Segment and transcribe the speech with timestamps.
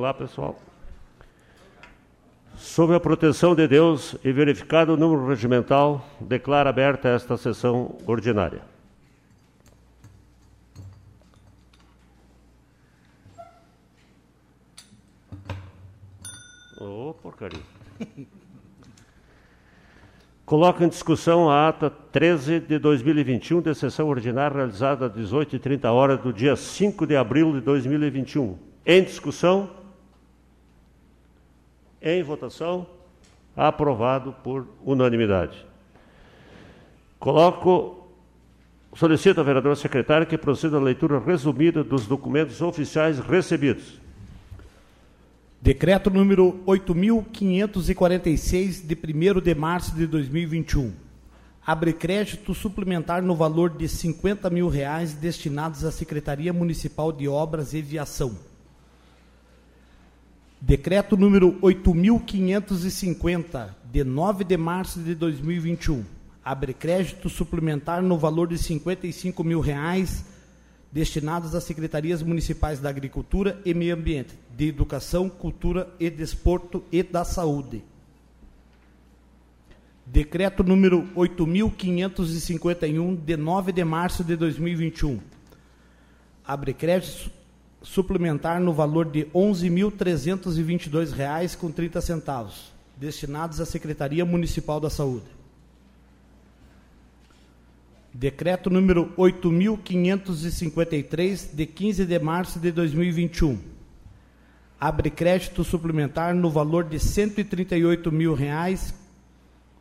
[0.00, 0.56] Vamos lá, pessoal.
[2.56, 8.62] Sob a proteção de Deus e verificado o número regimental, declaro aberta esta sessão ordinária.
[16.80, 17.60] Ô, oh, porcaria.
[20.46, 26.20] Coloco em discussão a ata 13 de 2021 de sessão ordinária realizada às 18h30 horas
[26.20, 28.56] do dia 5 de abril de 2021.
[28.86, 29.79] Em discussão?
[32.02, 32.86] Em votação?
[33.56, 35.64] Aprovado por unanimidade.
[37.18, 38.08] Coloco,
[38.94, 44.00] solicito à vereadora secretária que proceda à leitura resumida dos documentos oficiais recebidos.
[45.60, 50.90] Decreto número 8.546, de 1 de março de 2021.
[51.66, 57.74] Abre crédito suplementar no valor de 50 mil reais destinados à Secretaria Municipal de Obras
[57.74, 58.48] e Viação.
[60.62, 66.04] Decreto número 8.550, de 9 de março de 2021.
[66.44, 70.26] Abre crédito suplementar no valor de 55 mil reais
[70.92, 77.02] destinados às secretarias municipais da Agricultura e Meio Ambiente, de Educação, Cultura e Desporto e
[77.02, 77.82] da Saúde.
[80.04, 85.20] Decreto número 8551 de 9 de março de 2021.
[86.44, 87.39] Abre crédito
[87.82, 95.40] suplementar no valor de R$ 11.322,30 com centavos, destinados à Secretaria Municipal da Saúde.
[98.12, 103.56] Decreto número 8.553, de 15 de março de 2021.
[104.80, 108.92] Abre crédito suplementar no valor de 138 mil reais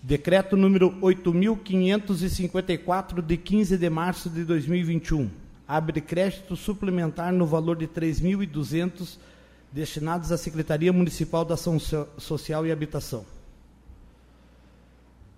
[0.03, 5.29] Decreto número 8.554, de 15 de março de 2021
[5.69, 9.19] abre crédito suplementar no valor de 3.200
[9.71, 11.77] destinados à Secretaria Municipal da Ação
[12.17, 13.23] Social e Habitação.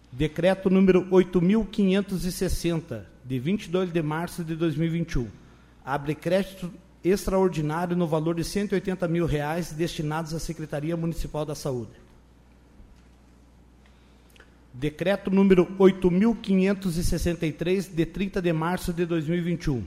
[0.09, 5.27] Decreto número 8.560, de 22 de março de 2021.
[5.83, 6.71] Abre crédito
[7.03, 11.91] extraordinário no valor de 180 mil reais destinados à Secretaria Municipal da Saúde.
[14.73, 19.83] Decreto número 8.563, de 30 de março de 2021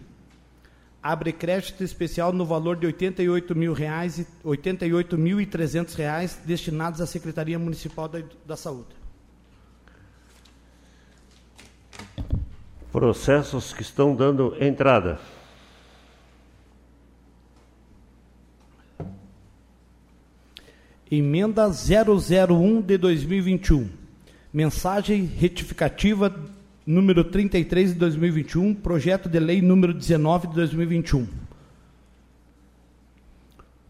[1.05, 8.09] abre crédito especial no valor de 88 mil reais, 88.300 reais destinados à Secretaria Municipal
[8.09, 8.89] da, da Saúde.
[12.91, 15.21] Processos que estão dando entrada.
[21.19, 23.89] Emenda 001 de 2021.
[24.53, 26.35] Mensagem retificativa
[26.85, 31.29] número 33 de 2021, projeto de lei número 19 de 2021.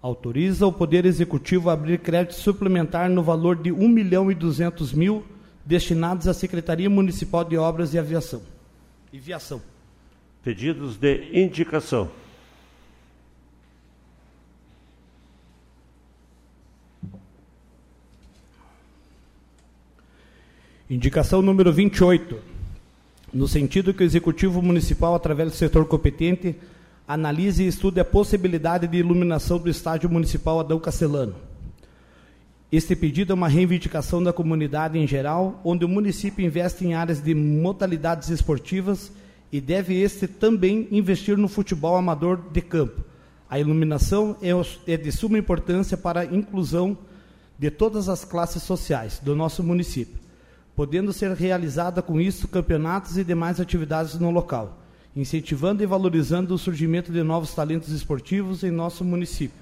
[0.00, 4.34] Autoriza o Poder Executivo a abrir crédito suplementar no valor de R$ 1 milhão e
[4.34, 5.24] 200 mil
[5.64, 8.40] destinados à Secretaria Municipal de Obras e Aviação.
[9.12, 9.60] E Viação.
[10.42, 12.10] Pedidos de indicação.
[20.88, 22.45] Indicação número 28
[23.32, 26.54] no sentido que o Executivo Municipal, através do setor competente,
[27.06, 31.34] analise e estude a possibilidade de iluminação do Estádio Municipal Adão Castelano.
[32.70, 37.22] Este pedido é uma reivindicação da comunidade em geral, onde o município investe em áreas
[37.22, 39.12] de modalidades esportivas
[39.52, 43.04] e deve este também investir no futebol amador de campo.
[43.48, 44.50] A iluminação é,
[44.92, 46.98] é de suma importância para a inclusão
[47.56, 50.25] de todas as classes sociais do nosso município
[50.76, 54.78] podendo ser realizada com isso campeonatos e demais atividades no local,
[55.16, 59.56] incentivando e valorizando o surgimento de novos talentos esportivos em nosso município.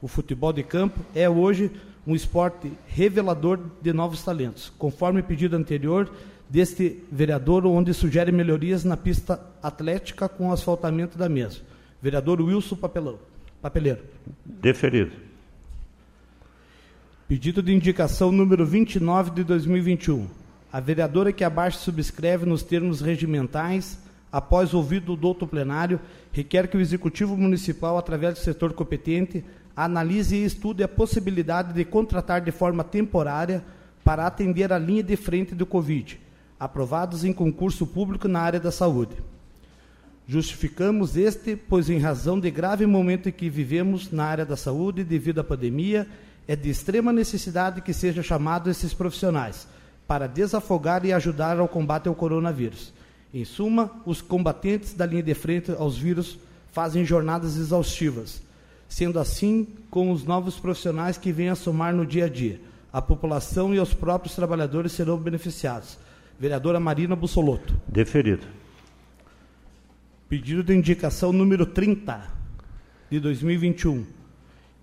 [0.00, 1.70] O futebol de campo é hoje
[2.06, 6.10] um esporte revelador de novos talentos, conforme pedido anterior
[6.48, 11.64] deste vereador, onde sugere melhorias na pista atlética com o asfaltamento da mesma.
[12.00, 13.18] Vereador Wilson Papelão,
[13.60, 14.02] Papeleiro.
[14.44, 15.12] Deferido.
[17.28, 20.45] Pedido de indicação número 29 de 2021.
[20.72, 23.98] A vereadora que abaixo subscreve nos termos regimentais,
[24.32, 26.00] após ouvido o douto plenário,
[26.32, 29.44] requer que o Executivo Municipal, através do setor competente,
[29.76, 33.64] analise e estude a possibilidade de contratar de forma temporária
[34.02, 36.18] para atender a linha de frente do Covid,
[36.58, 39.16] aprovados em concurso público na área da saúde.
[40.28, 45.04] Justificamos este, pois, em razão de grave momento em que vivemos na área da saúde
[45.04, 46.08] devido à pandemia,
[46.48, 49.68] é de extrema necessidade que sejam chamados esses profissionais
[50.06, 52.92] para desafogar e ajudar ao combate ao coronavírus.
[53.34, 56.38] Em suma, os combatentes da linha de frente aos vírus
[56.72, 58.40] fazem jornadas exaustivas,
[58.88, 62.60] sendo assim com os novos profissionais que vêm a somar no dia a dia.
[62.92, 65.98] A população e os próprios trabalhadores serão beneficiados.
[66.38, 67.74] Vereadora Marina Bussolotto.
[67.88, 68.46] Deferido.
[70.28, 72.22] Pedido de indicação número 30
[73.10, 74.04] de 2021,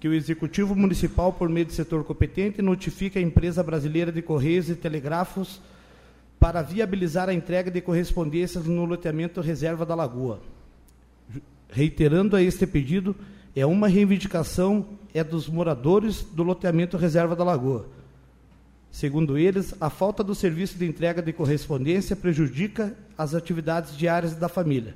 [0.04, 4.70] que o Executivo Municipal, por meio do setor competente, notifica a empresa brasileira de Correios
[4.70, 5.62] e Telégrafos
[6.38, 10.42] para viabilizar a entrega de correspondências no loteamento Reserva da Lagoa.
[11.70, 13.16] Reiterando a este pedido,
[13.56, 17.88] é uma reivindicação é dos moradores do loteamento Reserva da Lagoa
[18.92, 24.50] Segundo eles, a falta do serviço de entrega de correspondência prejudica as atividades diárias da
[24.50, 24.96] família.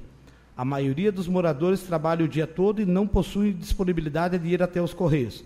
[0.58, 4.82] A maioria dos moradores trabalha o dia todo e não possui disponibilidade de ir até
[4.82, 5.44] os correios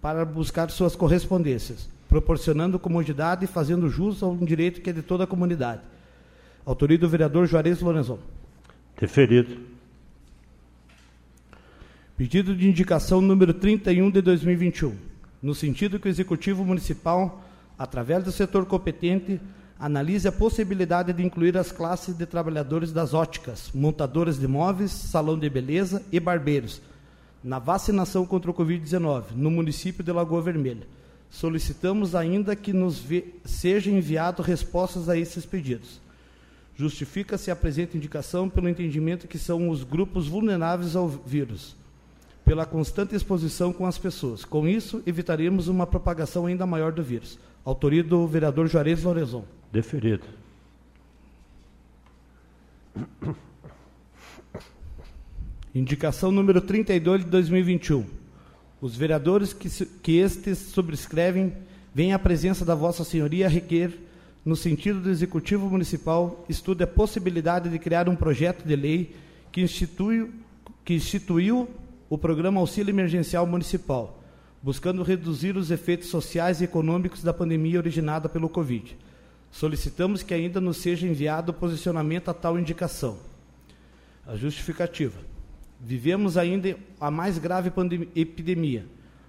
[0.00, 5.02] para buscar suas correspondências, proporcionando comodidade e fazendo jus a um direito que é de
[5.02, 5.82] toda a comunidade.
[6.64, 8.18] Autoria do vereador Juarez Lorenzon.
[8.98, 9.58] Deferido.
[12.16, 14.96] Pedido de indicação número 31 de 2021,
[15.42, 17.44] no sentido que o Executivo Municipal
[17.78, 19.40] através do setor competente,
[19.78, 25.38] analise a possibilidade de incluir as classes de trabalhadores das óticas, montadoras de móveis, salão
[25.38, 26.80] de beleza e barbeiros
[27.42, 30.86] na vacinação contra o Covid-19 no município de Lagoa Vermelha.
[31.28, 33.04] Solicitamos ainda que nos
[33.44, 36.00] seja enviado respostas a esses pedidos.
[36.76, 41.76] Justifica-se a presente indicação pelo entendimento que são os grupos vulneráveis ao vírus
[42.44, 44.44] pela constante exposição com as pessoas.
[44.44, 47.38] Com isso, evitaremos uma propagação ainda maior do vírus.
[47.64, 49.44] Autoria do vereador Juarez Lorenzon.
[49.74, 50.22] Deferido.
[55.74, 58.06] Indicação número 32 de 2021.
[58.80, 59.68] Os vereadores que,
[60.00, 61.52] que estes subscrevem
[61.92, 63.90] vêm à presença da Vossa Senhoria requer,
[64.44, 69.16] no sentido do Executivo Municipal, estude a possibilidade de criar um projeto de lei
[69.50, 70.30] que, institui,
[70.84, 71.68] que instituiu
[72.08, 74.22] o Programa Auxílio Emergencial Municipal,
[74.62, 78.96] buscando reduzir os efeitos sociais e econômicos da pandemia originada pelo Covid.
[79.54, 83.18] Solicitamos que ainda nos seja enviado o posicionamento a tal indicação.
[84.26, 85.16] A justificativa.
[85.80, 87.70] Vivemos ainda a mais grave
[88.16, 88.84] epidemia,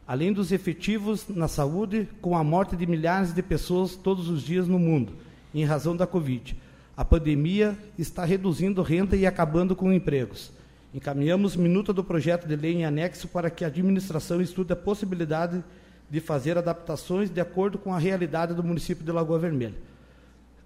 [0.08, 4.67] além dos efetivos na saúde, com a morte de milhares de pessoas todos os dias
[4.67, 5.13] no mundo,
[5.53, 6.58] em razão da Covid.
[6.98, 10.51] A pandemia está reduzindo renda e acabando com empregos.
[10.91, 15.63] Encaminhamos minuta do projeto de lei em anexo para que a administração estude a possibilidade
[16.10, 19.94] de fazer adaptações de acordo com a realidade do município de Lagoa Vermelha.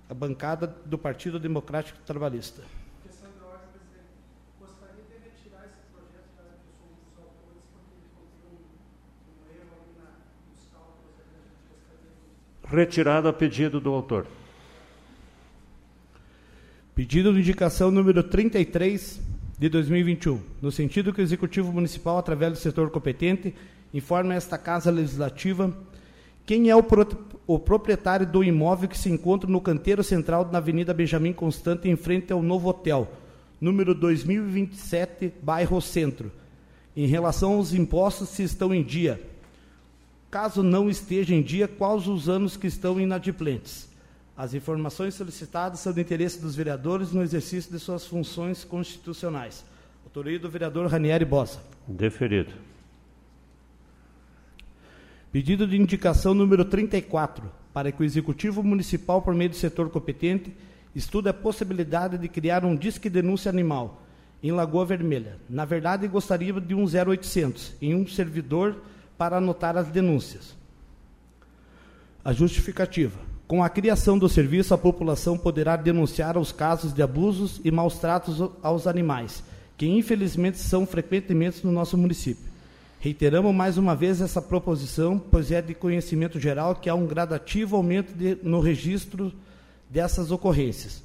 [0.09, 2.63] A bancada do Partido Democrático Trabalhista.
[12.63, 14.25] Retirado a pedido do autor.
[16.95, 19.21] Pedido de indicação número 33
[19.57, 23.55] de 2021, no sentido que o Executivo Municipal, através do setor competente,
[23.93, 25.73] informe a esta Casa Legislativa
[26.49, 27.05] quem é o, pro,
[27.49, 31.95] o, proprietário do imóvel que se encontra no canteiro central na Avenida Benjamin Constante, em
[31.95, 33.11] frente ao novo hotel,
[33.59, 36.31] número 2027, bairro Centro,
[36.95, 39.19] em relação aos impostos se estão em dia.
[40.29, 43.89] Caso não esteja em dia, quais os anos que estão inadimplentes?
[44.37, 49.65] As informações solicitadas são do interesse dos vereadores no exercício de suas funções constitucionais.
[50.05, 51.59] Autoria do vereador Ranieri Bossa.
[51.87, 52.53] Deferido.
[55.31, 60.51] Pedido de indicação número 34, para que o Executivo Municipal, por meio do setor competente,
[60.95, 64.01] estude a possibilidade de criar um disque denúncia animal
[64.41, 65.37] em Lagoa Vermelha.
[65.47, 68.77] Na verdade, gostaria de um 0800 em um servidor
[69.19, 70.55] para anotar as denúncias.
[72.25, 73.19] A justificativa.
[73.47, 77.99] Com a criação do serviço, a população poderá denunciar os casos de abusos e maus
[77.99, 79.43] tratos aos animais,
[79.77, 82.48] que infelizmente são frequentemente no nosso município.
[82.99, 87.77] Reiteramos mais uma vez essa proposição, pois é de conhecimento geral que há um gradativo
[87.77, 89.31] aumento de, no registro
[89.89, 91.01] dessas ocorrências.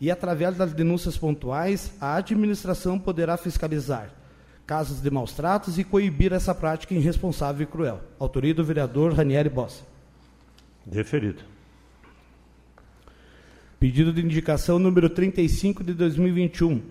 [0.00, 4.10] E, através das denúncias pontuais, a administração poderá fiscalizar
[4.66, 8.00] casos de maus tratos e coibir essa prática irresponsável e cruel.
[8.18, 9.84] Autoria do vereador Ranieri Bossa.
[10.84, 11.42] Deferido.
[13.78, 16.82] Pedido de indicação número 35 de 2021,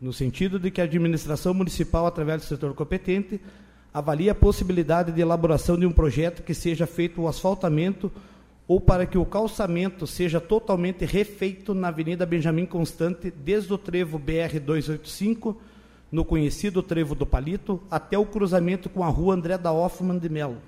[0.00, 3.40] no sentido de que a administração municipal, através do setor competente,
[3.92, 8.10] avalie a possibilidade de elaboração de um projeto que seja feito o asfaltamento
[8.66, 14.18] ou para que o calçamento seja totalmente refeito na Avenida Benjamin Constante, desde o trevo
[14.18, 15.60] BR 285,
[16.10, 20.28] no conhecido trevo do Palito, até o cruzamento com a rua André da Hoffman de
[20.28, 20.58] Melo,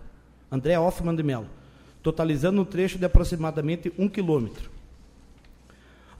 [0.50, 1.47] André Hoffman de Melo,
[2.02, 4.71] totalizando um trecho de aproximadamente um quilômetro.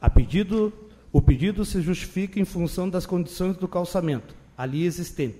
[0.01, 0.73] A pedido,
[1.13, 5.39] o pedido se justifica em função das condições do calçamento ali existente,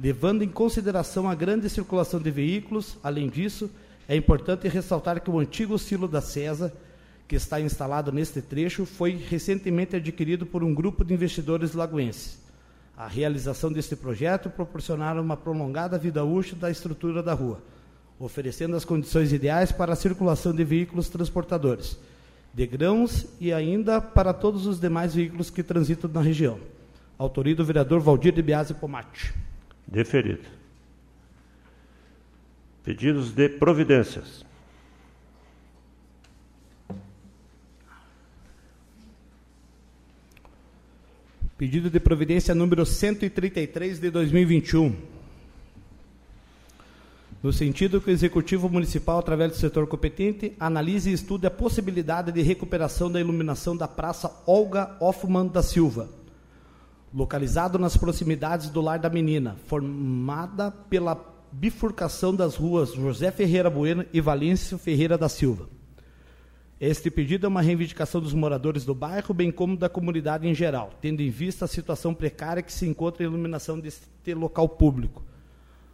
[0.00, 2.96] levando em consideração a grande circulação de veículos.
[3.02, 3.70] Além disso,
[4.08, 6.72] é importante ressaltar que o antigo silo da CESA,
[7.28, 12.40] que está instalado neste trecho, foi recentemente adquirido por um grupo de investidores lagoenses.
[12.96, 17.62] A realização deste projeto proporcionará uma prolongada vida útil da estrutura da rua,
[18.18, 21.98] oferecendo as condições ideais para a circulação de veículos transportadores,
[22.52, 26.58] de grãos e ainda para todos os demais veículos que transitam na região.
[27.18, 29.32] Autoria do vereador Valdir de Biase Pomate.
[29.86, 30.48] Deferido.
[32.84, 34.44] Pedidos de providências.
[41.56, 44.96] Pedido de providência número 133 de 2021.
[47.42, 52.30] No sentido que o Executivo Municipal, através do setor competente, analise e estude a possibilidade
[52.30, 56.08] de recuperação da iluminação da Praça Olga Hoffman da Silva,
[57.12, 64.04] localizado nas proximidades do Lar da Menina, formada pela bifurcação das ruas José Ferreira Bueno
[64.12, 65.68] e Valêncio Ferreira da Silva.
[66.80, 70.90] Este pedido é uma reivindicação dos moradores do bairro, bem como da comunidade em geral,
[71.00, 75.22] tendo em vista a situação precária que se encontra em iluminação deste local público.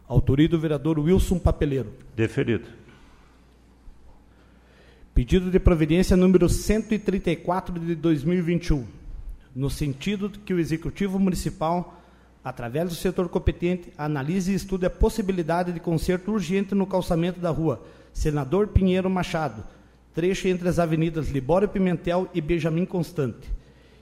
[0.07, 1.93] Autoria do vereador Wilson Papeleiro.
[2.15, 2.67] Deferido.
[5.13, 8.87] Pedido de providência número 134 de 2021,
[9.55, 11.99] no sentido que o Executivo Municipal
[12.43, 17.49] através do setor competente, analise e estude a possibilidade de conserto urgente no calçamento da
[17.49, 17.81] rua
[18.13, 19.63] Senador Pinheiro Machado,
[20.15, 23.49] trecho entre as avenidas Libório Pimentel e Benjamin Constante.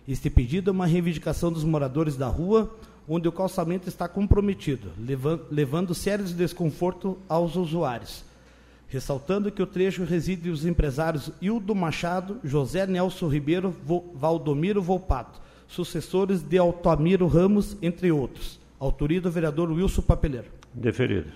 [0.07, 2.73] Este pedido é uma reivindicação dos moradores da rua,
[3.07, 8.23] onde o calçamento está comprometido, levando, levando sérios desconforto aos usuários.
[8.89, 13.75] Ressaltando que o trecho reside os empresários Hildo Machado, José Nelson Ribeiro,
[14.13, 18.59] Valdomiro Volpato, sucessores de Altamiro Ramos, entre outros.
[18.79, 20.47] Autoria do vereador Wilson Papeleiro.
[20.73, 21.31] Deferido.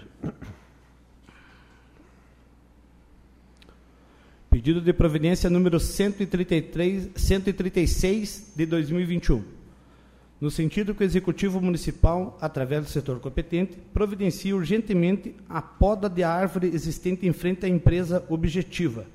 [4.50, 9.61] Pedido de providência número 133, 136 de 2021.
[10.42, 16.24] No sentido que o Executivo Municipal, através do setor competente, providencie urgentemente a poda de
[16.24, 19.06] árvore existente em frente à empresa Objetiva,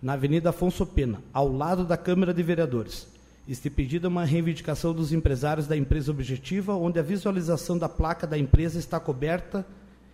[0.00, 3.08] na Avenida Afonso Pena, ao lado da Câmara de Vereadores
[3.48, 8.26] este pedido é uma reivindicação dos empresários da empresa objetiva, onde a visualização da placa
[8.26, 9.66] da empresa está coberta,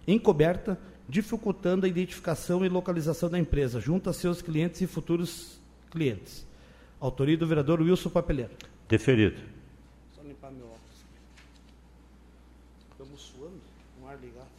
[0.07, 5.59] encoberta, dificultando a identificação e localização da empresa junto a seus clientes e futuros
[5.91, 6.47] clientes.
[7.01, 8.53] Autoria do vereador Wilson Papeleiro.
[8.89, 9.41] Deferido.
[10.15, 11.05] Só limpar meu óculos.
[12.93, 13.61] Estamos suando,
[14.01, 14.55] um ar ligado.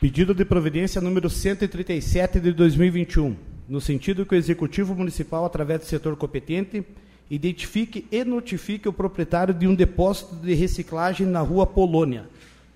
[0.00, 3.36] Pedido de providência número 137 de 2021,
[3.68, 6.82] no sentido que o Executivo Municipal, através do setor competente,
[7.30, 12.24] identifique e notifique o proprietário de um depósito de reciclagem na rua Polônia,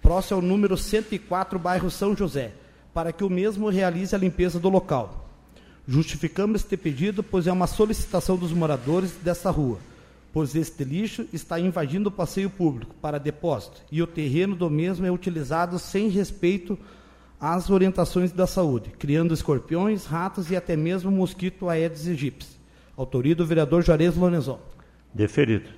[0.02, 2.52] próximo ao número 104, bairro São José,
[2.93, 5.26] para que o mesmo realize a limpeza do local.
[5.88, 9.78] Justificamos este pedido, pois é uma solicitação dos moradores dessa rua,
[10.31, 15.07] pois este lixo está invadindo o passeio público para depósito e o terreno do mesmo
[15.07, 16.78] é utilizado sem respeito
[17.52, 22.46] as orientações da saúde, criando escorpiões, ratos e até mesmo mosquito Aedes aegypti.
[22.96, 24.58] Autoria do vereador Juarez Lonezon.
[25.12, 25.68] Deferido.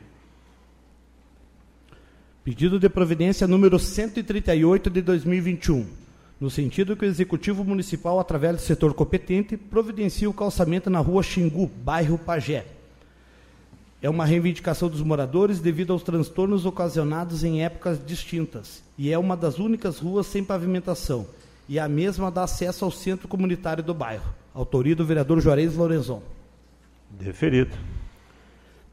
[2.44, 5.84] Pedido de providência número 138 de 2021,
[6.40, 11.24] no sentido que o Executivo Municipal, através do setor competente, providencie o calçamento na rua
[11.24, 12.64] Xingu, bairro Pagé.
[14.00, 19.36] É uma reivindicação dos moradores devido aos transtornos ocasionados em épocas distintas e é uma
[19.36, 21.26] das únicas ruas sem pavimentação
[21.68, 24.34] e a mesma dá acesso ao centro comunitário do bairro.
[24.54, 26.22] Autoria do vereador Juarez Lorenzon.
[27.10, 27.76] Deferido.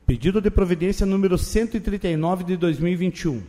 [0.05, 3.41] Pedido de providência número 139 de 2021,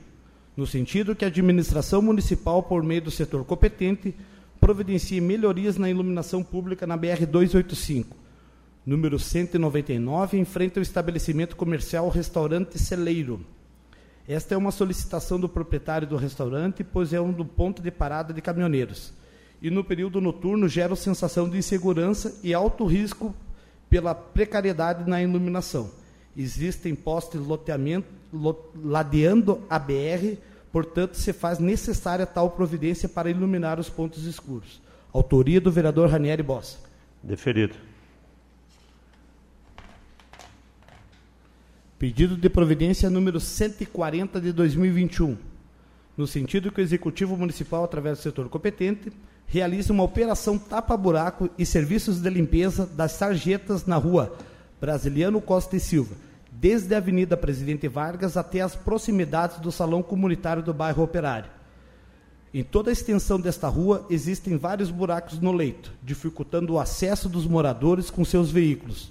[0.57, 4.14] no sentido que a administração municipal, por meio do setor competente,
[4.61, 8.16] providencie melhorias na iluminação pública na BR 285,
[8.87, 13.45] número 199, em frente ao estabelecimento comercial Restaurante Celeiro.
[14.26, 18.33] Esta é uma solicitação do proprietário do restaurante, pois é um do ponto de parada
[18.33, 19.12] de caminhoneiros.
[19.61, 23.35] E no período noturno gera sensação de insegurança e alto risco
[23.88, 25.90] pela precariedade na iluminação.
[26.37, 28.09] Existem postes loteamento,
[28.83, 30.37] ladeando a BR,
[30.73, 34.83] portanto, se faz necessária tal providência para iluminar os pontos escuros.
[35.12, 36.79] Autoria do vereador Ranieri Bossa.
[37.22, 37.75] Deferido.
[42.05, 45.38] Pedido de providência número 140 de 2021,
[46.14, 49.11] no sentido que o Executivo Municipal, através do setor competente,
[49.47, 54.37] realize uma operação tapa-buraco e serviços de limpeza das sarjetas na rua
[54.79, 56.14] Brasiliano Costa e Silva,
[56.53, 61.49] desde a Avenida Presidente Vargas até as proximidades do Salão Comunitário do Bairro Operário.
[62.53, 67.47] Em toda a extensão desta rua existem vários buracos no leito, dificultando o acesso dos
[67.47, 69.11] moradores com seus veículos,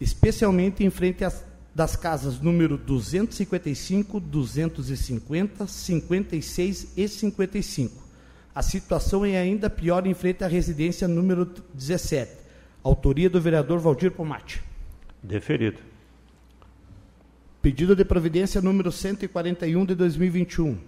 [0.00, 1.44] especialmente em frente às
[1.76, 8.02] das casas número 255, 250, 56 e 55.
[8.54, 12.32] A situação é ainda pior em frente à residência número 17.
[12.82, 14.62] Autoria do vereador Valdir Pomate.
[15.22, 15.76] Deferido.
[17.60, 20.78] Pedido de providência número 141 de 2021.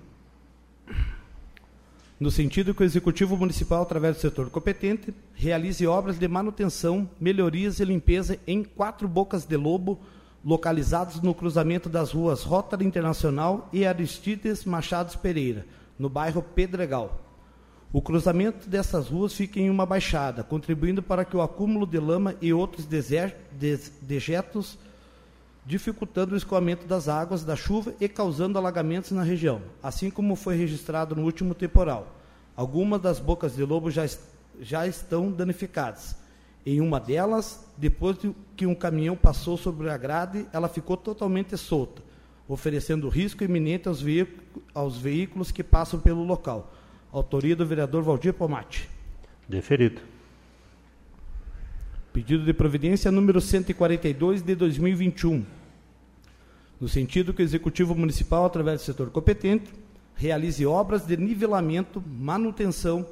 [2.19, 7.79] No sentido que o Executivo Municipal, através do setor competente, realize obras de manutenção, melhorias
[7.79, 10.01] e limpeza em quatro bocas de lobo
[10.45, 15.67] localizados no cruzamento das ruas Rota Internacional e Aristides Machados Pereira,
[15.99, 17.21] no bairro Pedregal.
[17.93, 22.35] O cruzamento dessas ruas fica em uma baixada, contribuindo para que o acúmulo de lama
[22.41, 24.79] e outros dejetos
[25.65, 30.57] dificultando o escoamento das águas da chuva e causando alagamentos na região, assim como foi
[30.57, 32.15] registrado no último temporal.
[32.57, 34.09] Algumas das bocas de lobo já,
[34.61, 36.17] já estão danificadas.
[36.71, 38.19] Em uma delas, depois
[38.55, 42.03] que um caminhão passou sobre a grade, ela ficou totalmente solta,
[42.47, 44.05] oferecendo risco iminente aos,
[44.75, 46.75] aos veículos que passam pelo local.
[47.11, 48.87] Autoria do vereador Valdir Pomate.
[49.49, 50.03] Deferido.
[52.13, 55.47] Pedido de providência número 142 de 2021.
[56.79, 59.73] No sentido que o Executivo Municipal, através do setor competente,
[60.15, 63.07] realize obras de nivelamento, manutenção,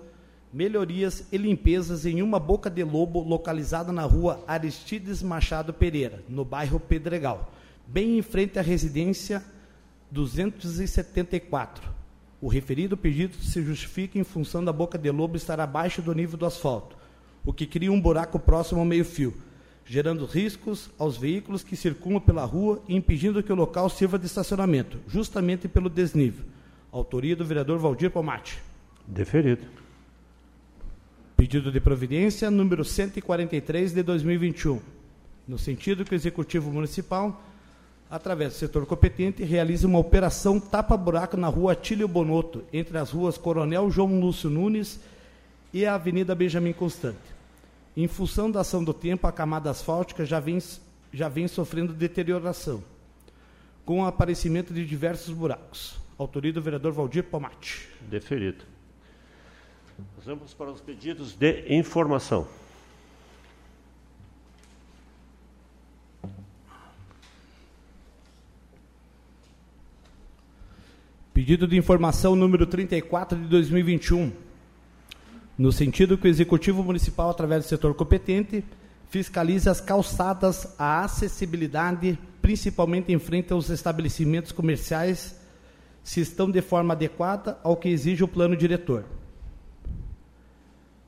[0.57, 6.47] melhorias e limpezas em uma boca de lobo localizada na rua Aristides Machado Pereira, no
[6.47, 7.53] bairro Pedregal,
[7.87, 9.45] bem em frente à residência
[10.11, 11.91] 274.
[12.41, 16.39] O referido pedido se justifica em função da boca de lobo estar abaixo do nível
[16.39, 16.97] do asfalto,
[17.45, 19.35] o que cria um buraco próximo ao meio-fio,
[19.85, 24.25] gerando riscos aos veículos que circulam pela rua e impedindo que o local sirva de
[24.25, 26.47] estacionamento, justamente pelo desnível.
[26.91, 28.59] Autoria do vereador Valdir Pomate.
[29.07, 29.86] Deferido.
[31.37, 34.81] Pedido de providência número 143 de 2021,
[35.47, 37.45] no sentido que o Executivo Municipal,
[38.11, 43.37] através do setor competente, realize uma operação tapa-buraco na rua Atílio Bonotto, entre as ruas
[43.37, 44.99] Coronel João Lúcio Nunes
[45.75, 47.19] e a Avenida Benjamin Constante.
[47.95, 50.59] Em função da ação do tempo, a camada asfáltica já vem,
[51.13, 52.83] já vem sofrendo deterioração,
[53.85, 55.99] com o aparecimento de diversos buracos.
[56.19, 57.91] Autoria do vereador Valdir Pomate.
[58.09, 58.76] Deferido.
[60.25, 62.47] Vamos para os pedidos de informação.
[71.33, 74.33] Pedido de informação número 34 de 2021.
[75.57, 78.65] No sentido que o Executivo Municipal, através do setor competente,
[79.09, 85.41] fiscalize as calçadas, a acessibilidade, principalmente em frente aos estabelecimentos comerciais,
[86.03, 89.05] se estão de forma adequada ao que exige o plano diretor.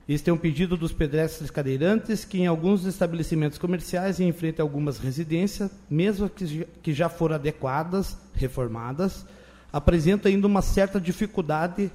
[0.09, 4.59] Este é um pedido dos pedestres cadeirantes que em alguns estabelecimentos comerciais e em frente
[4.59, 9.23] a algumas residências, mesmo que, que já foram adequadas, reformadas,
[9.71, 11.91] apresentam ainda uma certa dificuldade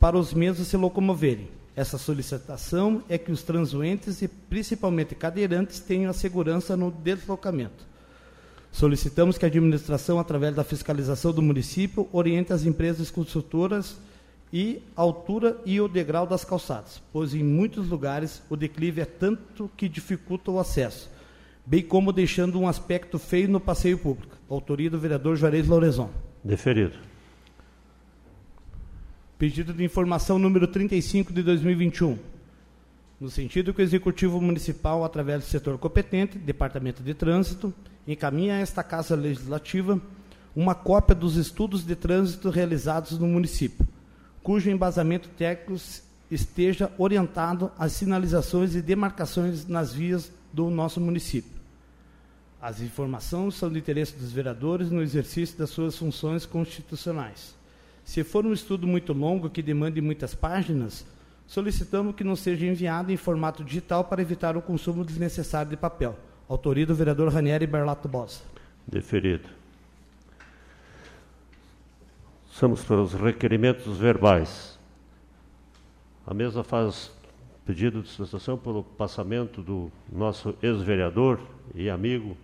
[0.00, 1.50] para os mesmos se locomoverem.
[1.76, 7.84] Essa solicitação é que os transuentes e principalmente cadeirantes tenham a segurança no deslocamento.
[8.72, 13.98] Solicitamos que a administração, através da fiscalização do município, oriente as empresas construtoras
[14.58, 19.04] e a altura e o degrau das calçadas, pois em muitos lugares o declive é
[19.04, 21.10] tanto que dificulta o acesso,
[21.66, 24.34] bem como deixando um aspecto feio no passeio público.
[24.48, 26.08] Autoria do vereador Juarez Lourezon.
[26.42, 26.94] Deferido.
[29.38, 32.18] Pedido de informação número 35 de 2021.
[33.20, 37.74] No sentido que o Executivo Municipal, através do setor competente, Departamento de Trânsito,
[38.08, 40.00] encaminha a esta Casa Legislativa
[40.54, 43.86] uma cópia dos estudos de trânsito realizados no município,
[44.46, 45.74] cujo embasamento técnico
[46.30, 51.60] esteja orientado às sinalizações e demarcações nas vias do nosso município.
[52.62, 57.56] As informações são de interesse dos vereadores no exercício das suas funções constitucionais.
[58.04, 61.04] Se for um estudo muito longo que demande muitas páginas,
[61.44, 66.16] solicitamos que não seja enviado em formato digital para evitar o consumo desnecessário de papel.
[66.48, 68.44] Autoria do vereador Ranieri Berlato Bossa.
[68.86, 69.65] Deferido.
[72.58, 74.78] Vamos para os requerimentos verbais.
[76.26, 77.14] A mesa faz
[77.66, 81.38] pedido de sustentação pelo passamento do nosso ex-vereador
[81.74, 82.34] e amigo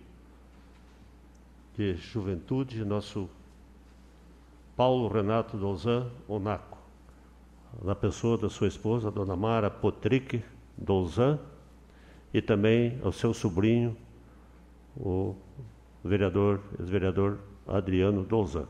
[1.75, 3.27] de juventude, nosso
[4.77, 6.77] Paulo Renato Douzan Onaco,
[7.83, 10.43] na pessoa da sua esposa, Dona Mara Potric
[10.77, 11.39] Douzan,
[12.31, 13.97] e também ao seu sobrinho,
[14.95, 15.35] o
[16.05, 18.67] vereador, ex-vereador Adriano Douzan.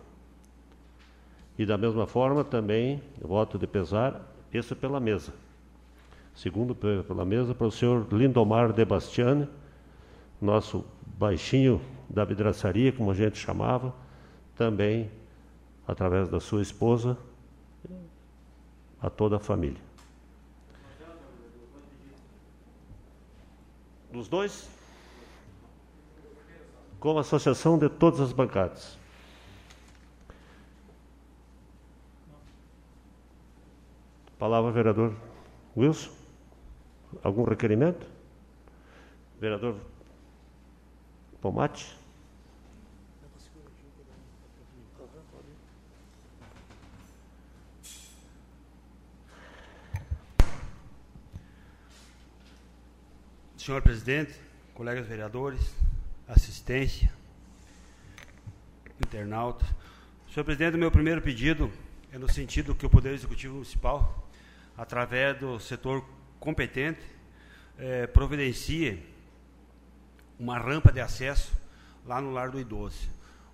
[1.57, 5.33] E da mesma forma também, voto de pesar, isso pela mesa.
[6.35, 9.47] Segundo pela mesa, para o senhor Lindomar de Bastiani,
[10.41, 10.83] nosso
[11.17, 13.93] baixinho da vidraçaria, como a gente chamava,
[14.55, 15.11] também
[15.87, 17.17] através da sua esposa,
[19.01, 19.81] a toda a família.
[24.11, 24.69] Dos dois?
[26.99, 28.97] Com a associação de todas as bancadas.
[34.43, 35.15] Palavra, vereador
[35.73, 36.11] Wilson.
[37.23, 38.05] Algum requerimento?
[39.39, 39.79] Vereador
[41.39, 41.95] Pomate?
[53.55, 54.37] Senhor presidente,
[54.73, 55.73] colegas vereadores,
[56.27, 57.09] assistência,
[58.99, 59.69] internautas.
[60.29, 61.71] Senhor presidente, o meu primeiro pedido
[62.11, 64.22] é no sentido que o Poder Executivo Municipal,
[64.77, 66.03] através do setor
[66.39, 67.01] competente,
[67.77, 69.03] é, providencie
[70.39, 71.53] uma rampa de acesso
[72.05, 73.09] lá no Lar do Idoso.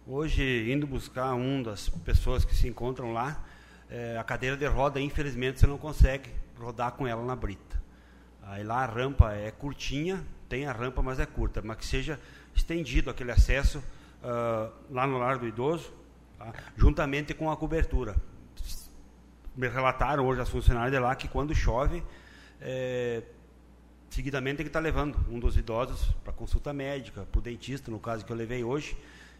[0.07, 3.43] Hoje, indo buscar um das pessoas que se encontram lá,
[3.89, 7.79] é, a cadeira de roda, infelizmente, você não consegue rodar com ela na brita.
[8.43, 12.19] Aí lá a rampa é curtinha, tem a rampa, mas é curta, mas que seja
[12.55, 13.79] estendido aquele acesso
[14.23, 15.93] uh, lá no lar do idoso,
[16.37, 16.51] tá?
[16.75, 18.15] juntamente com a cobertura.
[19.59, 22.01] Me relataram hoje as funcionárias de lá que quando chove,
[22.61, 23.21] é,
[24.09, 27.99] seguidamente tem que estar levando um dos idosos para consulta médica, para o dentista, no
[27.99, 28.95] caso que eu levei hoje,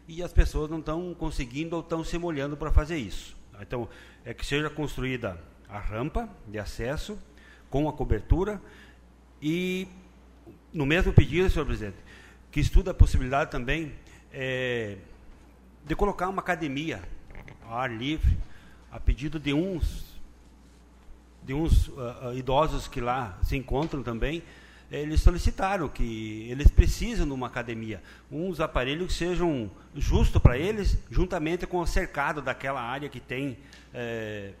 [0.06, 3.34] e as pessoas não estão conseguindo ou estão se molhando para fazer isso.
[3.62, 3.88] Então,
[4.22, 7.18] é que seja construída a rampa de acesso
[7.70, 8.60] com a cobertura
[9.40, 9.88] e,
[10.70, 11.96] no mesmo pedido, senhor presidente,
[12.50, 13.94] que estuda a possibilidade também
[14.30, 14.98] é,
[15.86, 17.00] de colocar uma academia
[17.64, 18.36] ao ar livre,
[18.92, 20.09] a pedido de uns,
[21.42, 24.42] de uns uh, idosos que lá se encontram também,
[24.90, 30.98] eles solicitaram que eles precisam de uma academia, uns aparelhos que sejam justos para eles,
[31.10, 33.56] juntamente com o cercado daquela área que tem
[33.94, 34.52] é,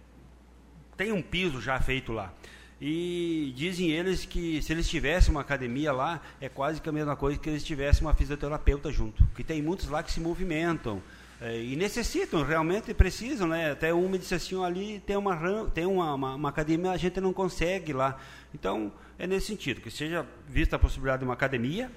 [0.96, 2.32] tem um piso já feito lá.
[2.80, 7.16] E dizem eles que se eles tivessem uma academia lá, é quase que a mesma
[7.16, 9.26] coisa que eles tivessem uma fisioterapeuta junto.
[9.34, 11.02] Que tem muitos lá que se movimentam
[11.40, 13.70] é, e necessitam, realmente precisam, né?
[13.70, 17.32] Até uma disse assim, ali tem uma tem uma, uma, uma, academia, a gente não
[17.32, 18.18] consegue lá.
[18.54, 21.90] Então, é nesse sentido, que seja vista a possibilidade de uma academia,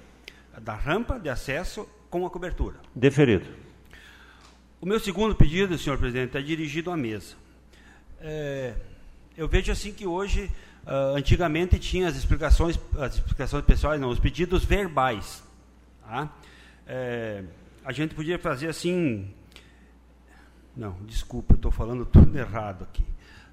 [0.62, 2.76] da rampa de acesso com a cobertura.
[2.94, 3.46] Deferido.
[4.80, 7.36] O meu segundo pedido, senhor presidente, é dirigido à mesa.
[8.20, 8.74] É,
[9.36, 10.50] eu vejo assim que hoje
[10.84, 15.42] Uh, antigamente tinha as explicações, as explicações pessoais, não, os pedidos verbais.
[16.02, 16.30] Tá?
[16.86, 17.42] É,
[17.84, 19.30] a gente podia fazer assim.
[20.76, 23.04] Não, desculpa, estou falando tudo errado aqui.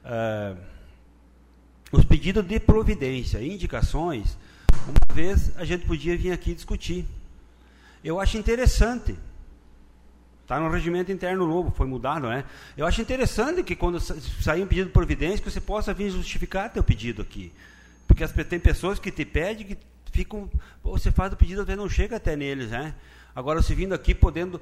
[0.03, 0.57] Uh,
[1.91, 4.37] os pedidos de providência, indicações,
[4.87, 7.05] uma vez a gente podia vir aqui discutir.
[8.03, 9.15] Eu acho interessante
[10.51, 12.43] Está no regimento interno novo, foi mudado, né?
[12.75, 16.69] Eu acho interessante que quando sair um pedido de providência, que você possa vir justificar
[16.69, 17.53] teu pedido aqui.
[18.05, 19.77] Porque as, tem pessoas que te pedem que
[20.11, 20.49] ficam.
[20.83, 22.93] Você faz o pedido, vezes não chega até neles, né?
[23.35, 24.59] Agora, você vindo aqui podendo.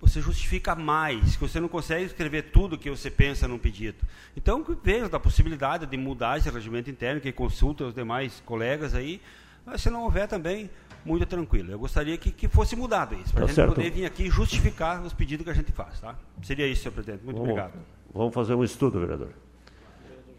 [0.00, 3.98] Você justifica mais, que você não consegue escrever tudo que você pensa num pedido.
[4.36, 9.20] Então, veja da possibilidade de mudar esse regimento interno, que consulta os demais colegas aí,
[9.64, 10.68] Mas se não houver também,
[11.04, 11.70] muito tranquilo.
[11.70, 13.74] Eu gostaria que, que fosse mudado isso, para a Tá gente certo.
[13.76, 16.00] poder vir aqui justificar os pedidos que a gente faz.
[16.00, 16.16] Tá?
[16.42, 17.22] Seria isso, senhor presidente.
[17.22, 17.78] Muito Vamos, obrigado.
[18.12, 19.28] vamos fazer um estudo, vereador.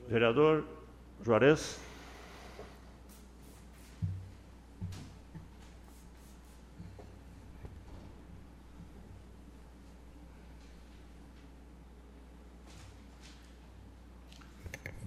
[0.09, 0.65] Vereador
[1.23, 1.79] Juarez.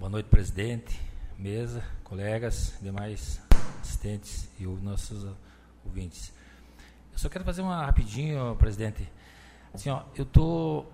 [0.07, 0.97] Boa noite, presidente,
[1.37, 3.41] mesa, colegas, demais
[3.81, 5.27] assistentes e os nossos
[5.83, 6.31] ouvintes.
[7.11, 9.05] Eu só quero fazer uma rapidinho, presidente.
[9.73, 10.85] Assim, ó, eu tô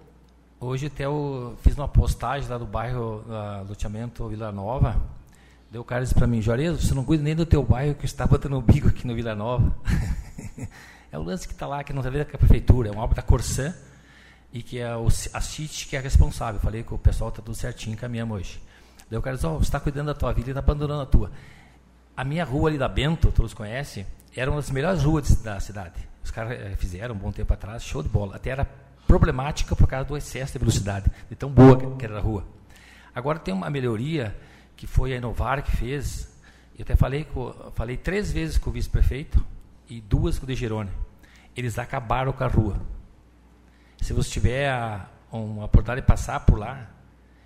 [0.60, 5.00] hoje até eu fiz uma postagem lá do bairro uh, loteamento Vila Nova.
[5.70, 8.06] Deu o cara disse para mim, Juarez, você não cuida nem do teu bairro que
[8.06, 9.78] está botando o bico aqui no Vila Nova.
[11.12, 13.04] é o lance que está lá, que não a ver com a prefeitura, é uma
[13.04, 13.76] obra da Corsã
[14.52, 16.60] e que é o, a CIT que é responsável.
[16.60, 18.73] Falei que o pessoal está tudo certinho, caminhamos hoje.
[19.10, 21.06] Daí o cara diz, oh, você está cuidando da tua vida e está abandonando a
[21.06, 21.32] tua.
[22.16, 26.08] A minha rua ali da Bento, todos conhecem, era uma das melhores ruas da cidade.
[26.24, 28.36] Os caras eh, fizeram um bom tempo atrás, show de bola.
[28.36, 28.66] Até era
[29.08, 32.46] problemática por causa do excesso de velocidade, de tão boa que, era a rua.
[33.14, 34.36] Agora tem uma melhoria
[34.76, 36.32] que foi a Inovar que fez.
[36.78, 39.46] Eu até falei, com, falei três vezes com o vice-prefeito
[39.88, 40.90] e duas com o de Gerone.
[41.56, 42.82] Eles acabaram com a rua.
[44.02, 46.90] Se você tiver a, uma oportunidade de passar por lá,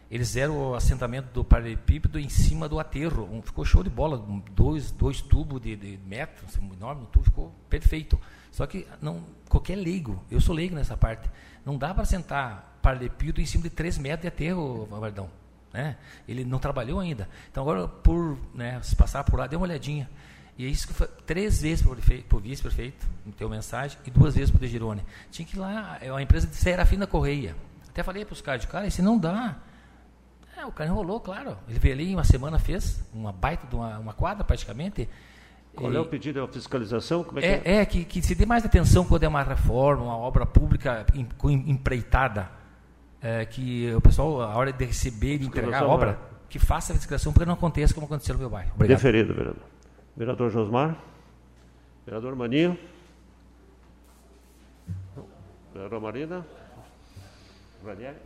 [0.09, 3.29] eles fizeram o assentamento do paralelepípedo em cima do aterro.
[3.31, 7.05] Um, ficou show de bola, um, dois, dois tubos de, de metro, assim, enorme, um
[7.05, 8.19] tubo ficou perfeito.
[8.51, 11.29] Só que não, qualquer leigo, eu sou leigo nessa parte,
[11.65, 15.29] não dá para sentar paralelepípedo em cima de três metros de aterro, Vardão.
[15.73, 15.97] Né?
[16.27, 17.29] Ele não trabalhou ainda.
[17.51, 20.09] Então agora, por né, se passar por lá, dê uma olhadinha.
[20.57, 24.33] E é isso que foi três vezes para o vice-prefeito, no teu mensagem, e duas
[24.33, 25.03] vezes para o De Girone.
[25.29, 27.55] Tinha que ir lá, é uma empresa de Serafina Correia.
[27.87, 29.57] Até falei para os caras, cara, esse não dá.
[30.57, 31.55] É, o cara enrolou, claro.
[31.69, 35.07] Ele veio ali em uma semana, fez uma baita de uma, uma quadra praticamente.
[35.75, 36.39] Qual e, é o pedido?
[36.39, 37.23] É a fiscalização?
[37.23, 37.75] Como é, é, que é?
[37.75, 41.27] é que, que, se dê mais atenção quando é uma reforma, uma obra pública em,
[41.69, 42.49] empreitada,
[43.21, 46.17] é, que o pessoal, a hora de receber e entregar a obra, é.
[46.49, 48.71] que faça a fiscalização para que não aconteça como aconteceu no meu bairro.
[48.73, 48.97] Obrigado.
[48.97, 49.63] Deferido, vereador.
[50.15, 50.97] Vereador Josmar.
[52.03, 52.75] Vereador Maninho.
[55.71, 56.43] Vereador Marina.
[57.85, 58.17] Ranieri.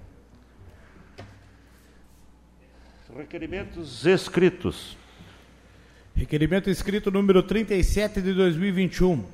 [3.18, 4.96] Requerimentos escritos.
[6.16, 9.26] Requerimento escrito número 37 de 2021.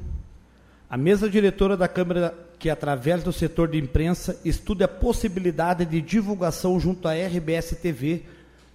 [0.90, 6.02] A mesa diretora da Câmara, que através do setor de imprensa, estuda a possibilidade de
[6.02, 8.24] divulgação junto à RBS TV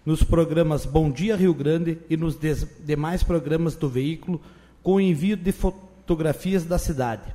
[0.07, 2.39] nos programas Bom Dia Rio Grande e nos
[2.79, 4.41] demais programas do veículo,
[4.85, 7.35] com envio de fotografias da cidade.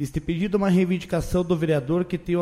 [0.00, 2.34] Este pedido é uma reivindicação do vereador que tem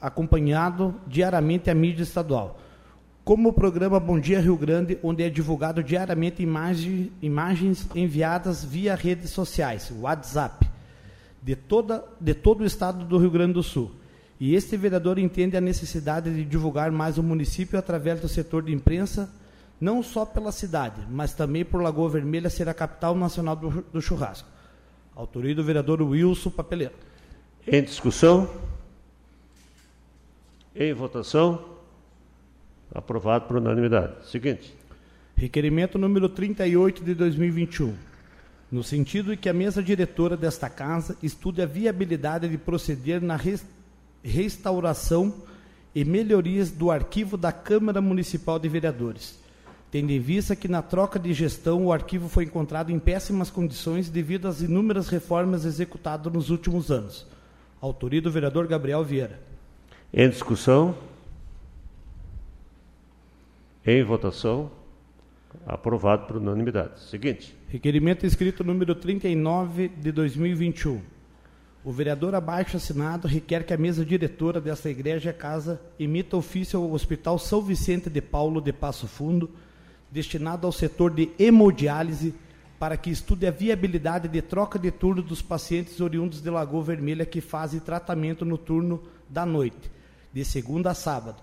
[0.00, 2.58] acompanhado diariamente a mídia estadual
[3.24, 8.94] como o programa Bom Dia Rio Grande, onde é divulgado diariamente imagem, imagens enviadas via
[8.94, 10.68] redes sociais, WhatsApp,
[11.42, 13.90] de, toda, de todo o estado do Rio Grande do Sul.
[14.38, 18.74] E este vereador entende a necessidade de divulgar mais o município através do setor de
[18.74, 19.32] imprensa,
[19.80, 24.02] não só pela cidade, mas também por Lagoa Vermelha ser a capital nacional do, do
[24.02, 24.48] churrasco.
[25.16, 26.94] Autoria do vereador Wilson Papeleiro.
[27.66, 28.50] Em discussão?
[30.76, 31.73] Em votação?
[32.94, 34.14] Aprovado por unanimidade.
[34.30, 34.72] Seguinte.
[35.36, 37.92] Requerimento número 38 de 2021.
[38.70, 43.38] No sentido de que a mesa diretora desta casa estude a viabilidade de proceder na
[44.22, 45.34] restauração
[45.94, 49.38] e melhorias do arquivo da Câmara Municipal de Vereadores,
[49.90, 54.08] tendo em vista que na troca de gestão o arquivo foi encontrado em péssimas condições
[54.08, 57.26] devido às inúmeras reformas executadas nos últimos anos.
[57.80, 59.40] Autoria do vereador Gabriel Vieira.
[60.12, 60.96] Em discussão?
[63.86, 64.70] Em votação.
[65.66, 67.00] Aprovado por unanimidade.
[67.00, 67.54] Seguinte.
[67.68, 71.02] Requerimento escrito número 39 de 2021.
[71.84, 76.92] O vereador abaixo assinado requer que a mesa diretora desta igreja casa emita ofício ao
[76.92, 79.50] Hospital São Vicente de Paulo de Passo Fundo,
[80.10, 82.34] destinado ao setor de hemodiálise,
[82.78, 87.26] para que estude a viabilidade de troca de turno dos pacientes oriundos de Lagoa Vermelha
[87.26, 89.90] que fazem tratamento no turno da noite,
[90.32, 91.42] de segunda a sábado,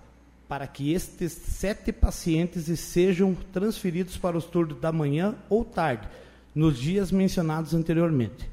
[0.52, 6.06] para que estes sete pacientes sejam transferidos para os turnos da manhã ou tarde,
[6.54, 8.50] nos dias mencionados anteriormente.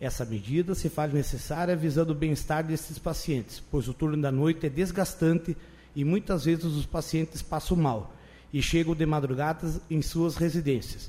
[0.00, 4.66] Essa medida se faz necessária visando o bem-estar destes pacientes, pois o turno da noite
[4.66, 5.56] é desgastante
[5.94, 8.12] e muitas vezes os pacientes passam mal
[8.52, 11.08] e chegam de madrugadas em suas residências.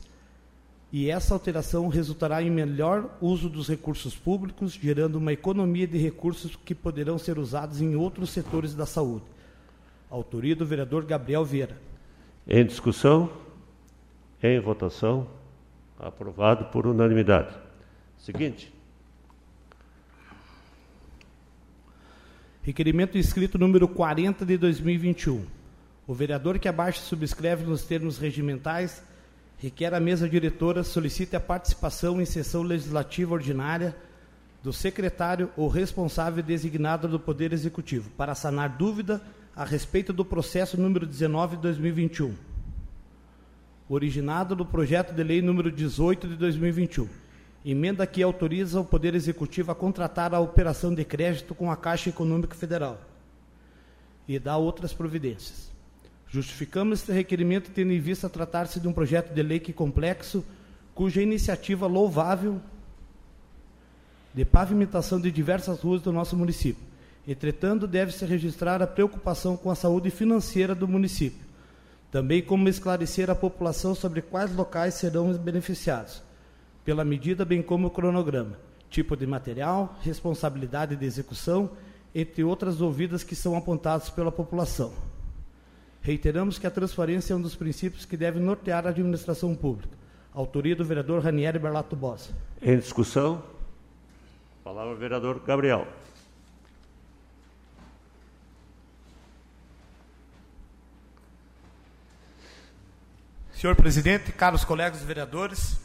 [0.92, 6.56] E essa alteração resultará em melhor uso dos recursos públicos, gerando uma economia de recursos
[6.56, 9.39] que poderão ser usados em outros setores da saúde.
[10.10, 11.78] Autoria do vereador Gabriel Vieira.
[12.48, 13.32] Em discussão?
[14.42, 15.28] Em votação?
[16.00, 17.56] Aprovado por unanimidade.
[18.18, 18.74] Seguinte.
[22.64, 25.46] Requerimento escrito número 40 de 2021.
[26.08, 29.04] O vereador que abaixo subscreve nos termos regimentais
[29.60, 33.96] requer à mesa diretora solicite a participação em sessão legislativa ordinária
[34.64, 39.22] do secretário ou responsável designado do Poder Executivo para sanar dúvida
[39.60, 42.34] a respeito do processo número 19 de 2021,
[43.90, 47.10] originado do projeto de lei número 18 de 2021
[47.66, 52.10] Emenda que autoriza o Poder Executivo a contratar a operação de crédito com a Caixa
[52.10, 53.02] Econômica Federal
[54.26, 55.70] e dá outras providências.
[56.30, 60.42] Justificamos este requerimento tendo em vista tratar-se de um projeto de lei que complexo,
[60.96, 62.62] cuja iniciativa louvável
[64.34, 66.89] de pavimentação de diversas ruas do nosso município.
[67.28, 71.46] Entretanto, deve-se registrar a preocupação com a saúde financeira do município,
[72.12, 76.24] também como esclarecer a população sobre quais locais serão beneficiados
[76.84, 78.58] pela medida, bem como o cronograma,
[78.90, 81.70] tipo de material, responsabilidade de execução,
[82.16, 84.92] entre outras dúvidas que são apontadas pela população.
[86.02, 89.96] Reiteramos que a transparência é um dos princípios que deve nortear a administração pública.
[90.34, 92.32] Autoria do vereador Ranieri Berlato Bossa.
[92.62, 93.44] Em discussão,
[94.64, 95.86] palavra vereador Gabriel.
[103.60, 105.82] Senhor presidente, caros colegas vereadores,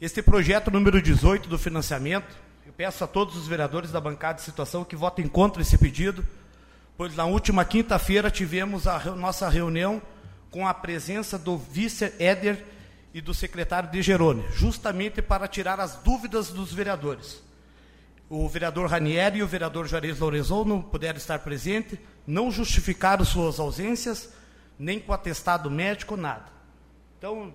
[0.00, 4.42] este projeto número 18 do financiamento, eu peço a todos os vereadores da bancada de
[4.42, 6.26] situação que votem contra esse pedido,
[6.96, 10.00] pois na última quinta-feira tivemos a nossa reunião
[10.50, 12.64] com a presença do vice Éder
[13.12, 17.42] e do secretário de Gerone, justamente para tirar as dúvidas dos vereadores.
[18.30, 23.60] O vereador Ranieri e o vereador Juarez Lorenzon não puderam estar presentes, não justificaram suas
[23.60, 24.37] ausências,
[24.78, 26.46] nem com atestado médico, nada.
[27.18, 27.52] Então,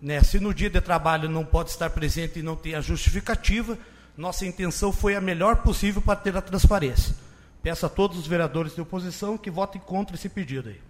[0.00, 0.22] né?
[0.22, 3.78] Se no dia de trabalho não pode estar presente e não tem a justificativa,
[4.16, 7.14] nossa intenção foi a melhor possível para ter a transparência.
[7.62, 10.80] Peço a todos os vereadores de oposição que votem contra esse pedido aí.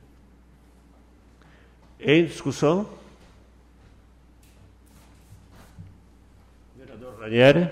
[2.01, 2.89] Em discussão?
[6.77, 7.71] Vereador Ranieri.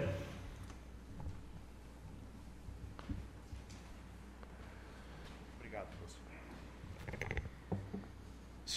[5.58, 6.20] Obrigado, professor.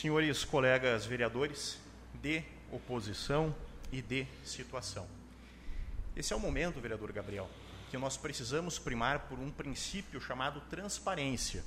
[0.06, 1.80] Senhores colegas vereadores,
[2.22, 3.56] de oposição
[3.92, 5.08] e de situação.
[6.16, 7.50] Esse é o momento, vereador Gabriel,
[7.90, 11.64] que nós precisamos primar por um princípio chamado transparência.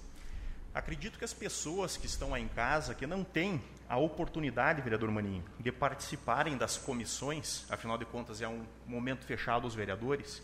[0.72, 5.10] Acredito que as pessoas que estão aí em casa, que não têm a oportunidade, vereador
[5.10, 10.40] Maninho, de participarem das comissões, afinal de contas é um momento fechado aos vereadores,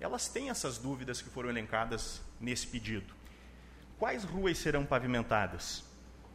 [0.00, 3.14] elas têm essas dúvidas que foram elencadas nesse pedido.
[4.00, 5.88] Quais ruas serão pavimentadas?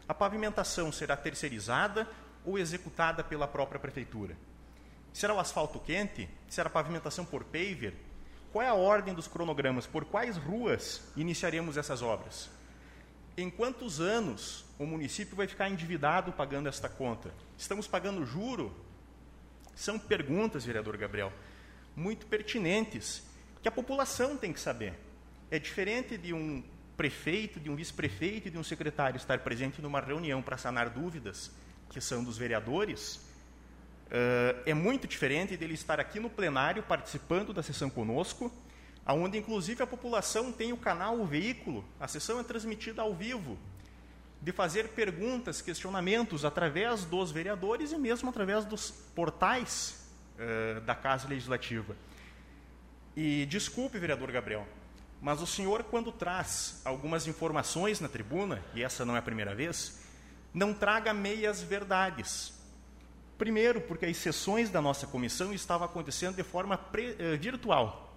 [0.08, 2.08] A pavimentação será terceirizada
[2.46, 4.38] ou executada pela própria prefeitura?
[5.12, 6.30] Será o asfalto quente?
[6.48, 7.96] Será a pavimentação por paver?
[8.52, 9.88] Qual é a ordem dos cronogramas?
[9.88, 12.50] Por quais ruas iniciaremos essas obras?
[13.38, 17.34] Em quantos anos o município vai ficar endividado pagando esta conta?
[17.58, 18.74] Estamos pagando juro?
[19.76, 21.34] São perguntas, vereador Gabriel,
[21.96, 23.24] muito pertinentes,
[23.62, 24.94] que a população tem que saber.
[25.52, 26.64] É diferente de um
[26.96, 31.52] prefeito, de um vice-prefeito e de um secretário estar presente numa reunião para sanar dúvidas
[31.90, 33.16] que são dos vereadores,
[34.08, 38.52] uh, é muito diferente dele estar aqui no plenário participando da sessão conosco,
[39.06, 43.58] aonde inclusive a população tem o canal, o veículo, a sessão é transmitida ao vivo,
[44.42, 51.28] de fazer perguntas, questionamentos através dos vereadores e mesmo através dos portais uh, da Casa
[51.28, 51.96] Legislativa.
[53.16, 54.68] E desculpe, vereador Gabriel,
[55.22, 59.56] mas o senhor, quando traz algumas informações na tribuna, e essa não é a primeira
[59.56, 60.00] vez,
[60.54, 62.54] não traga meias verdades.
[63.38, 68.14] Primeiro, porque as sessões da nossa comissão estavam acontecendo de forma eh, virtual.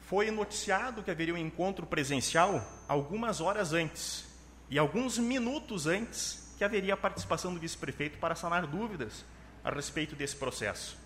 [0.00, 4.26] Foi noticiado que haveria um encontro presencial algumas horas antes
[4.68, 9.24] e alguns minutos antes que haveria a participação do vice-prefeito para sanar dúvidas
[9.64, 10.96] a respeito desse processo.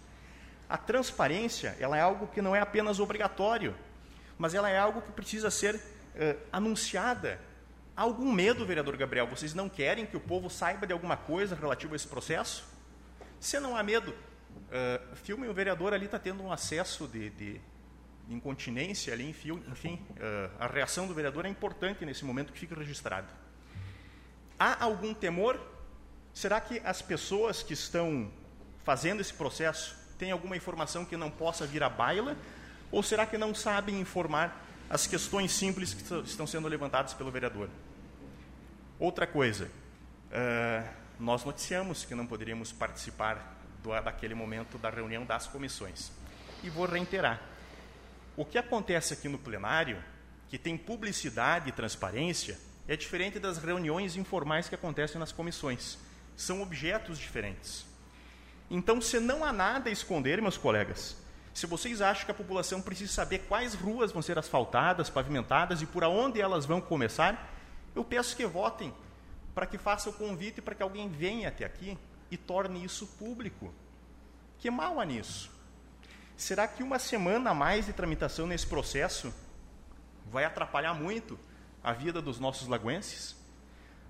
[0.69, 3.75] A transparência ela é algo que não é apenas obrigatório,
[4.41, 5.81] mas ela é algo que precisa ser
[6.17, 7.39] eh, anunciada
[8.01, 9.27] Há algum medo, vereador Gabriel?
[9.27, 12.65] Vocês não querem que o povo saiba de alguma coisa relativa a esse processo?
[13.39, 17.61] Se não há medo, uh, filme o vereador ali está tendo um acesso de, de
[18.27, 22.75] incontinência ali, enfim, enfim uh, a reação do vereador é importante nesse momento que fica
[22.75, 23.29] registrado.
[24.59, 25.61] Há algum temor?
[26.33, 28.33] Será que as pessoas que estão
[28.79, 32.35] fazendo esse processo têm alguma informação que não possa vir à baila?
[32.91, 37.69] Ou será que não sabem informar as questões simples que estão sendo levantadas pelo vereador?
[38.99, 40.89] Outra coisa, uh,
[41.19, 46.11] nós noticiamos que não poderíamos participar do, daquele momento da reunião das comissões.
[46.63, 47.41] E vou reiterar:
[48.37, 50.03] o que acontece aqui no plenário,
[50.49, 55.97] que tem publicidade e transparência, é diferente das reuniões informais que acontecem nas comissões.
[56.37, 57.87] São objetos diferentes.
[58.71, 61.17] Então, se não há nada a esconder, meus colegas,
[61.53, 65.87] se vocês acham que a população precisa saber quais ruas vão ser asfaltadas, pavimentadas e
[65.87, 67.51] por onde elas vão começar,
[67.95, 68.95] eu peço que votem
[69.55, 71.99] para que faça o convite para que alguém venha até aqui
[72.31, 73.75] e torne isso público.
[74.59, 75.51] Que mal há nisso?
[76.37, 79.35] Será que uma semana a mais de tramitação nesse processo
[80.27, 81.39] vai atrapalhar muito
[81.83, 83.37] a vida dos nossos laguenses?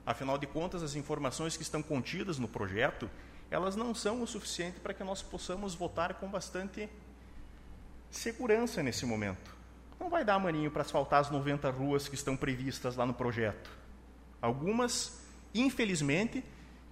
[0.04, 3.10] Afinal de contas, as informações que estão contidas no projeto,
[3.50, 6.88] elas não são o suficiente para que nós possamos votar com bastante
[8.10, 9.54] segurança nesse momento.
[9.98, 13.70] Não vai dar maninho para asfaltar as 90 ruas que estão previstas lá no projeto.
[14.40, 15.20] Algumas,
[15.54, 16.42] infelizmente,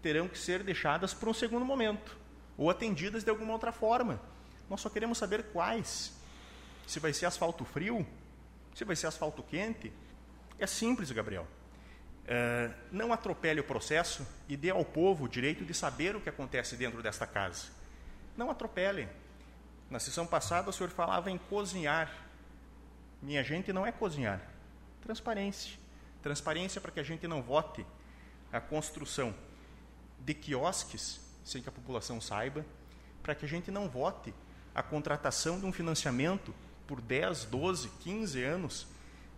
[0.03, 2.17] terão que ser deixadas para um segundo momento
[2.57, 4.21] ou atendidas de alguma outra forma.
[4.69, 6.13] Nós só queremos saber quais.
[6.87, 8.07] Se vai ser asfalto frio,
[8.75, 9.93] se vai ser asfalto quente.
[10.59, 11.47] É simples, Gabriel.
[12.25, 16.29] Uh, não atropele o processo e dê ao povo o direito de saber o que
[16.29, 17.67] acontece dentro desta casa.
[18.37, 19.09] Não atropele.
[19.91, 22.13] Na sessão passada, o senhor falava em cozinhar.
[23.23, 24.41] Minha gente não é cozinhar.
[25.01, 25.79] Transparência.
[26.23, 27.87] Transparência para que a gente não vote
[28.53, 29.35] a construção
[30.21, 32.65] de quiosques sem que a população saiba,
[33.23, 34.35] para que a gente não vote
[34.75, 36.55] a contratação de um financiamento
[36.87, 38.87] por 10, 12, 15 anos,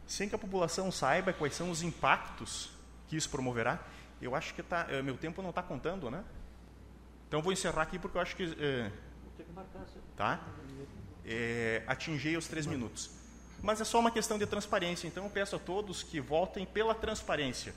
[0.07, 2.71] sem que a população saiba quais são os impactos
[3.07, 3.79] que isso promoverá.
[4.21, 6.25] Eu acho que tá, meu tempo não está contando, né?
[7.29, 8.57] Então vou encerrar aqui porque eu acho que.
[8.59, 8.91] É,
[10.17, 10.41] tá?
[11.25, 13.11] É, atingi os três minutos.
[13.63, 15.07] Mas é só uma questão de transparência.
[15.07, 17.75] Então eu peço a todos que votem pela transparência.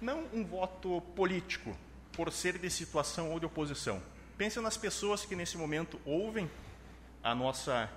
[0.00, 1.76] Não um voto político,
[2.12, 4.02] por ser de situação ou de oposição.
[4.36, 6.50] Pense nas pessoas que nesse momento ouvem
[7.22, 7.88] a nossa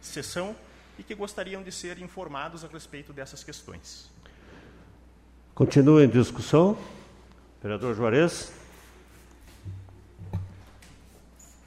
[0.00, 0.56] sessão
[0.98, 4.10] e que gostariam de ser informados a respeito dessas questões.
[5.54, 6.78] Continua em discussão.
[7.62, 8.52] Vereador Juarez.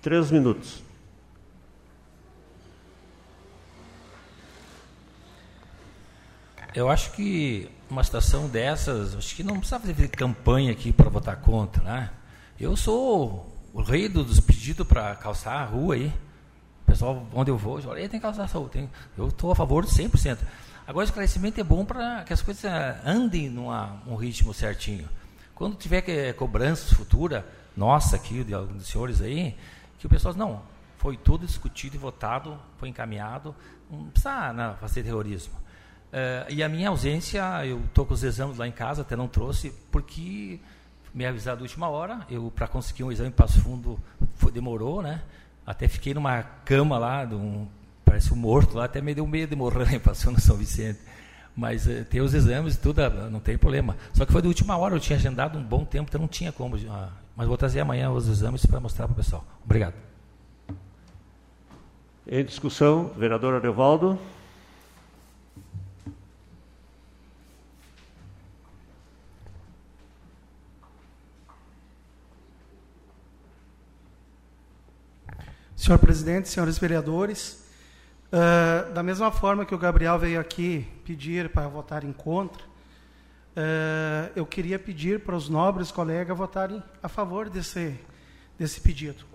[0.01, 0.83] Três minutos.
[6.75, 11.35] Eu acho que uma situação dessas, acho que não precisa fazer campanha aqui para votar
[11.37, 12.09] contra, né?
[12.59, 16.07] Eu sou o rei dos pedidos para calçar a rua aí.
[16.81, 18.69] O pessoal, onde eu vou, olha, tem que calçar a rua.
[18.69, 20.39] Tem, eu estou a favor de 100%.
[20.87, 22.65] Agora, o esclarecimento é bom para que as coisas
[23.05, 25.07] andem num ritmo certinho.
[25.53, 27.45] Quando tiver que, cobrança futura,
[27.77, 29.55] nossa aqui, de alguns senhores aí,
[29.99, 30.63] que o pessoal, não,
[30.97, 33.55] foi tudo discutido e votado, foi encaminhado,
[33.91, 35.53] não precisa não, fazer terrorismo.
[36.13, 39.27] Uh, e a minha ausência, eu estou com os exames lá em casa, até não
[39.27, 40.59] trouxe, porque
[41.11, 43.99] me avisaram da última hora, eu para conseguir um exame em Passo Fundo
[44.35, 45.23] foi, demorou, né?
[45.65, 47.27] Até fiquei numa cama lá,
[48.05, 50.99] parece um morto lá, até me deu medo de morrer em Passo Fundo, São Vicente.
[51.55, 53.97] Mas uh, tem os exames tudo, uh, não tem problema.
[54.13, 56.51] Só que foi da última hora, eu tinha agendado um bom tempo, então não tinha
[56.51, 56.75] como.
[56.75, 59.43] Uh, mas vou trazer amanhã os exames para mostrar para o pessoal.
[59.65, 59.95] Obrigado.
[62.27, 64.19] Em discussão, vereador Adevaldo.
[75.83, 77.61] Senhor presidente, senhores vereadores,
[78.31, 84.31] uh, da mesma forma que o Gabriel veio aqui pedir para votar em contra, uh,
[84.33, 87.99] eu queria pedir para os nobres colegas votarem a favor desse,
[88.57, 89.25] desse pedido.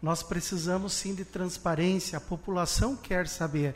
[0.00, 3.74] Nós precisamos sim de transparência, a população quer saber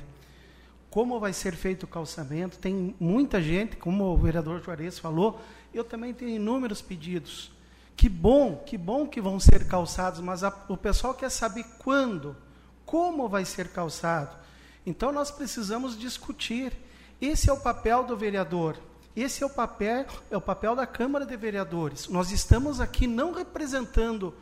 [0.88, 2.56] como vai ser feito o calçamento.
[2.56, 5.42] Tem muita gente, como o vereador Juarez falou,
[5.74, 7.53] eu também tenho inúmeros pedidos.
[7.96, 12.36] Que bom, que bom que vão ser calçados, mas a, o pessoal quer saber quando,
[12.84, 14.36] como vai ser calçado.
[14.84, 16.72] Então nós precisamos discutir.
[17.20, 18.76] Esse é o papel do vereador.
[19.16, 22.08] Esse é o papel, é o papel da Câmara de Vereadores.
[22.08, 24.34] Nós estamos aqui não representando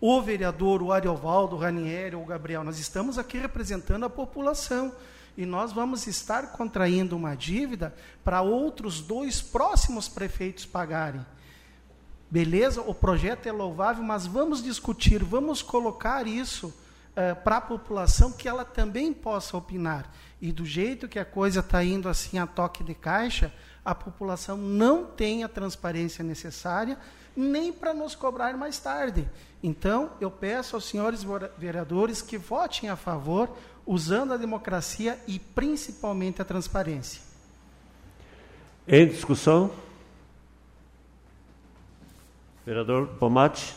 [0.00, 2.62] o vereador, o Ariovaldo, o Ranieri ou o Gabriel.
[2.62, 4.92] Nós estamos aqui representando a população.
[5.36, 11.24] E nós vamos estar contraindo uma dívida para outros dois próximos prefeitos pagarem.
[12.30, 18.30] Beleza, o projeto é louvável, mas vamos discutir, vamos colocar isso uh, para a população
[18.30, 20.08] que ela também possa opinar.
[20.40, 23.52] E do jeito que a coisa está indo assim a toque de caixa,
[23.84, 26.96] a população não tem a transparência necessária,
[27.34, 29.28] nem para nos cobrar mais tarde.
[29.60, 31.26] Então, eu peço aos senhores
[31.58, 33.50] vereadores que votem a favor,
[33.84, 36.44] usando a democracia e principalmente a
[42.70, 43.74] Vereador Pomate.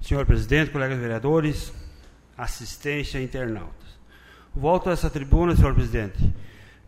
[0.00, 1.72] Senhor presidente, colegas vereadores,
[2.36, 3.96] assistência e internautas.
[4.52, 6.34] Volto a essa tribuna, senhor presidente,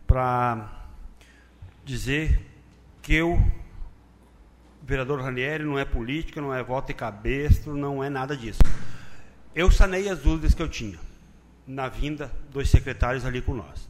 [0.05, 0.89] para
[1.85, 2.45] dizer
[3.01, 3.41] que eu,
[4.83, 8.59] vereador Ranieri, não é política, não é voto de cabeça, não é nada disso.
[9.55, 11.14] Eu sanei as dúvidas que eu tinha
[11.67, 13.89] na vinda dos secretários ali com nós.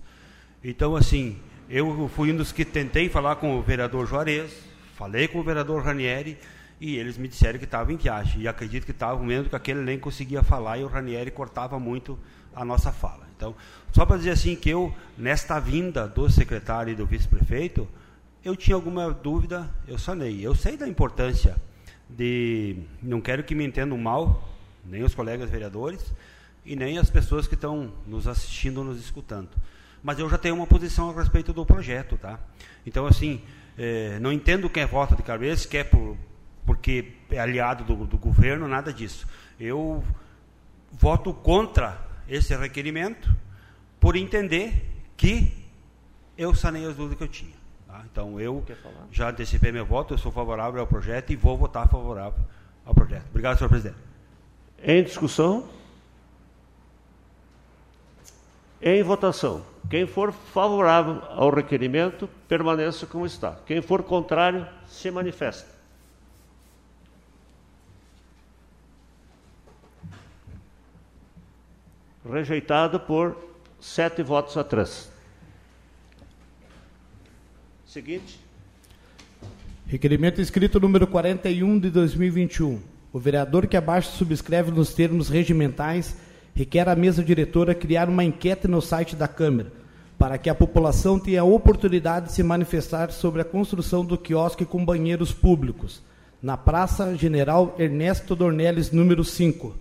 [0.63, 1.37] Então, assim,
[1.69, 4.51] eu fui um dos que tentei falar com o vereador Juarez,
[4.95, 6.37] falei com o vereador Ranieri,
[6.79, 8.41] e eles me disseram que estava em viagem.
[8.41, 12.17] E acredito que estava mesmo que aquele nem conseguia falar e o Ranieri cortava muito
[12.55, 13.25] a nossa fala.
[13.35, 13.55] Então,
[13.91, 17.87] só para dizer assim que eu, nesta vinda do secretário e do vice-prefeito,
[18.43, 20.45] eu tinha alguma dúvida, eu sanei.
[20.45, 21.55] Eu sei da importância
[22.09, 22.77] de.
[23.01, 24.47] Não quero que me entendam mal,
[24.85, 26.13] nem os colegas vereadores,
[26.65, 29.49] e nem as pessoas que estão nos assistindo, nos escutando.
[30.01, 32.39] Mas eu já tenho uma posição a respeito do projeto, tá?
[32.85, 33.41] Então, assim,
[33.77, 36.17] é, não entendo quem é vota de cabeça, quer por,
[36.65, 39.27] porque é aliado do, do governo, nada disso.
[39.59, 40.03] Eu
[40.91, 43.33] voto contra esse requerimento
[43.99, 45.51] por entender que
[46.37, 47.55] eu sanei as dúvidas que eu tinha.
[47.87, 48.03] Tá?
[48.11, 48.63] Então, eu
[49.11, 52.43] já antecipei meu voto, eu sou favorável ao projeto e vou votar favorável
[52.85, 53.25] ao projeto.
[53.29, 53.97] Obrigado, senhor presidente.
[54.83, 55.67] Em discussão?
[58.87, 59.65] Em votação.
[59.89, 63.57] Quem for favorável ao requerimento, permaneça como está.
[63.65, 65.67] Quem for contrário, se manifesta.
[72.31, 73.35] Rejeitado por
[73.79, 75.11] sete votos a três.
[77.87, 78.39] Seguinte.
[79.87, 82.79] Requerimento escrito número 41 de 2021.
[83.11, 86.15] O vereador que abaixo subscreve nos termos regimentais
[86.55, 89.71] requer à mesa diretora criar uma enquete no site da Câmara,
[90.17, 94.63] para que a população tenha a oportunidade de se manifestar sobre a construção do quiosque
[94.63, 96.01] com banheiros públicos,
[96.41, 99.75] na Praça General Ernesto Dornelles, número 5.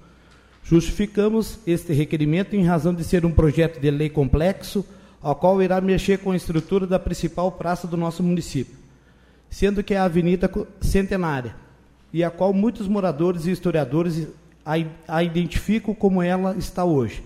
[0.64, 4.84] Justificamos este requerimento em razão de ser um projeto de lei complexo,
[5.22, 8.74] ao qual irá mexer com a estrutura da principal praça do nosso município,
[9.48, 10.50] sendo que é a Avenida
[10.80, 11.54] Centenária,
[12.12, 14.26] e a qual muitos moradores e historiadores
[14.64, 14.74] a,
[15.06, 17.22] a identificam como ela está hoje,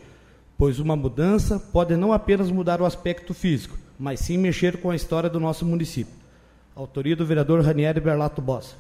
[0.57, 4.97] pois uma mudança pode não apenas mudar o aspecto físico, mas sim mexer com a
[4.97, 6.15] história do nosso município.
[6.75, 8.77] Autoria do vereador Ranieri Berlato Bossa.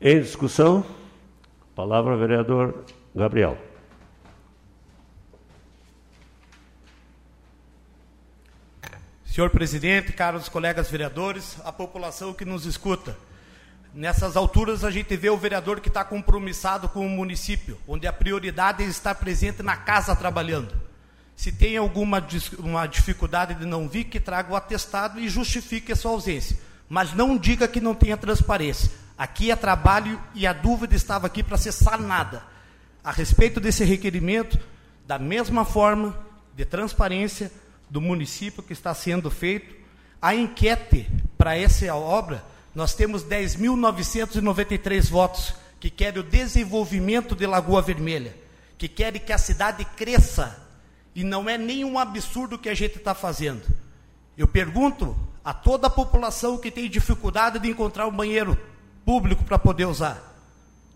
[0.00, 0.84] Em discussão,
[1.74, 2.84] palavra vereador
[3.14, 3.58] Gabriel.
[9.24, 13.16] Senhor presidente, caros colegas vereadores, a população que nos escuta.
[13.98, 18.12] Nessas alturas, a gente vê o vereador que está compromissado com o município, onde a
[18.12, 20.72] prioridade é estar presente na casa trabalhando.
[21.34, 22.24] Se tem alguma
[22.60, 26.56] uma dificuldade de não vir, que traga o atestado e justifique a sua ausência.
[26.88, 28.88] Mas não diga que não tenha transparência.
[29.18, 32.44] Aqui é trabalho e a dúvida estava aqui para ser sanada.
[33.02, 34.60] A respeito desse requerimento,
[35.08, 36.16] da mesma forma
[36.54, 37.50] de transparência
[37.90, 39.74] do município que está sendo feito,
[40.22, 42.44] a enquete para essa obra
[42.78, 48.36] nós temos 10.993 votos que querem o desenvolvimento de Lagoa Vermelha,
[48.78, 50.64] que querem que a cidade cresça.
[51.12, 53.62] E não é nenhum absurdo que a gente está fazendo.
[54.36, 58.56] Eu pergunto a toda a população que tem dificuldade de encontrar um banheiro
[59.04, 60.22] público para poder usar.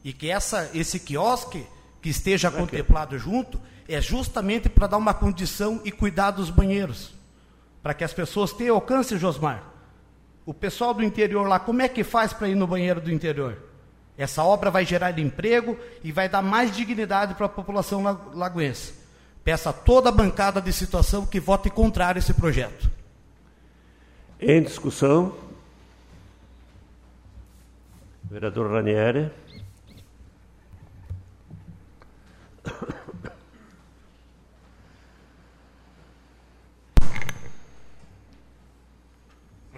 [0.05, 1.67] E que essa, esse quiosque
[2.01, 7.13] que esteja contemplado junto é justamente para dar uma condição e cuidar dos banheiros.
[7.83, 9.72] Para que as pessoas tenham alcance, Josmar.
[10.45, 13.57] O pessoal do interior lá, como é que faz para ir no banheiro do interior?
[14.17, 18.03] Essa obra vai gerar emprego e vai dar mais dignidade para a população
[18.35, 18.95] lagoense.
[19.45, 22.91] Peço a toda a bancada de situação que vote contrário esse projeto.
[24.41, 25.35] Em discussão,
[28.25, 29.31] vereador Ranieri.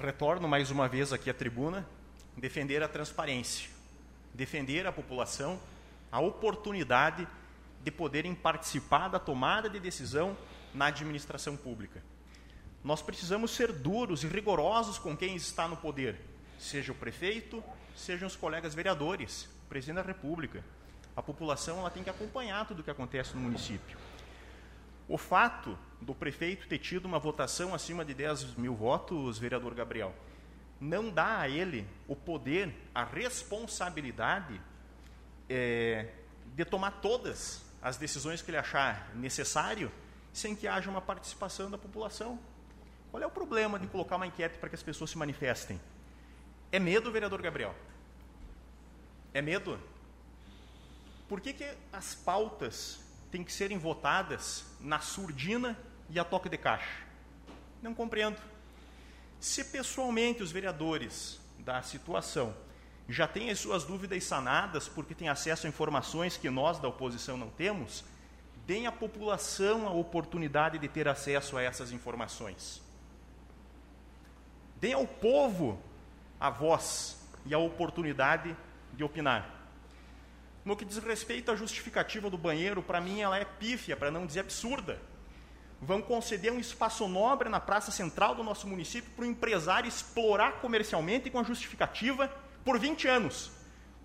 [0.05, 1.87] Retorno mais uma vez aqui à tribuna,
[2.37, 3.71] defender a transparência,
[4.35, 5.59] defender a população
[6.15, 7.27] a oportunidade
[7.83, 10.37] de poderem participar da tomada de decisão
[10.73, 12.01] na administração pública.
[12.85, 16.21] Nós precisamos ser duros e rigorosos com quem está no poder,
[16.57, 17.65] seja o prefeito,
[17.97, 20.63] sejam os colegas vereadores, presidente da República.
[21.17, 23.99] A população ela tem que acompanhar tudo o que acontece no município.
[25.09, 30.15] O fato do prefeito ter tido uma votação acima de 10 mil votos, vereador Gabriel,
[30.81, 34.61] não dá a ele o poder, a responsabilidade
[35.49, 36.09] é,
[36.55, 39.91] de tomar todas as decisões que ele achar necessário
[40.33, 42.39] sem que haja uma participação da população.
[43.11, 45.81] Qual é o problema de colocar uma enquete para que as pessoas se manifestem?
[46.73, 47.75] É medo, vereador Gabriel?
[49.33, 49.79] É medo?
[51.29, 53.04] Por que, que as pautas
[53.35, 55.76] têm que serem votadas na surdina
[56.09, 57.03] e a toque de caixa?
[57.82, 58.41] Não compreendo.
[59.41, 62.55] Se pessoalmente os vereadores da situação
[63.09, 67.37] já têm as suas dúvidas sanadas porque têm acesso a informações que nós da oposição
[67.37, 68.05] não temos,
[68.68, 72.80] deem à população a oportunidade de ter acesso a essas informações.
[74.76, 75.82] Deem ao povo
[76.39, 78.57] a voz e a oportunidade
[78.93, 79.64] de opinar.
[80.65, 84.25] No que diz respeito à justificativa do banheiro, para mim ela é pífia, para não
[84.25, 85.01] dizer absurda.
[85.81, 90.61] Vão conceder um espaço nobre na praça central do nosso município para o empresário explorar
[90.61, 92.29] comercialmente com a justificativa
[92.65, 93.53] por 20 anos.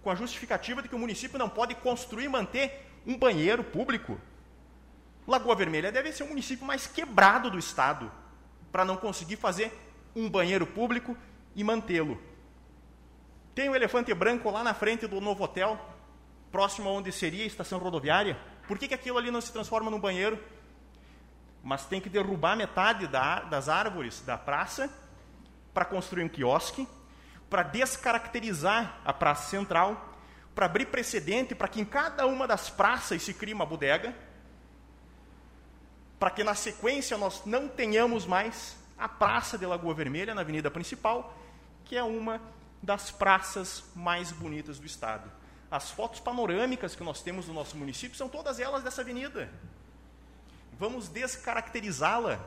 [0.04, 4.20] Com a justificativa de que o município não pode construir e manter um banheiro público.
[5.26, 8.12] Lagoa Vermelha deve ser o município mais quebrado do estado
[8.72, 9.72] para não conseguir fazer
[10.14, 11.16] um banheiro público
[11.56, 12.22] e mantê-lo.
[13.56, 15.80] Tem o elefante branco lá na frente do novo hotel,
[16.52, 18.38] próximo a onde seria a estação rodoviária.
[18.68, 20.40] Por que, que aquilo ali não se transforma num banheiro?
[21.64, 24.90] Mas tem que derrubar metade da, das árvores da praça
[25.74, 26.88] para construir um quiosque,
[27.50, 30.16] para descaracterizar a praça central,
[30.54, 34.16] para abrir precedente para que em cada uma das praças se crie uma bodega,
[36.20, 40.70] para que na sequência nós não tenhamos mais a Praça de Lagoa Vermelha, na avenida
[40.70, 41.34] principal,
[41.86, 42.42] que é uma
[42.84, 45.32] das praças mais bonitas do estado.
[45.72, 49.50] As fotos panorâmicas que nós temos no nosso município são todas elas dessa avenida.
[50.80, 52.40] Vamos descaracterizá-la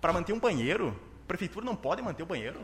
[0.00, 0.98] para manter um banheiro?
[1.24, 2.60] A prefeitura não pode manter o banheiro?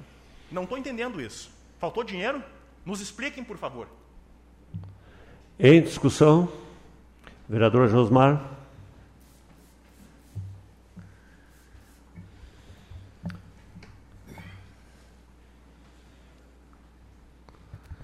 [0.50, 1.50] Não estou entendendo isso.
[1.78, 2.42] Faltou dinheiro?
[2.84, 3.86] Nos expliquem, por favor.
[5.58, 6.50] Em discussão,
[7.48, 8.59] vereador Josmar.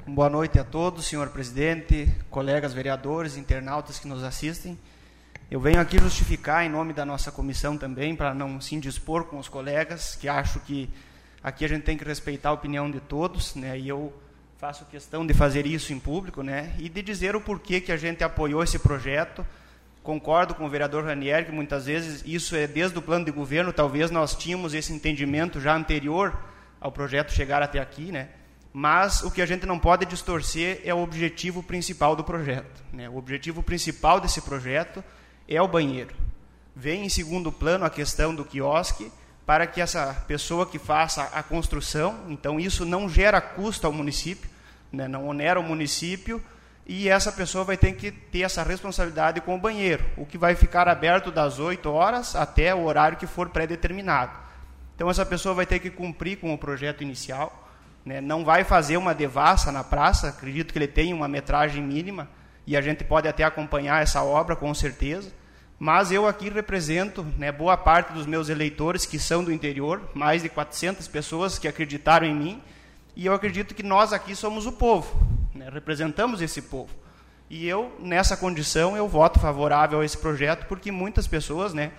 [0.08, 4.78] Boa noite a todos, senhor presidente, colegas vereadores, internautas que nos assistem.
[5.50, 9.36] Eu venho aqui justificar em nome da nossa comissão também, para não se indispor com
[9.36, 10.88] os colegas, que acho que
[11.42, 13.76] aqui a gente tem que respeitar a opinião de todos, né?
[13.76, 14.12] E eu
[14.58, 16.72] faço questão de fazer isso em público, né?
[16.78, 19.44] E de dizer o porquê que a gente apoiou esse projeto.
[20.04, 23.72] Concordo com o vereador Ranier que muitas vezes isso é desde o plano de governo,
[23.72, 26.32] talvez nós tínhamos esse entendimento já anterior
[26.80, 28.28] ao projeto chegar até aqui, né?
[28.78, 32.84] Mas o que a gente não pode distorcer é o objetivo principal do projeto.
[32.92, 33.08] Né?
[33.08, 35.02] O objetivo principal desse projeto
[35.48, 36.14] é o banheiro.
[36.74, 39.10] Vem em segundo plano a questão do quiosque,
[39.46, 44.50] para que essa pessoa que faça a construção, então isso não gera custo ao município,
[44.92, 45.08] né?
[45.08, 46.42] não onera o município,
[46.84, 50.54] e essa pessoa vai ter que ter essa responsabilidade com o banheiro, o que vai
[50.54, 54.38] ficar aberto das 8 horas até o horário que for pré-determinado.
[54.94, 57.62] Então essa pessoa vai ter que cumprir com o projeto inicial,
[58.06, 62.28] né, não vai fazer uma devassa na praça, acredito que ele tem uma metragem mínima,
[62.64, 65.32] e a gente pode até acompanhar essa obra com certeza,
[65.76, 70.42] mas eu aqui represento né, boa parte dos meus eleitores que são do interior, mais
[70.42, 72.62] de 400 pessoas que acreditaram em mim,
[73.16, 76.94] e eu acredito que nós aqui somos o povo, né, representamos esse povo.
[77.50, 81.90] E eu, nessa condição, eu voto favorável a esse projeto, porque muitas pessoas né,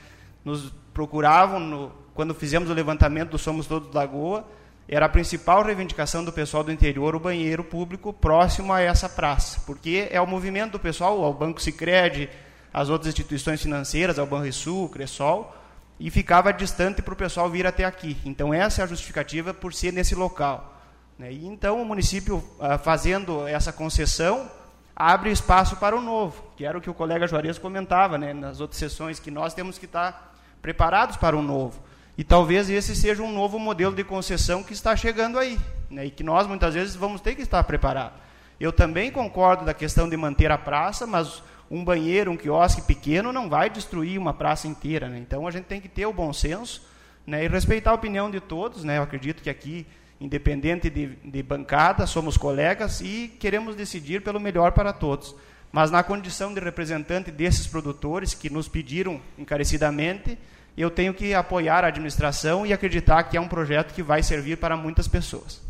[0.43, 4.45] nos procuravam, no, quando fizemos o levantamento do Somos Todos Lagoa,
[4.87, 9.61] era a principal reivindicação do pessoal do interior o banheiro público próximo a essa praça,
[9.65, 12.29] porque é o movimento do pessoal ao Banco Sicredi,
[12.73, 15.53] às outras instituições financeiras, ao Banrisul, Cressol,
[15.99, 18.17] e ficava distante para o pessoal vir até aqui.
[18.23, 20.77] Então essa é a justificativa por ser nesse local.
[21.19, 21.33] Né?
[21.33, 24.49] E então o município, ah, fazendo essa concessão,
[24.95, 28.61] abre espaço para o novo, que era o que o colega Juarez comentava né, nas
[28.61, 31.86] outras sessões, que nós temos que estar preparados para o novo.
[32.17, 35.59] E talvez esse seja um novo modelo de concessão que está chegando aí,
[35.89, 38.19] né, e que nós muitas vezes vamos ter que estar preparados.
[38.59, 43.31] Eu também concordo da questão de manter a praça, mas um banheiro, um quiosque pequeno
[43.31, 45.07] não vai destruir uma praça inteira.
[45.07, 45.19] Né?
[45.19, 46.81] Então a gente tem que ter o bom senso
[47.25, 48.83] né, e respeitar a opinião de todos.
[48.83, 48.97] Né?
[48.97, 49.85] Eu acredito que aqui,
[50.19, 55.35] independente de, de bancada, somos colegas e queremos decidir pelo melhor para todos.
[55.71, 60.37] Mas na condição de representante desses produtores que nos pediram encarecidamente,
[60.77, 64.57] eu tenho que apoiar a administração e acreditar que é um projeto que vai servir
[64.57, 65.61] para muitas pessoas.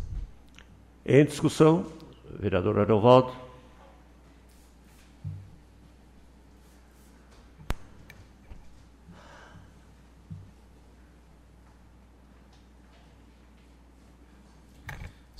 [1.04, 1.86] Em discussão,
[2.38, 3.47] vereador Arovaldo.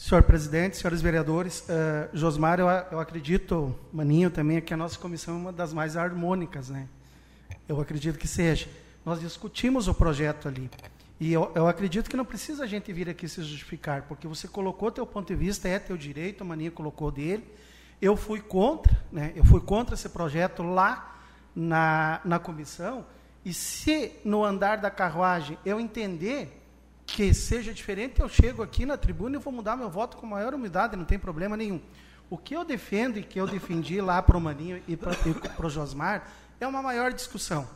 [0.09, 5.35] Senhor presidente, senhores vereadores, uh, Josmar, eu, eu acredito, Maninho também, que a nossa comissão
[5.35, 6.89] é uma das mais harmônicas, né?
[7.69, 8.71] Eu acredito que seja.
[9.05, 10.71] Nós discutimos o projeto ali.
[11.21, 14.49] E eu, eu, acredito que não precisa a gente vir aqui se justificar, porque você
[14.49, 17.45] colocou teu ponto de vista, é teu direito, a Maninha colocou dele.
[18.01, 19.35] Eu fui contra, né?
[19.37, 21.21] eu fui contra esse projeto lá
[21.55, 23.05] na, na comissão,
[23.45, 26.58] e se no andar da carruagem eu entender
[27.09, 30.55] que seja diferente, eu chego aqui na tribuna e vou mudar meu voto com maior
[30.55, 31.81] humildade, não tem problema nenhum.
[32.31, 35.71] O que eu defendo e que eu defendi lá para o Maninho e para o
[35.71, 36.31] Josmar
[36.61, 37.67] é uma maior discussão.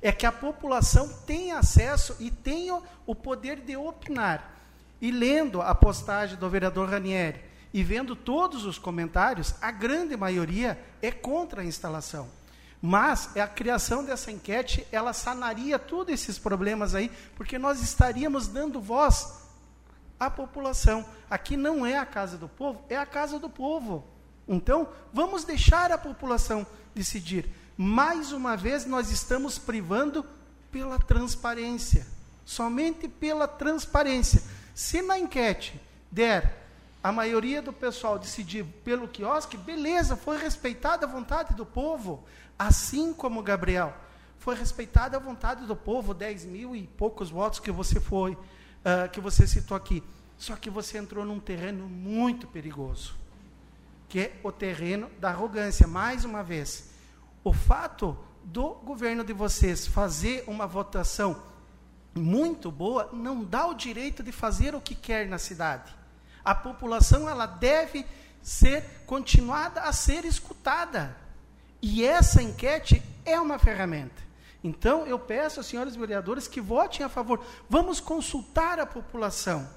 [0.00, 4.52] É que a população tem acesso e tenha o poder de opinar.
[5.00, 7.40] E lendo a postagem do vereador Ranieri
[7.74, 12.28] e vendo todos os comentários, a grande maioria é contra a instalação.
[12.80, 18.80] Mas a criação dessa enquete, ela sanaria todos esses problemas aí, porque nós estaríamos dando
[18.80, 19.46] voz
[20.20, 21.04] à população.
[21.28, 24.04] Aqui não é a casa do povo, é a casa do povo.
[24.46, 27.50] Então, vamos deixar a população decidir.
[27.76, 30.24] Mais uma vez, nós estamos privando
[30.70, 32.06] pela transparência.
[32.44, 34.42] Somente pela transparência.
[34.74, 36.64] Se na enquete der
[37.02, 42.24] a maioria do pessoal decidir pelo quiosque, beleza, foi respeitada a vontade do povo.
[42.58, 43.94] Assim como Gabriel,
[44.38, 49.08] foi respeitada a vontade do povo, 10 mil e poucos votos que você foi, uh,
[49.12, 50.02] que você citou aqui.
[50.38, 53.16] Só que você entrou num terreno muito perigoso,
[54.08, 55.86] que é o terreno da arrogância.
[55.86, 56.90] Mais uma vez,
[57.42, 61.42] o fato do governo de vocês fazer uma votação
[62.14, 65.94] muito boa não dá o direito de fazer o que quer na cidade.
[66.44, 68.06] A população ela deve
[68.40, 71.16] ser continuada a ser escutada.
[71.88, 74.20] E essa enquete é uma ferramenta.
[74.62, 77.40] Então, eu peço aos senhores vereadores que votem a favor.
[77.70, 79.68] Vamos consultar a população.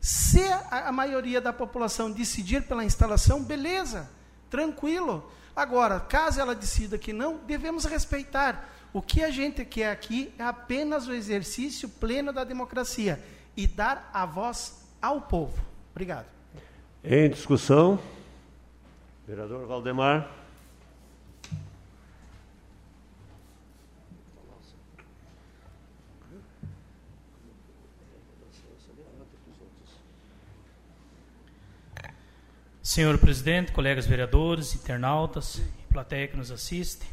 [0.00, 4.08] Se a, maioria da população decidir pela instalação, beleza,
[4.48, 5.28] tranquilo.
[5.56, 8.70] Agora, caso ela decida que não, devemos respeitar.
[8.92, 13.20] O que a gente quer aqui é apenas o exercício pleno da democracia
[13.56, 15.60] e dar a voz ao povo.
[15.90, 16.26] Obrigado.
[17.02, 17.98] Em discussão,
[19.26, 20.45] vereador Valdemar.
[32.86, 35.60] Senhor presidente, colegas vereadores, internautas,
[35.90, 37.04] plateia que nos assiste.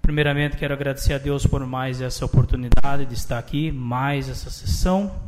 [0.00, 5.20] Primeiramente, quero agradecer a Deus por mais essa oportunidade de estar aqui, mais essa sessão,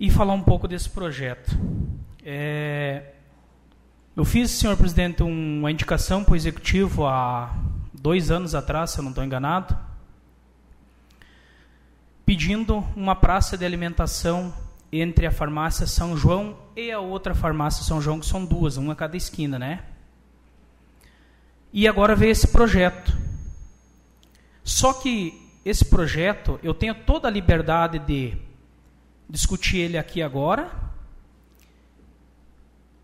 [0.00, 1.56] e falar um pouco desse projeto.
[2.24, 3.12] É,
[4.16, 7.54] eu fiz, senhor presidente, uma indicação para o executivo há
[7.94, 9.78] dois anos atrás, se eu não estou enganado,
[12.26, 14.52] pedindo uma praça de alimentação
[14.92, 18.92] entre a farmácia São João e a outra farmácia São João, que são duas, uma
[18.92, 19.84] a cada esquina, né?
[21.72, 23.16] E agora veio esse projeto.
[24.64, 28.36] Só que esse projeto, eu tenho toda a liberdade de
[29.28, 30.70] discutir ele aqui agora,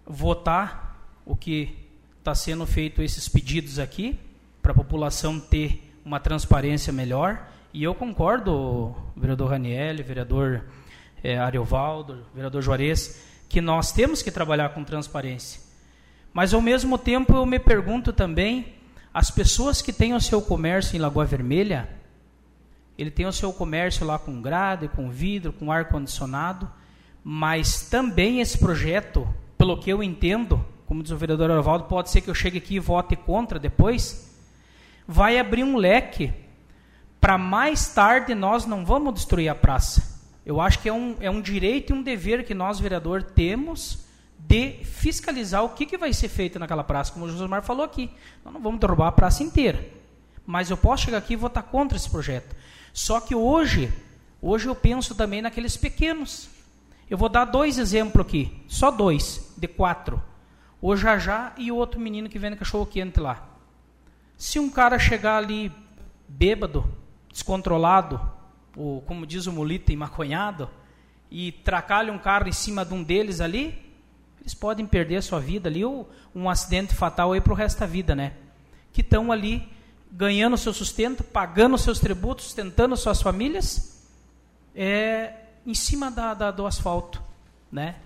[0.04, 1.76] votar o que
[2.18, 4.18] está sendo feito, esses pedidos aqui,
[4.60, 7.48] para a população ter uma transparência melhor.
[7.72, 10.64] E eu concordo, vereador Raniel, vereador
[11.22, 15.60] é, Ariovaldo, vereador Juarez, que nós temos que trabalhar com transparência.
[16.32, 18.74] Mas, ao mesmo tempo, eu me pergunto também,
[19.12, 21.88] as pessoas que têm o seu comércio em Lagoa Vermelha,
[22.98, 26.70] ele tem o seu comércio lá com grade, com vidro, com ar-condicionado,
[27.24, 32.20] mas também esse projeto, pelo que eu entendo, como diz o vereador Ariovaldo, pode ser
[32.20, 34.34] que eu chegue aqui e vote contra depois,
[35.06, 36.32] vai abrir um leque
[37.20, 40.15] para mais tarde nós não vamos destruir a praça
[40.46, 44.06] eu acho que é um, é um direito e um dever que nós, vereador, temos
[44.38, 48.08] de fiscalizar o que, que vai ser feito naquela praça, como o Josemar falou aqui.
[48.44, 49.84] Nós não vamos derrubar a praça inteira.
[50.46, 52.54] Mas eu posso chegar aqui e votar contra esse projeto.
[52.92, 53.92] Só que hoje,
[54.40, 56.48] hoje eu penso também naqueles pequenos.
[57.10, 60.22] Eu vou dar dois exemplos aqui, só dois, de quatro.
[60.80, 63.48] O Jajá e o outro menino que vende cachorro quente lá.
[64.36, 65.72] Se um cara chegar ali
[66.28, 66.84] bêbado,
[67.32, 68.35] descontrolado,
[68.76, 70.68] o, como diz o mulita, maconhado,
[71.30, 73.86] e tracalha um carro em cima de um deles ali,
[74.40, 77.80] eles podem perder a sua vida ali, ou um acidente fatal aí para o resto
[77.80, 78.34] da vida, né?
[78.92, 79.66] Que estão ali
[80.12, 84.06] ganhando seu sustento, pagando seus tributos, sustentando suas famílias,
[84.74, 85.32] é,
[85.66, 87.20] em cima da, da, do asfalto,
[87.72, 87.96] né?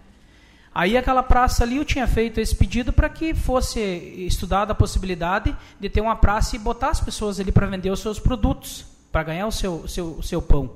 [0.73, 5.55] Aí aquela praça ali eu tinha feito esse pedido para que fosse estudada a possibilidade
[5.81, 9.23] de ter uma praça e botar as pessoas ali para vender os seus produtos para
[9.25, 10.71] ganhar o seu, seu, seu pão.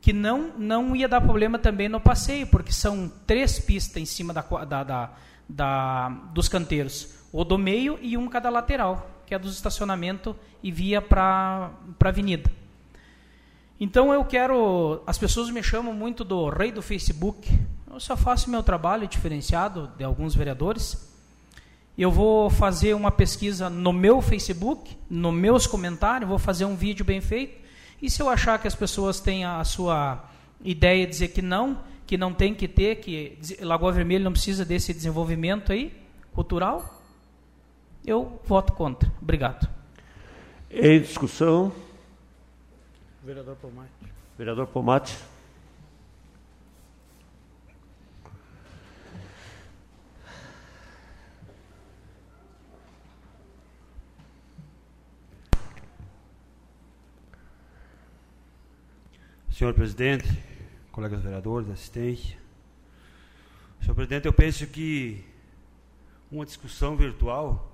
[0.00, 4.34] Que não, não ia dar problema também no passeio, porque são três pistas em cima
[4.34, 5.10] da, da, da,
[5.48, 7.14] da dos canteiros.
[7.32, 11.70] O do meio e um cada lateral, que é dos estacionamento e via para
[12.02, 12.50] a avenida.
[13.80, 15.02] Então eu quero.
[15.06, 17.50] As pessoas me chamam muito do rei do Facebook.
[17.90, 21.13] Eu só faço meu trabalho diferenciado de alguns vereadores.
[21.96, 27.04] Eu vou fazer uma pesquisa no meu Facebook, nos meus comentários, vou fazer um vídeo
[27.04, 27.62] bem feito.
[28.02, 30.24] E se eu achar que as pessoas têm a sua
[30.64, 34.64] ideia de dizer que não, que não tem que ter, que Lagoa Vermelha não precisa
[34.64, 35.96] desse desenvolvimento aí,
[36.32, 37.00] cultural,
[38.04, 39.10] eu voto contra.
[39.22, 39.68] Obrigado.
[40.70, 41.72] Em discussão.
[43.22, 43.90] Vereador Pomate.
[44.36, 45.16] Vereador Pomate.
[59.56, 60.26] Senhor presidente,
[60.90, 62.36] colegas vereadores, assistente.
[63.80, 65.24] Senhor presidente, eu penso que
[66.28, 67.70] uma discussão virtual,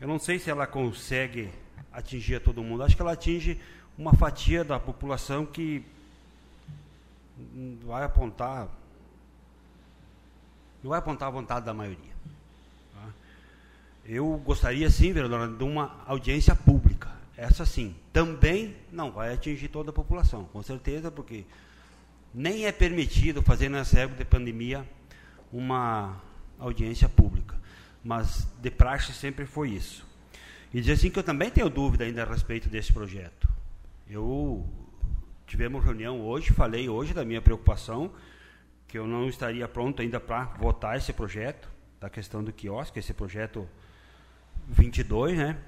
[0.00, 1.48] eu não sei se ela consegue
[1.92, 2.82] atingir a todo mundo.
[2.82, 3.60] Acho que ela atinge
[3.96, 5.84] uma fatia da população que
[7.84, 8.68] vai apontar
[10.82, 12.16] não vai apontar a vontade da maioria.
[14.04, 17.15] Eu gostaria, sim, vereadora, de uma audiência pública.
[17.36, 21.44] Essa sim, também não vai atingir toda a população, com certeza, porque
[22.32, 24.88] nem é permitido fazer nessa época de pandemia
[25.52, 26.22] uma
[26.58, 27.60] audiência pública.
[28.02, 30.06] Mas de praxe sempre foi isso.
[30.72, 33.48] E dizer assim que eu também tenho dúvida ainda a respeito desse projeto.
[34.08, 34.66] Eu
[35.46, 38.12] tivemos reunião hoje, falei hoje da minha preocupação,
[38.88, 41.68] que eu não estaria pronto ainda para votar esse projeto,
[42.00, 43.68] da questão do quiosque, esse projeto
[44.68, 45.58] 22, né?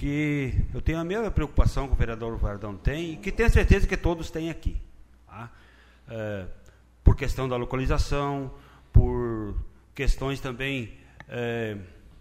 [0.00, 3.86] Porque eu tenho a mesma preocupação que o vereador Vardão tem, e que tenho certeza
[3.86, 4.80] que todos têm aqui.
[5.26, 5.50] Tá?
[6.08, 6.46] É,
[7.04, 8.50] por questão da localização,
[8.94, 9.54] por
[9.94, 10.94] questões também,
[11.28, 11.76] é,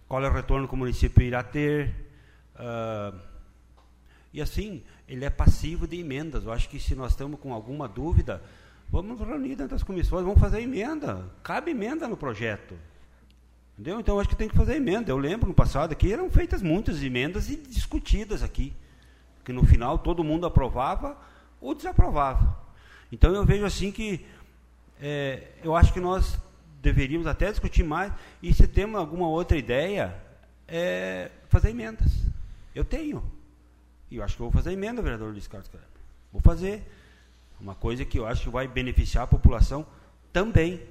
[0.09, 1.95] qual é o retorno que o município irá ter.
[2.57, 3.13] É,
[4.33, 6.43] e assim, ele é passivo de emendas.
[6.43, 8.43] Eu acho que se nós estamos com alguma dúvida,
[8.89, 11.31] vamos reunir dentro das comissões, vamos fazer emenda.
[11.41, 12.75] Cabe emenda no projeto.
[13.79, 13.97] Entendeu?
[13.97, 15.09] Então acho que tem que fazer emenda.
[15.09, 18.75] Eu lembro no passado que eram feitas muitas emendas e discutidas aqui.
[19.45, 21.17] Que no final todo mundo aprovava
[21.61, 22.59] ou desaprovava.
[23.09, 24.25] Então eu vejo assim que
[25.01, 26.37] é, eu acho que nós
[26.81, 28.11] deveríamos até discutir mais
[28.43, 30.13] e se temos alguma outra ideia,
[30.67, 32.11] é, fazer emendas.
[32.75, 33.23] Eu tenho.
[34.11, 35.87] E eu acho que eu vou fazer emenda, vereador Luiz Carlos Kleber.
[36.33, 36.83] Vou fazer.
[37.61, 39.85] Uma coisa que eu acho que vai beneficiar a população
[40.33, 40.81] também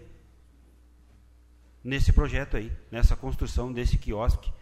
[1.83, 4.53] nesse projeto aí, nessa construção desse quiosque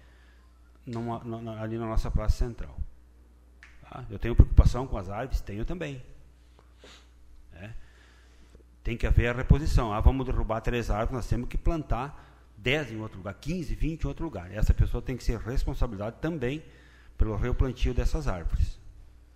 [0.85, 2.79] numa, numa, ali na nossa praça central.
[3.83, 4.05] Tá?
[4.11, 5.41] Eu tenho preocupação com as árvores?
[5.41, 6.03] Tenho também.
[7.55, 7.71] É.
[8.85, 9.93] Tem que haver a reposição.
[9.93, 12.25] Ah, vamos derrubar três árvores, nós temos que plantar
[12.59, 14.53] 10 em outro lugar, 15, 20 em outro lugar.
[14.53, 16.63] Essa pessoa tem que ser responsabilidade também
[17.19, 18.79] pelo replantio dessas árvores.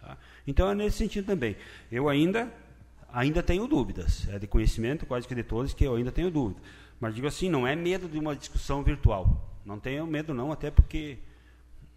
[0.01, 0.17] Tá?
[0.47, 1.57] Então é nesse sentido também.
[1.91, 2.53] Eu ainda
[3.13, 4.29] ainda tenho dúvidas.
[4.29, 6.61] É de conhecimento quase que de todos que eu ainda tenho dúvida.
[7.01, 9.49] Mas digo assim, não é medo de uma discussão virtual.
[9.65, 11.19] Não tenho medo não, até porque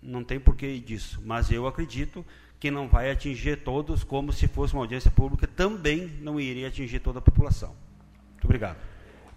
[0.01, 1.21] não tem porquê disso.
[1.25, 2.25] Mas eu acredito
[2.59, 6.99] que não vai atingir todos, como se fosse uma audiência pública, também não iria atingir
[6.99, 7.75] toda a população.
[8.31, 8.77] Muito obrigado.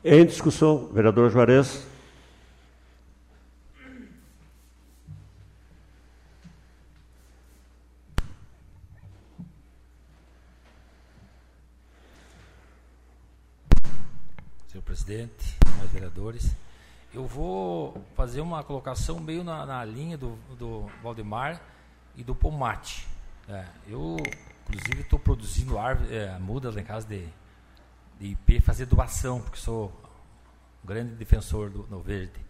[0.04, 1.84] Em discussão, vereador Juarez.
[14.86, 16.54] Presidente, mais vereadores.
[17.12, 21.60] Eu vou fazer uma colocação meio na, na linha do, do Valdemar
[22.14, 23.06] e do Pomate.
[23.48, 24.16] É, eu,
[24.68, 27.26] inclusive, estou produzindo árvore, é, mudas lá em casa de,
[28.18, 29.92] de IP, fazer doação, porque sou
[30.84, 32.40] um grande defensor do, do verde.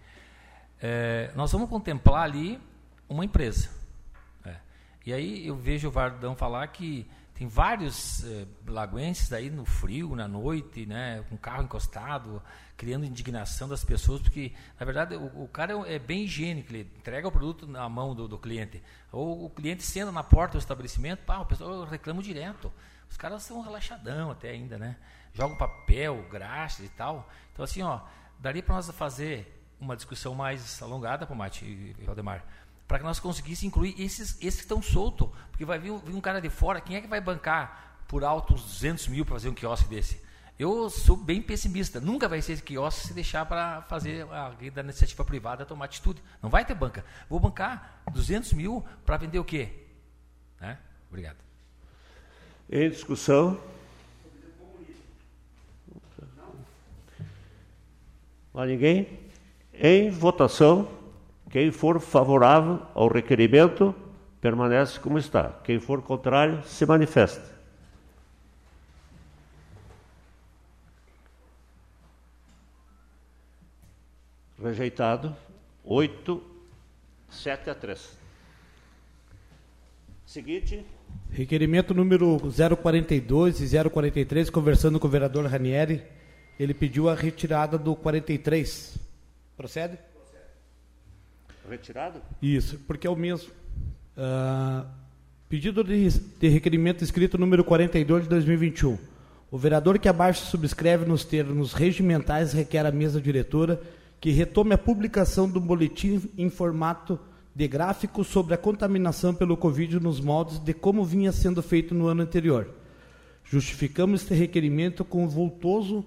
[0.80, 2.60] É, nós vamos contemplar ali
[3.08, 3.70] uma empresa.
[4.44, 4.56] É.
[5.06, 8.46] E aí eu vejo o Vardão falar que tem vários eh,
[9.36, 12.42] aí no frio, na noite, né, com o carro encostado,
[12.78, 16.90] criando indignação das pessoas, porque, na verdade, o, o cara é, é bem higiênico, ele
[16.96, 18.82] entrega o produto na mão do, do cliente.
[19.12, 22.72] Ou o cliente sendo na porta do estabelecimento, pá, o pessoal reclama direto.
[23.10, 24.96] Os caras são relaxadão até ainda, né?
[25.34, 27.28] Jogam papel, graxas e tal.
[27.52, 28.00] Então, assim, ó,
[28.38, 32.46] daria para nós fazer uma discussão mais alongada, Pomate e Valdemar,
[32.86, 35.28] para que nós conseguíssemos incluir esses, esses que estão soltos.
[35.50, 38.54] Porque vai vir, vir, um cara de fora, quem é que vai bancar por alto
[38.54, 40.24] uns 200 mil para fazer um quiosque desse?
[40.58, 42.00] Eu sou bem pessimista.
[42.00, 46.22] Nunca vai ser esse quiosque se deixar para fazer alguém da iniciativa privada tomar atitude.
[46.42, 47.04] Não vai ter banca.
[47.28, 49.68] Vou bancar 200 mil para vender o quê?
[50.58, 50.78] Né?
[51.08, 51.36] Obrigado.
[52.70, 53.60] Em discussão.
[58.54, 59.20] Mais ninguém?
[59.74, 60.95] Em votação.
[61.50, 63.94] Quem for favorável ao requerimento,
[64.40, 65.50] permanece como está.
[65.64, 67.40] Quem for contrário, se manifeste.
[74.62, 75.36] Rejeitado.
[75.84, 76.42] 8,
[77.30, 78.18] 7 a 3.
[80.26, 80.84] Seguinte.
[81.30, 82.38] Requerimento número
[82.82, 86.02] 042 e 043, conversando com o vereador Ranieri,
[86.58, 88.98] ele pediu a retirada do 43.
[89.56, 89.96] Procede?
[89.96, 90.15] Procede.
[91.68, 92.20] Retirado?
[92.40, 93.50] Isso, porque é o mesmo.
[94.16, 94.86] Uh,
[95.48, 98.98] pedido de, de requerimento escrito número 42 de 2021.
[99.50, 103.80] O vereador que abaixo subscreve nos termos regimentais requer à mesa diretora
[104.20, 107.18] que retome a publicação do boletim em formato
[107.54, 112.08] de gráfico sobre a contaminação pelo Covid nos moldes de como vinha sendo feito no
[112.08, 112.68] ano anterior.
[113.44, 116.04] Justificamos este requerimento com o voltoso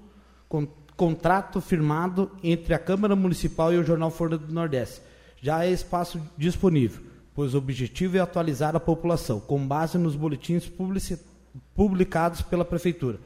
[0.48, 0.68] con
[1.00, 5.02] contrato firmado entre a Câmara Municipal e o Jornal Folha do Nordeste.
[5.42, 7.02] Já há espaço disponível,
[7.34, 10.70] pois o objetivo é atualizar a população, com base nos boletins
[11.76, 13.20] publicados pela Prefeitura,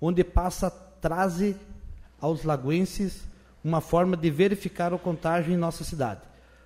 [0.00, 1.56] onde passa traze
[2.20, 3.22] aos lagoenses
[3.62, 6.20] uma forma de verificar o contágio em nossa cidade,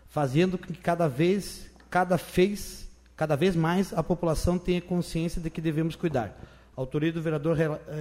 [0.09, 5.50] fazendo com que cada vez, cada vez, cada vez mais a população tenha consciência de
[5.50, 6.38] que devemos cuidar.
[6.76, 7.57] Autoria do vereador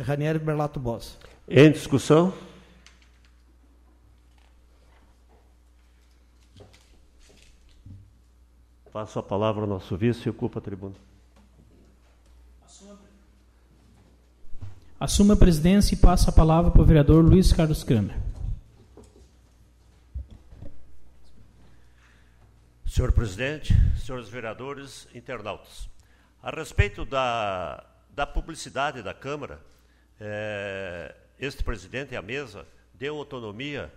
[0.05, 1.17] Ranieri Berlato Boss.
[1.47, 2.33] Em discussão?
[8.91, 10.95] Passo a palavra ao nosso vice e ocupa a tribuna.
[14.99, 18.15] Assuma a presidência e passa a palavra para o vereador Luiz Carlos Kramer.
[22.85, 25.89] Senhor presidente, senhores vereadores, internautas,
[26.43, 27.83] a respeito da,
[28.13, 29.59] da publicidade da Câmara,
[30.19, 33.91] é, este presidente e a mesa deu autonomia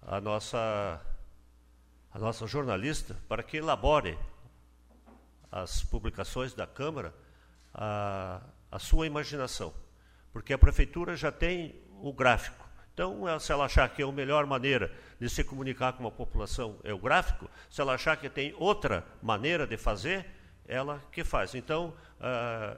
[0.00, 1.00] à nossa,
[2.12, 4.18] à nossa jornalista para que elabore
[5.50, 7.14] as publicações da Câmara
[7.74, 8.40] a,
[8.70, 9.72] a sua imaginação,
[10.32, 12.68] porque a prefeitura já tem o gráfico.
[12.92, 16.80] Então, se ela achar que é a melhor maneira de se comunicar com a população
[16.82, 20.26] é o gráfico, se ela achar que tem outra maneira de fazer,
[20.66, 21.54] ela que faz.
[21.54, 22.76] Então, a,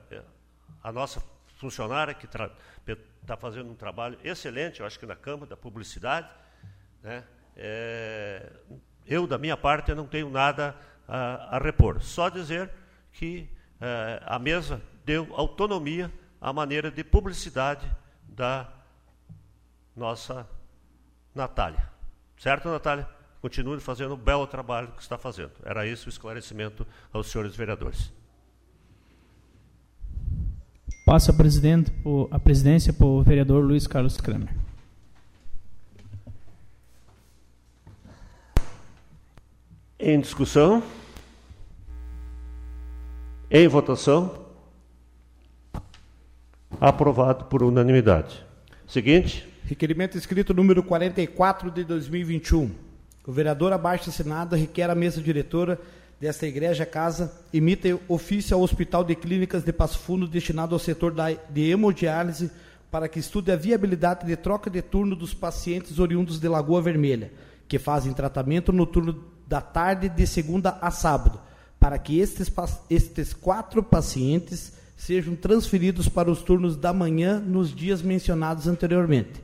[0.83, 1.23] a nossa
[1.57, 6.29] funcionária que está fazendo um trabalho excelente, eu acho que na Câmara da Publicidade.
[7.03, 7.25] Né?
[7.57, 8.53] É,
[9.11, 10.75] eu, da minha parte, não tenho nada
[11.07, 12.01] a, a repor.
[12.01, 12.71] Só dizer
[13.13, 13.51] que
[13.81, 17.91] é, a mesa deu autonomia à maneira de publicidade
[18.29, 18.69] da
[19.97, 20.49] nossa
[21.35, 21.91] Natália.
[22.39, 23.09] Certo, Natália?
[23.43, 25.53] Continue fazendo um belo trabalho que está fazendo.
[25.65, 28.13] Era isso o esclarecimento aos senhores vereadores.
[31.05, 31.91] Passa a, presidente,
[32.31, 34.55] a presidência para o vereador Luiz Carlos Kramer.
[40.03, 40.83] Em discussão?
[43.51, 44.47] Em votação?
[46.81, 48.43] Aprovado por unanimidade.
[48.87, 49.47] Seguinte.
[49.67, 52.71] Requerimento escrito número 44 de 2021.
[53.27, 55.79] O vereador abaixo assinado requer à mesa diretora
[56.19, 61.13] desta igreja casa emite ofício ao Hospital de Clínicas de Passo Fundo destinado ao setor
[61.13, 62.51] da, de hemodiálise
[62.91, 67.31] para que estude a viabilidade de troca de turno dos pacientes oriundos de Lagoa Vermelha,
[67.69, 71.41] que fazem tratamento no turno da tarde de segunda a sábado,
[71.81, 72.49] para que estes,
[72.89, 79.43] estes quatro pacientes sejam transferidos para os turnos da manhã nos dias mencionados anteriormente.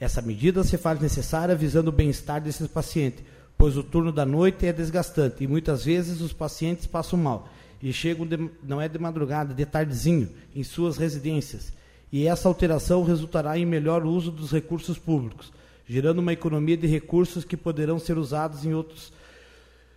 [0.00, 3.22] Essa medida se faz necessária visando o bem-estar desses pacientes,
[3.56, 7.48] pois o turno da noite é desgastante e muitas vezes os pacientes passam mal
[7.80, 11.72] e chegam, de, não é de madrugada, de tardezinho, em suas residências.
[12.10, 15.52] E essa alteração resultará em melhor uso dos recursos públicos,
[15.86, 19.14] gerando uma economia de recursos que poderão ser usados em outros.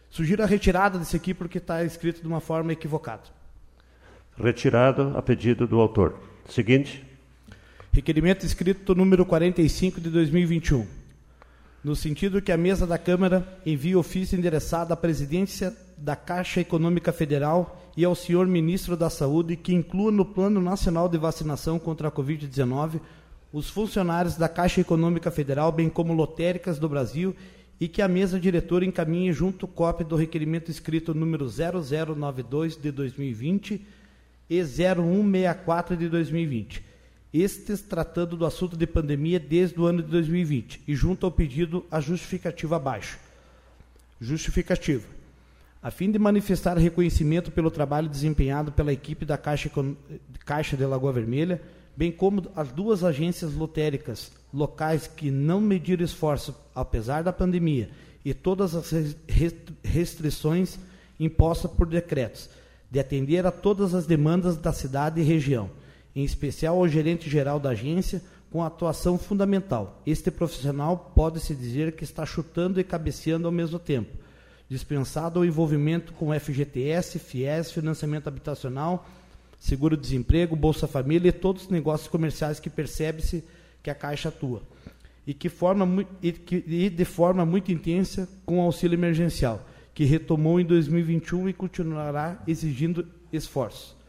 [0.09, 3.23] Sugiro a retirada desse aqui porque está escrito de uma forma equivocada.
[4.37, 6.15] Retirado a pedido do autor.
[6.47, 7.05] Seguinte.
[7.91, 10.99] Requerimento escrito número 45 de 2021
[11.83, 17.11] no sentido que a mesa da Câmara envie ofício endereçado à presidência da Caixa Econômica
[17.11, 22.09] Federal e ao senhor ministro da Saúde que inclua no Plano Nacional de Vacinação contra
[22.09, 22.99] a Covid-19
[23.51, 27.35] os funcionários da Caixa Econômica Federal, bem como lotéricas do Brasil,
[27.79, 33.85] e que a mesa diretora encaminhe junto cópia do requerimento escrito número 0092 de 2020
[34.49, 36.89] e 0164 de 2020
[37.33, 41.85] estes tratando do assunto de pandemia desde o ano de 2020 e junto ao pedido
[41.91, 43.19] a justificativa abaixo.
[44.19, 45.07] Justificativa.
[45.81, 49.71] A fim de manifestar reconhecimento pelo trabalho desempenhado pela equipe da Caixa,
[50.43, 51.61] Caixa de Lagoa Vermelha,
[51.95, 57.89] bem como as duas agências lotéricas locais que não mediram esforço apesar da pandemia
[58.23, 59.15] e todas as
[59.83, 60.79] restrições
[61.19, 62.49] impostas por decretos,
[62.89, 65.69] de atender a todas as demandas da cidade e região
[66.15, 68.21] em especial ao gerente geral da agência,
[68.51, 70.01] com atuação fundamental.
[70.05, 74.17] Este profissional pode-se dizer que está chutando e cabeceando ao mesmo tempo.
[74.67, 79.07] Dispensado o envolvimento com FGTS, FIES, financiamento habitacional,
[79.59, 83.43] seguro-desemprego, Bolsa Família e todos os negócios comerciais que percebe-se
[83.81, 84.61] que a Caixa atua.
[85.25, 90.03] E, que forma, e, que, e de forma muito intensa com o auxílio emergencial, que
[90.05, 93.99] retomou em 2021 e continuará exigindo esforços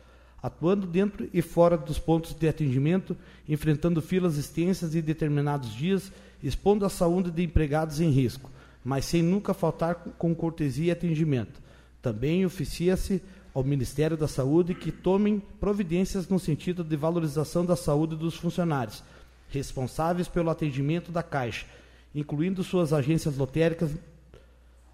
[0.42, 3.16] atuando dentro e fora dos pontos de atendimento,
[3.48, 6.10] enfrentando filas extensas em determinados dias,
[6.42, 8.50] expondo a saúde de empregados em risco,
[8.82, 11.60] mas sem nunca faltar com cortesia e atendimento.
[12.00, 18.16] Também oficia-se ao Ministério da Saúde que tomem providências no sentido de valorização da saúde
[18.16, 19.02] dos funcionários,
[19.50, 21.66] responsáveis pelo atendimento da Caixa,
[22.14, 23.90] incluindo suas agências lotéricas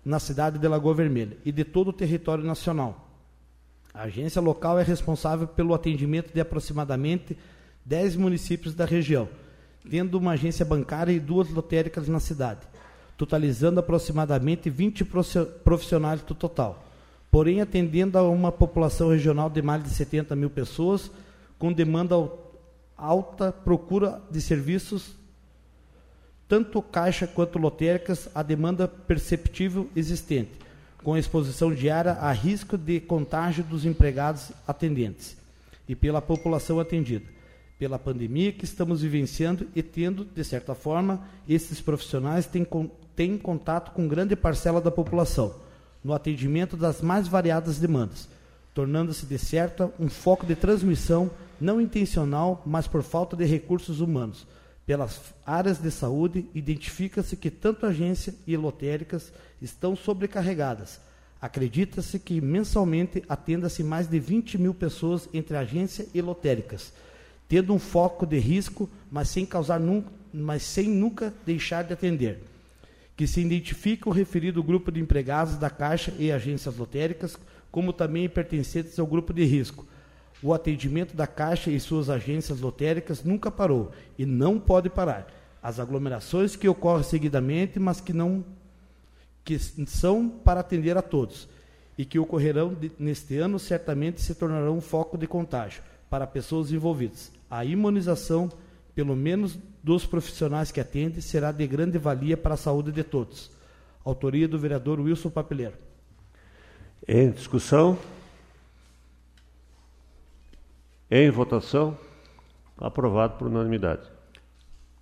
[0.05, 3.07] na cidade de Lagoa Vermelha e de todo o território nacional
[3.97, 7.35] a agência local é responsável pelo atendimento de aproximadamente
[7.83, 9.27] 10 municípios da região,
[9.91, 12.61] tendo uma agência bancária e duas lotéricas na cidade,
[13.17, 15.03] totalizando aproximadamente 20
[15.65, 16.85] profissionais do total.
[17.31, 21.11] Porém, atendendo a uma população regional de mais de 70 mil pessoas,
[21.59, 22.17] com demanda
[22.97, 25.17] alta procura de serviços,
[26.49, 30.67] tanto caixa quanto lotéricas, a demanda perceptível existente
[31.07, 35.37] com exposição diária a risco de contágio dos empregados atendentes
[35.89, 37.25] e pela população atendida,
[37.79, 42.67] pela pandemia que estamos vivenciando e tendo, de certa forma, esses profissionais têm,
[43.15, 45.55] têm contato com grande parcela da população,
[46.03, 48.29] no atendimento das mais variadas demandas,
[48.75, 51.31] tornando-se, de certa, um foco de transmissão
[51.61, 54.47] não intencional, mas por falta de recursos humanos.
[54.87, 61.01] Pelas áreas de saúde, identifica-se que tanto agência e lotéricas estão sobrecarregadas.
[61.41, 66.93] Acredita-se que mensalmente atenda-se mais de 20 mil pessoas entre agência e lotéricas,
[67.49, 72.43] tendo um foco de risco, mas sem causar nunca, mas sem nunca deixar de atender.
[73.17, 77.37] Que se identifica o referido grupo de empregados da Caixa e agências lotéricas,
[77.73, 79.87] como também pertencentes ao grupo de risco.
[80.43, 85.27] O atendimento da Caixa e suas agências lotéricas nunca parou e não pode parar.
[85.63, 88.45] As aglomerações que ocorrem seguidamente, mas que não
[89.45, 91.49] que são para atender a todos
[91.97, 96.73] e que ocorrerão de, neste ano certamente se tornarão um foco de contágio para pessoas
[96.73, 97.31] envolvidas.
[97.49, 98.51] A imunização,
[98.95, 103.51] pelo menos dos profissionais que atendem, será de grande valia para a saúde de todos.
[104.05, 105.75] Autoria do vereador Wilson Papeleiro.
[107.07, 107.97] Em discussão?
[111.11, 111.97] Em votação?
[112.77, 114.09] Aprovado por unanimidade.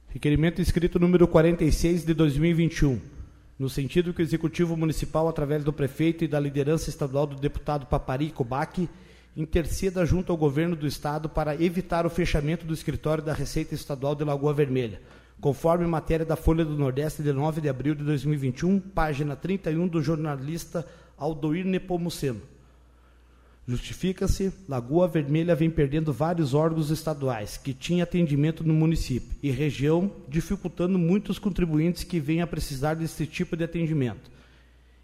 [0.09, 3.15] Requerimento escrito número 46 de 2021
[3.59, 7.87] no sentido que o Executivo Municipal, através do prefeito e da liderança estadual do deputado
[7.87, 8.89] Papari Kobac,
[9.37, 14.15] interceda junto ao governo do estado para evitar o fechamento do escritório da Receita Estadual
[14.15, 15.01] de Lagoa Vermelha,
[15.41, 20.03] conforme matéria da Folha do Nordeste de 9 de abril de 2021, página 31 do
[20.03, 20.87] jornalista
[21.17, 22.54] Aldoir Nepomuceno.
[23.67, 30.11] Justifica-se, Lagoa Vermelha vem perdendo vários órgãos estaduais que tinham atendimento no município e região,
[30.29, 34.31] dificultando muitos contribuintes que venham a precisar desse tipo de atendimento.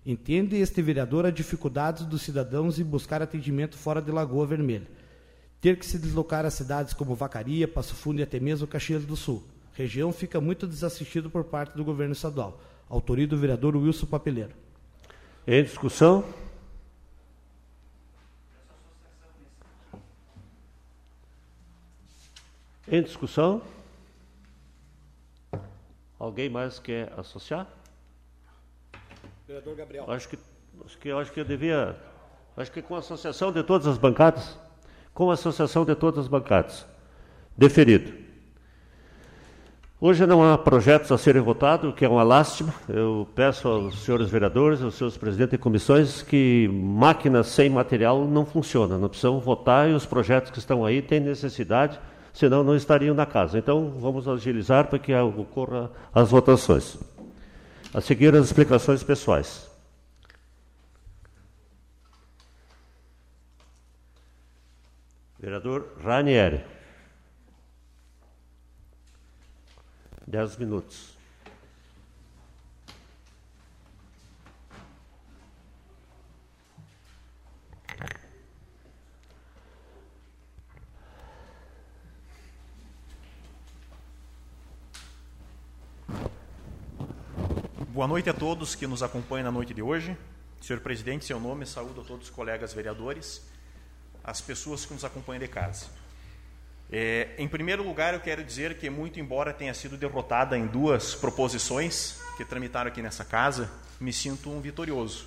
[0.05, 4.87] Entende este vereador a dificuldade dos cidadãos em buscar atendimento fora de Lagoa Vermelha.
[5.59, 9.17] Ter que se deslocar a cidades como Vacaria, Passo Fundo e até mesmo Caxias do
[9.17, 9.43] Sul.
[9.73, 12.61] Região fica muito desassistida por parte do governo estadual.
[12.89, 14.53] Autoria do vereador Wilson Papeleiro.
[15.47, 16.25] Em discussão?
[22.93, 23.63] Em discussão?
[26.19, 27.69] Alguém mais quer associar?
[29.47, 30.11] Vereador Gabriel.
[30.11, 30.39] Acho que,
[30.85, 31.97] acho que, acho que eu devia.
[32.57, 34.59] Acho que com a associação de todas as bancadas,
[35.15, 36.85] com a associação de todas as bancadas,
[37.57, 38.13] deferido.
[40.01, 42.75] Hoje não há projetos a serem votados, o que é uma lástima.
[42.89, 48.45] Eu peço aos senhores vereadores, aos seus presidentes de comissões, que máquinas sem material não
[48.45, 48.99] funcionam.
[48.99, 52.01] Não precisam votar e os projetos que estão aí têm necessidade
[52.33, 53.59] senão não estariam na casa.
[53.59, 56.99] Então, vamos agilizar para que ocorra as votações.
[57.93, 59.69] A seguir, as explicações pessoais.
[65.39, 66.63] Vereador Ranieri.
[70.27, 71.20] Dez minutos.
[87.93, 90.17] Boa noite a todos que nos acompanham na noite de hoje.
[90.61, 93.45] Senhor presidente, seu nome, saúdo a todos os colegas vereadores,
[94.23, 95.87] as pessoas que nos acompanham de casa.
[96.89, 101.17] É, em primeiro lugar, eu quero dizer que, muito embora tenha sido derrotada em duas
[101.17, 103.69] proposições que tramitaram aqui nessa casa,
[103.99, 105.27] me sinto um vitorioso,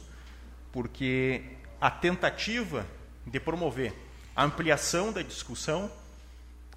[0.71, 1.43] porque
[1.81, 2.87] a tentativa
[3.27, 3.93] de promover
[4.33, 5.91] a ampliação da discussão,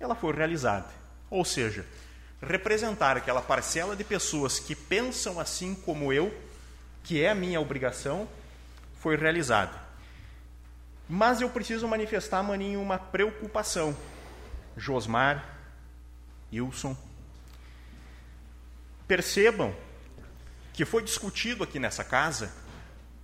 [0.01, 0.91] ela foi realizada.
[1.31, 1.87] Ou seja,
[2.43, 6.35] representar aquela parcela de pessoas que pensam assim como eu,
[7.03, 8.29] que é a minha obrigação,
[9.01, 9.87] foi realizada.
[11.09, 13.97] Mas eu preciso manifestar, Maninho, uma preocupação
[14.77, 15.57] Josmar,
[16.53, 16.97] Wilson.
[19.07, 19.75] Percebam
[20.73, 22.53] que foi discutido aqui nessa casa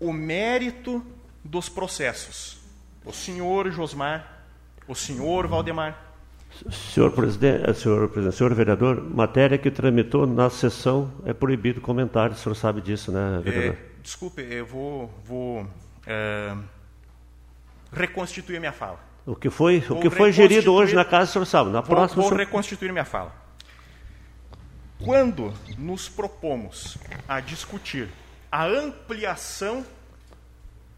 [0.01, 1.05] o mérito
[1.44, 2.59] dos processos.
[3.05, 4.44] O senhor Josmar,
[4.86, 6.11] o senhor Valdemar.
[6.70, 12.38] Senhor presidente, senhor, presidente, senhor vereador, matéria que tramitou na sessão é proibido comentário, o
[12.38, 13.74] senhor sabe disso, né, vereador?
[13.74, 15.66] É, desculpe, eu vou, vou
[16.06, 16.54] é,
[17.92, 19.00] reconstituir minha fala.
[19.24, 21.70] O que foi, o que foi gerido hoje na casa, o senhor sabe.
[21.70, 22.22] Na vou, próxima.
[22.22, 22.40] Vou senhor...
[22.40, 23.34] reconstituir minha fala.
[25.02, 26.96] Quando nos propomos
[27.28, 28.08] a discutir
[28.50, 29.84] a ampliação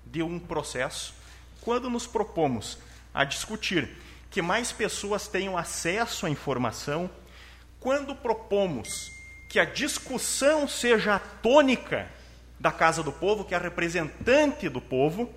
[0.07, 1.15] de um processo,
[1.61, 2.79] quando nos propomos
[3.13, 3.91] a discutir
[4.35, 7.09] que mais pessoas tenham acesso à informação,
[7.79, 9.13] quando propomos
[9.49, 12.11] que a discussão seja a tônica
[12.59, 15.33] da Casa do Povo, que é a representante do povo,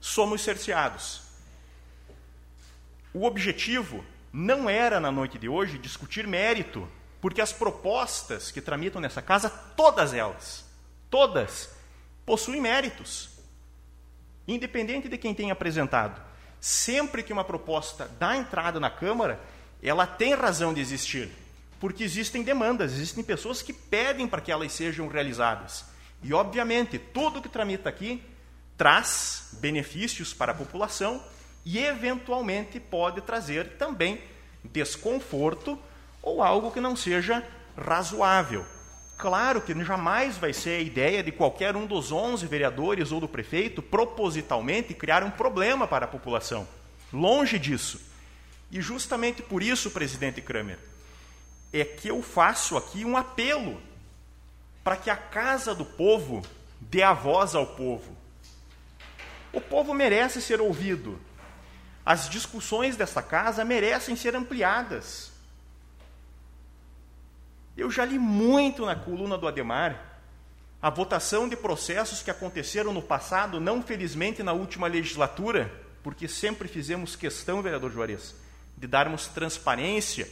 [0.00, 1.22] somos cerceados.
[3.14, 6.88] O objetivo não era, na noite de hoje, discutir mérito,
[7.20, 10.64] porque as propostas que tramitam nessa casa, todas elas,
[11.08, 11.70] todas,
[12.24, 13.30] possuem méritos.
[14.48, 16.25] Independente de quem tenha apresentado.
[16.60, 19.40] Sempre que uma proposta dá entrada na Câmara,
[19.82, 21.30] ela tem razão de existir.
[21.78, 25.84] Porque existem demandas, existem pessoas que pedem para que elas sejam realizadas.
[26.22, 28.22] E, obviamente, tudo que tramita aqui
[28.76, 31.22] traz benefícios para a população
[31.64, 34.20] e, eventualmente, pode trazer também
[34.64, 35.78] desconforto
[36.22, 37.44] ou algo que não seja
[37.76, 38.64] razoável.
[39.16, 43.28] Claro que jamais vai ser a ideia de qualquer um dos 11 vereadores ou do
[43.28, 46.68] prefeito propositalmente criar um problema para a população.
[47.12, 48.00] Longe disso.
[48.70, 50.78] E justamente por isso, presidente Kramer,
[51.72, 53.80] é que eu faço aqui um apelo
[54.84, 56.42] para que a casa do povo
[56.80, 58.16] dê a voz ao povo.
[59.52, 61.18] O povo merece ser ouvido,
[62.04, 65.32] as discussões desta casa merecem ser ampliadas.
[67.76, 70.16] Eu já li muito na coluna do Ademar
[70.80, 75.70] a votação de processos que aconteceram no passado, não felizmente na última legislatura,
[76.02, 78.34] porque sempre fizemos questão, vereador Juarez,
[78.78, 80.26] de darmos transparência,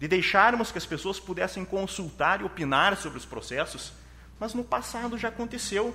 [0.00, 3.92] de deixarmos que as pessoas pudessem consultar e opinar sobre os processos,
[4.38, 5.94] mas no passado já aconteceu.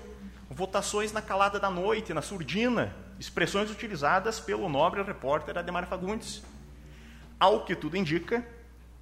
[0.50, 6.44] Votações na calada da noite, na surdina, expressões utilizadas pelo nobre repórter Ademar Fagundes.
[7.40, 8.46] Ao que tudo indica,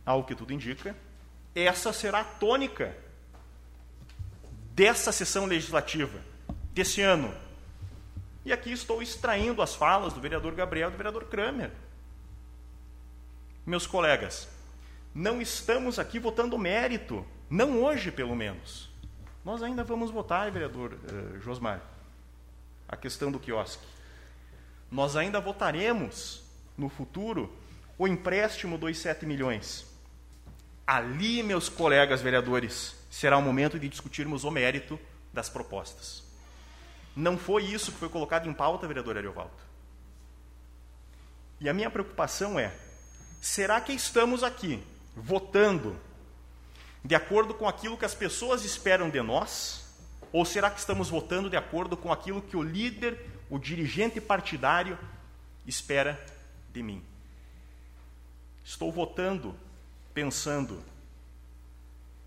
[0.06, 0.95] ao que tudo indica,
[1.56, 2.96] essa será a tônica
[4.72, 6.20] dessa sessão legislativa,
[6.74, 7.34] desse ano.
[8.46, 11.72] E aqui estou extraindo as falas do vereador Gabriel e do vereador Kramer.
[13.66, 14.50] Meus colegas,
[15.14, 18.90] não estamos aqui votando mérito, não hoje pelo menos.
[19.46, 21.82] Nós ainda vamos votar, vereador uh, Josmar,
[22.88, 23.94] a questão do quiosque
[24.94, 26.44] nós ainda votaremos
[26.78, 27.52] no futuro
[27.98, 29.88] o empréstimo dos 7 milhões.
[30.85, 34.99] Ali, meus colegas vereadores, será o momento de discutirmos o mérito
[35.31, 36.23] das propostas.
[37.15, 39.51] Não foi isso que foi colocado em pauta, vereador Ariovaldo.
[41.60, 42.73] E a minha preocupação é:
[43.41, 44.84] será que estamos aqui
[45.15, 45.95] votando
[47.05, 49.84] de acordo com aquilo que as pessoas esperam de nós?
[50.31, 54.97] Ou será que estamos votando de acordo com aquilo que o líder o dirigente partidário
[55.68, 56.19] espera
[56.72, 57.03] de mim.
[58.64, 59.55] Estou votando
[60.14, 60.84] pensando.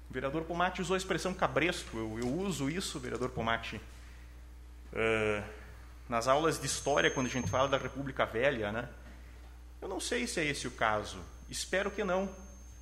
[0.08, 3.76] O vereador Pomate usou a expressão cabresto, eu, eu uso isso, vereador Pomate,
[4.92, 5.44] uh,
[6.08, 8.88] nas aulas de história, quando a gente fala da República Velha, né?
[9.80, 11.18] Eu não sei se é esse o caso,
[11.50, 12.28] espero que não,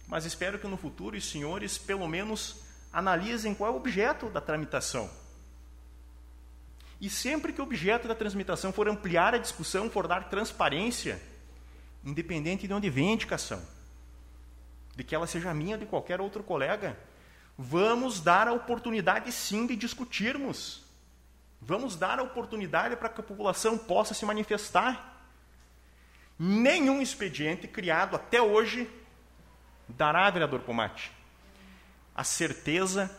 [0.06, 2.56] mas espero que no futuro os senhores, pelo menos,
[2.92, 5.10] analisem qual é o objeto da tramitação.
[7.00, 11.20] E sempre que o objeto da transmissão for ampliar a discussão, for dar transparência,
[12.04, 13.60] independente de onde vem a indicação,
[14.94, 16.98] de que ela seja minha ou de qualquer outro colega,
[17.58, 20.82] vamos dar a oportunidade sim de discutirmos.
[21.60, 25.12] Vamos dar a oportunidade para que a população possa se manifestar.
[26.38, 28.90] Nenhum expediente criado até hoje
[29.88, 31.12] dará, vereador Pomate,
[32.14, 33.10] a certeza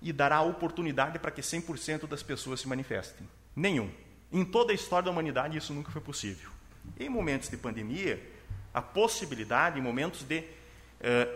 [0.00, 3.28] e dará a oportunidade para que 100% das pessoas se manifestem.
[3.54, 3.90] Nenhum.
[4.32, 6.50] Em toda a história da humanidade isso nunca foi possível.
[6.98, 8.22] Em momentos de pandemia,
[8.72, 10.44] a possibilidade, em momentos de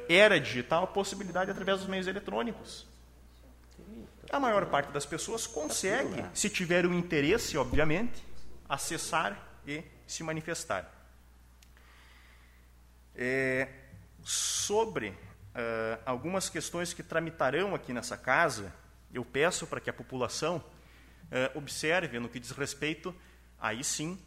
[0.09, 2.86] era digital, a possibilidade através dos meios eletrônicos.
[4.31, 8.23] A maior parte das pessoas consegue, se tiver o interesse, obviamente,
[8.69, 10.91] acessar e se manifestar.
[13.15, 13.69] É,
[14.24, 18.73] sobre uh, algumas questões que tramitarão aqui nessa casa,
[19.12, 23.15] eu peço para que a população uh, observe no que diz respeito,
[23.61, 24.19] aí sim,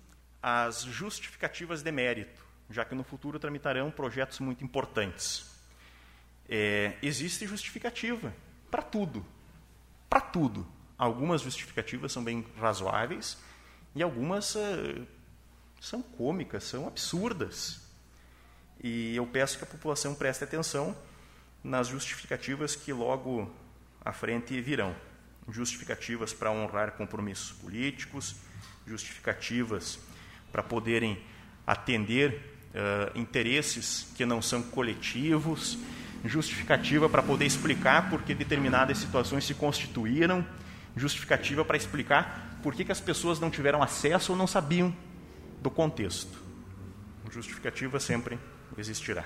[0.42, 5.52] às justificativas de mérito, já que no futuro tramitarão projetos muito importantes.
[6.50, 8.34] É, existe justificativa
[8.70, 9.26] para tudo,
[10.10, 10.68] para tudo.
[10.98, 13.38] Algumas justificativas são bem razoáveis
[13.94, 15.08] e algumas uh,
[15.80, 17.82] são cômicas, são absurdas.
[18.84, 20.96] E eu peço que a população preste atenção
[21.64, 23.54] nas justificativas que logo
[24.04, 24.96] à frente virão.
[25.50, 28.36] Justificativas para honrar compromissos políticos,
[28.86, 30.00] justificativas
[30.52, 31.22] para poderem
[31.66, 35.78] atender uh, interesses que não são coletivos,
[36.24, 40.46] justificativa para poder explicar por que determinadas situações se constituíram,
[40.96, 44.96] justificativa para explicar por que, que as pessoas não tiveram acesso ou não sabiam
[45.62, 46.38] do contexto.
[47.32, 48.40] Justificativa sempre
[48.78, 49.26] existirá.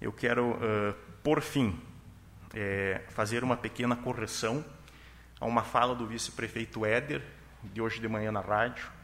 [0.00, 1.78] Eu quero, uh, por fim,
[2.54, 4.64] é, fazer uma pequena correção
[5.40, 7.22] a uma fala do vice-prefeito Éder,
[7.62, 8.97] de hoje de manhã na rádio.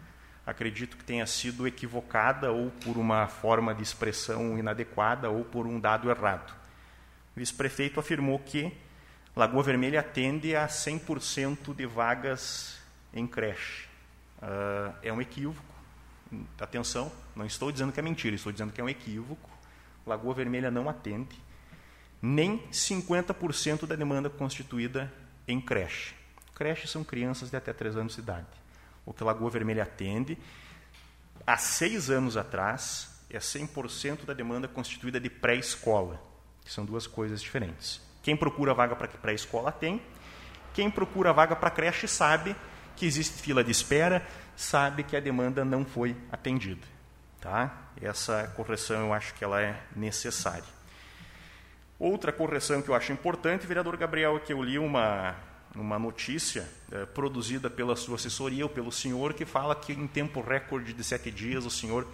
[0.46, 5.80] Acredito que tenha sido equivocada ou por uma forma de expressão inadequada ou por um
[5.80, 6.52] dado errado.
[7.34, 8.72] O vice-prefeito afirmou que
[9.34, 12.78] Lagoa Vermelha atende a 100% de vagas
[13.12, 13.88] em creche.
[14.42, 15.74] Uh, é um equívoco.
[16.60, 19.50] Atenção, não estou dizendo que é mentira, estou dizendo que é um equívoco.
[20.06, 21.42] Lagoa Vermelha não atende
[22.20, 25.12] nem 50% da demanda constituída
[25.46, 26.14] em creche.
[26.54, 28.46] Creche são crianças de até 3 anos de idade.
[29.04, 30.38] O que Lagoa Vermelha atende,
[31.46, 36.20] há seis anos atrás, é 100% da demanda constituída de pré-escola,
[36.64, 38.00] que são duas coisas diferentes.
[38.22, 40.00] Quem procura vaga para pré-escola tem,
[40.72, 42.56] quem procura vaga para creche sabe
[42.96, 44.26] que existe fila de espera,
[44.56, 46.86] sabe que a demanda não foi atendida.
[47.40, 47.90] Tá?
[48.00, 50.64] Essa correção eu acho que ela é necessária.
[51.98, 55.34] Outra correção que eu acho importante, vereador Gabriel, é que eu li uma,
[55.74, 60.40] uma notícia é, produzida pela sua assessoria ou pelo senhor que fala que em tempo
[60.40, 62.06] recorde de sete dias o senhor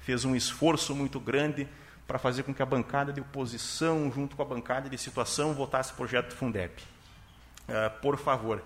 [0.00, 1.68] fez um esforço muito grande
[2.06, 5.92] para fazer com que a bancada de oposição, junto com a bancada de situação, votasse
[5.92, 6.72] o projeto Fundeb.
[7.68, 8.62] Uh, por favor,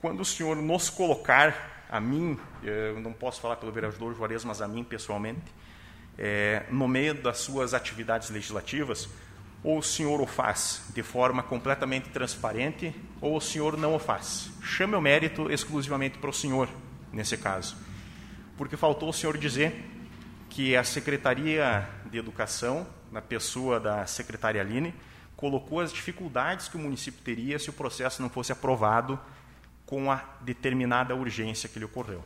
[0.00, 4.60] quando o senhor nos colocar a mim, eu não posso falar pelo vereador Juarez, mas
[4.60, 5.42] a mim pessoalmente,
[6.18, 9.08] é, no meio das suas atividades legislativas,
[9.64, 14.50] ou o senhor o faz de forma completamente transparente, ou o senhor não o faz.
[14.62, 16.68] Chame o mérito exclusivamente para o senhor,
[17.12, 17.76] nesse caso.
[18.56, 19.88] Porque faltou o senhor dizer
[20.50, 24.94] que a Secretaria de Educação, na pessoa da secretária Aline,
[25.36, 29.18] colocou as dificuldades que o município teria se o processo não fosse aprovado
[29.86, 32.24] com a determinada urgência que lhe ocorreu.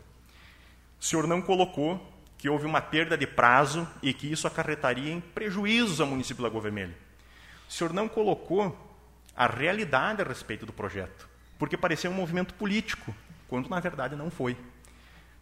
[1.01, 5.21] O senhor não colocou que houve uma perda de prazo e que isso acarretaria em
[5.21, 7.06] prejuízos ao município de Lagoa Vermelha.
[7.69, 8.77] O senhor não colocou
[9.37, 11.29] a realidade a respeito do projeto,
[11.59, 13.15] porque parecia um movimento político,
[13.49, 14.57] quando na verdade não foi.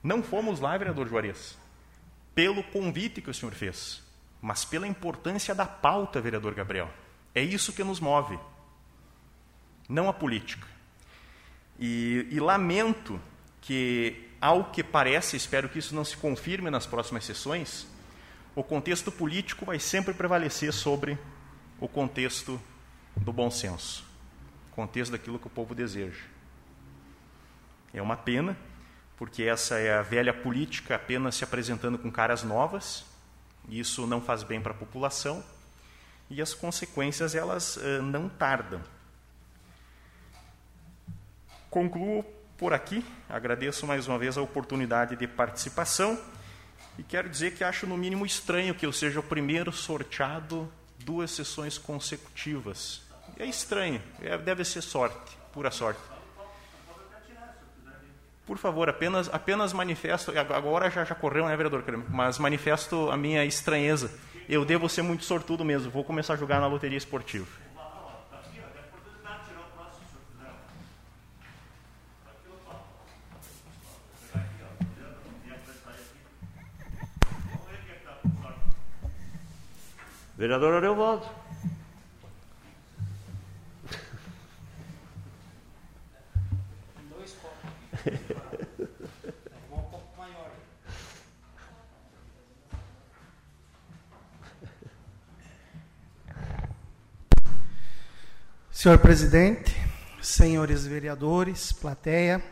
[0.03, 1.57] Não fomos lá, vereador Juarez,
[2.35, 4.03] pelo convite que o senhor fez,
[4.43, 6.91] mas pela importância da pauta, vereador Gabriel.
[7.35, 8.39] É isso que nos move,
[9.89, 10.67] não a política.
[11.79, 13.21] E, e lamento
[13.61, 17.87] que, ao que parece, espero que isso não se confirme nas próximas sessões,
[18.55, 21.19] o contexto político vai sempre prevalecer sobre
[21.85, 22.59] o contexto
[23.15, 24.07] do bom senso,
[24.73, 26.25] o contexto daquilo que o povo deseja.
[27.93, 28.57] É uma pena,
[29.19, 33.05] porque essa é a velha política apenas se apresentando com caras novas,
[33.69, 35.45] e isso não faz bem para a população,
[36.31, 38.81] e as consequências elas uh, não tardam.
[41.69, 42.25] Concluo
[42.57, 46.19] por aqui, agradeço mais uma vez a oportunidade de participação
[46.99, 50.73] e quero dizer que acho no mínimo estranho que eu seja o primeiro sorteado
[51.05, 53.03] duas sessões consecutivas.
[53.39, 56.01] É estranho, é, deve ser sorte, pura sorte.
[58.47, 61.83] Por favor, apenas, apenas manifesto, agora já, já correu, né, vereador?
[62.11, 64.11] Mas manifesto a minha estranheza.
[64.47, 67.47] Eu devo ser muito sortudo mesmo, vou começar a jogar na loteria esportiva.
[80.45, 81.27] Vereador Areovaldo.
[87.09, 87.71] Dois copos.
[98.71, 99.75] Senhor presidente,
[100.21, 102.45] senhores vereadores, plateia,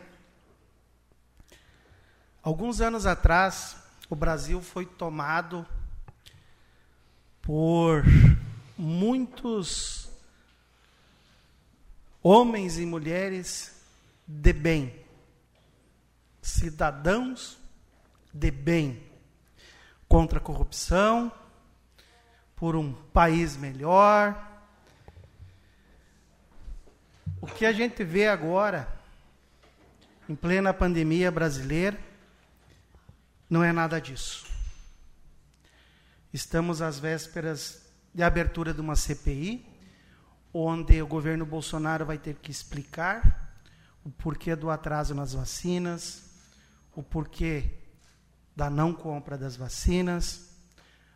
[2.41, 3.77] alguns anos atrás
[4.09, 5.63] o Brasil foi tomado
[7.43, 8.05] por
[8.77, 10.09] muitos
[12.21, 13.75] homens e mulheres
[14.25, 14.95] de bem,
[16.41, 17.59] cidadãos
[18.33, 19.03] de bem,
[20.07, 21.31] contra a corrupção,
[22.55, 24.51] por um país melhor.
[27.41, 28.87] O que a gente vê agora,
[30.29, 31.99] em plena pandemia brasileira,
[33.49, 34.52] não é nada disso.
[36.33, 39.63] Estamos às vésperas de abertura de uma CPI,
[40.51, 43.55] onde o governo Bolsonaro vai ter que explicar
[44.03, 46.23] o porquê do atraso nas vacinas,
[46.95, 47.71] o porquê
[48.55, 50.49] da não compra das vacinas.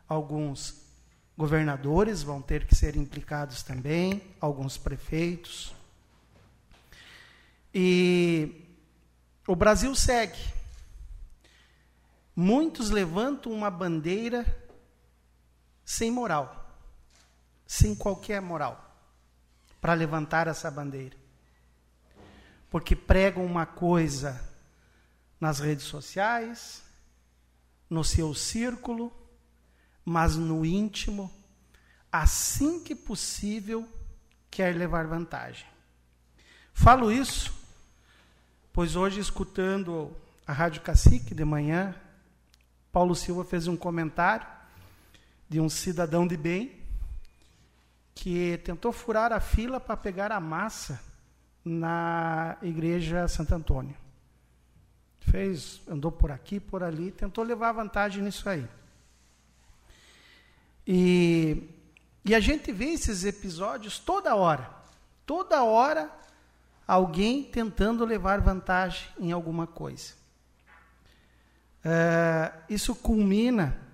[0.07, 0.83] Alguns
[1.35, 5.73] governadores vão ter que ser implicados também, alguns prefeitos.
[7.73, 8.67] E
[9.47, 10.53] o Brasil segue.
[12.35, 14.45] Muitos levantam uma bandeira
[15.87, 16.69] sem moral,
[17.65, 18.93] sem qualquer moral,
[19.79, 21.15] para levantar essa bandeira.
[22.69, 24.37] Porque pregam uma coisa
[25.39, 26.83] nas redes sociais,
[27.89, 29.13] no seu círculo,
[30.03, 31.33] mas no íntimo,
[32.11, 33.87] assim que possível,
[34.51, 35.65] quer levar vantagem.
[36.73, 37.53] Falo isso,
[38.73, 40.13] pois hoje, escutando
[40.45, 41.95] a Rádio Cacique de manhã,
[42.91, 44.56] Paulo Silva fez um comentário
[45.49, 46.77] de um cidadão de bem
[48.13, 51.01] que tentou furar a fila para pegar a massa
[51.63, 53.95] na igreja Santo Antônio.
[55.19, 58.67] Fez, andou por aqui, por ali, tentou levar vantagem nisso aí.
[60.85, 61.69] E,
[62.23, 64.69] e a gente vê esses episódios toda hora.
[65.25, 66.09] Toda hora
[66.87, 70.13] alguém tentando levar vantagem em alguma coisa.
[71.83, 73.86] É, isso culmina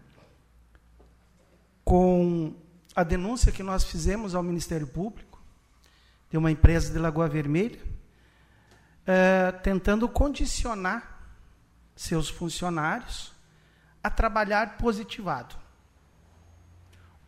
[1.84, 2.56] com
[2.96, 5.42] a denúncia que nós fizemos ao Ministério Público
[6.30, 7.80] de uma empresa de Lagoa Vermelha,
[9.06, 11.20] é, tentando condicionar
[11.96, 13.32] seus funcionários
[14.04, 15.56] a trabalhar positivado.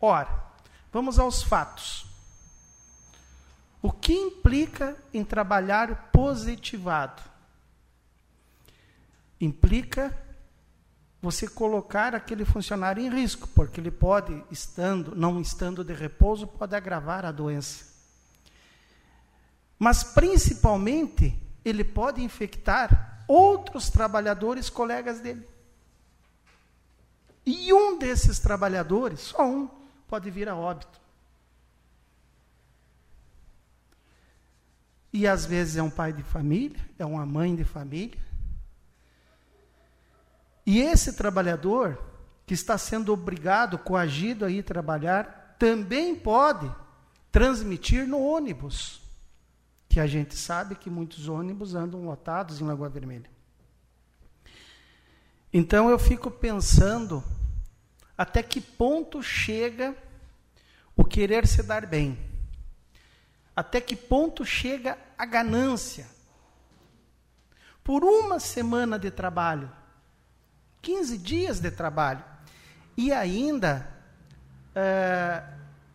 [0.00, 0.44] Ora,
[0.92, 2.06] vamos aos fatos.
[3.80, 7.22] O que implica em trabalhar positivado?
[9.40, 10.16] Implica
[11.26, 16.76] você colocar aquele funcionário em risco, porque ele pode, estando, não estando de repouso, pode
[16.76, 17.84] agravar a doença.
[19.76, 25.44] Mas principalmente, ele pode infectar outros trabalhadores, colegas dele.
[27.44, 29.68] E um desses trabalhadores, só um,
[30.06, 31.00] pode vir a óbito.
[35.12, 38.25] E às vezes é um pai de família, é uma mãe de família,
[40.66, 41.96] e esse trabalhador
[42.44, 46.70] que está sendo obrigado, coagido a ir trabalhar, também pode
[47.30, 49.00] transmitir no ônibus,
[49.88, 53.30] que a gente sabe que muitos ônibus andam lotados em Lagoa Vermelha.
[55.52, 57.22] Então eu fico pensando
[58.18, 59.96] até que ponto chega
[60.96, 62.18] o querer se dar bem.
[63.54, 66.06] Até que ponto chega a ganância.
[67.84, 69.70] Por uma semana de trabalho,
[70.86, 72.22] 15 dias de trabalho.
[72.96, 73.88] E ainda
[74.72, 75.42] é,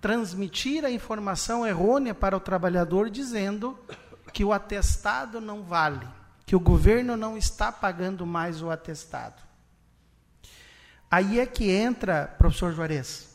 [0.01, 3.79] transmitir a informação errônea para o trabalhador dizendo
[4.33, 6.05] que o atestado não vale,
[6.45, 9.41] que o governo não está pagando mais o atestado.
[11.09, 13.29] Aí é que entra, professor Juarez,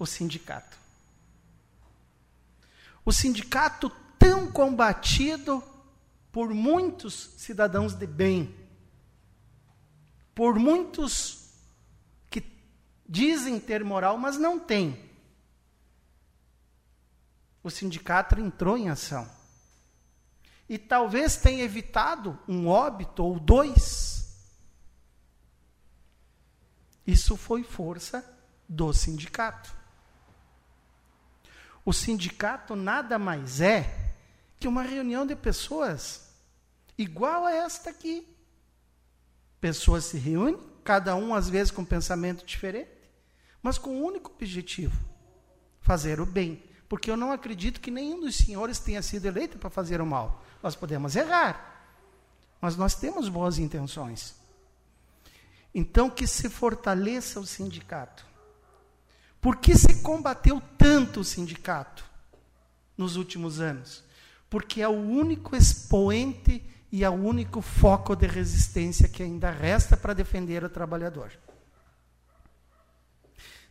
[0.00, 0.76] o sindicato.
[3.04, 3.88] O sindicato
[4.18, 5.62] tão combatido
[6.32, 8.52] por muitos cidadãos de bem,
[10.38, 11.50] por muitos
[12.30, 12.40] que
[13.08, 15.10] dizem ter moral, mas não têm.
[17.60, 19.28] O sindicato entrou em ação.
[20.68, 24.32] E talvez tenha evitado um óbito ou dois.
[27.04, 28.24] Isso foi força
[28.68, 29.74] do sindicato.
[31.84, 34.14] O sindicato nada mais é
[34.60, 36.28] que uma reunião de pessoas
[36.96, 38.37] igual a esta aqui
[39.60, 42.90] Pessoas se reúnem, cada um às vezes com um pensamento diferente,
[43.62, 44.98] mas com um único objetivo:
[45.80, 46.62] fazer o bem.
[46.88, 50.42] Porque eu não acredito que nenhum dos senhores tenha sido eleito para fazer o mal.
[50.62, 51.86] Nós podemos errar,
[52.60, 54.34] mas nós temos boas intenções.
[55.74, 58.26] Então, que se fortaleça o sindicato.
[59.38, 62.08] Por que se combateu tanto o sindicato?
[62.98, 64.02] nos últimos anos,
[64.50, 66.60] porque é o único expoente
[66.90, 71.32] e é o único foco de resistência que ainda resta para defender o trabalhador.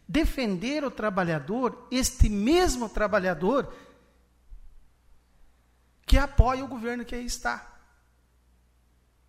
[0.08, 3.74] Defender o trabalhador, este mesmo trabalhador
[6.06, 7.66] que apoia o governo que aí está.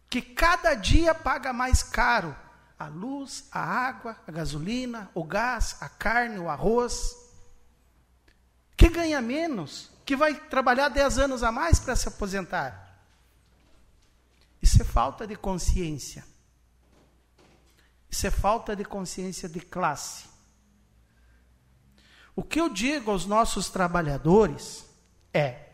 [0.09, 2.35] Que cada dia paga mais caro
[2.79, 7.17] a luz, a água, a gasolina, o gás, a carne, o arroz.
[8.77, 12.88] Que ganha menos, que vai trabalhar 10 anos a mais para se aposentar.
[14.61, 16.25] Isso é falta de consciência.
[18.11, 20.27] Isso é falta de consciência de classe.
[22.35, 24.85] O que eu digo aos nossos trabalhadores
[25.33, 25.71] é: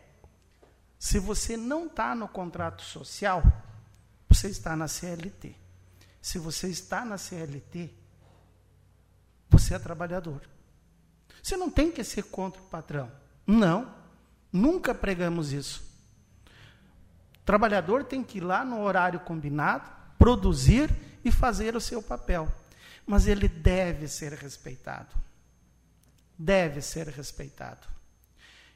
[0.97, 3.43] se você não está no contrato social,
[4.27, 5.55] você está na CLT.
[6.21, 7.93] Se você está na CLT,
[9.49, 10.41] você é trabalhador.
[11.41, 13.11] Você não tem que ser contra o patrão.
[13.45, 13.93] Não,
[14.51, 15.83] nunca pregamos isso.
[17.45, 20.89] O trabalhador tem que ir lá no horário combinado, produzir
[21.23, 22.51] e fazer o seu papel.
[23.05, 25.15] Mas ele deve ser respeitado.
[26.35, 27.87] Deve ser respeitado.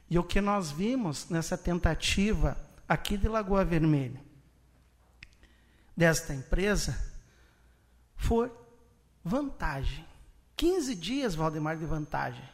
[0.08, 2.56] E o que nós vimos nessa tentativa
[2.88, 4.22] aqui de Lagoa Vermelha,
[5.98, 6.96] desta empresa,
[8.16, 8.56] for
[9.26, 10.06] vantagem.
[10.56, 12.48] 15 dias, Valdemar, de vantagem.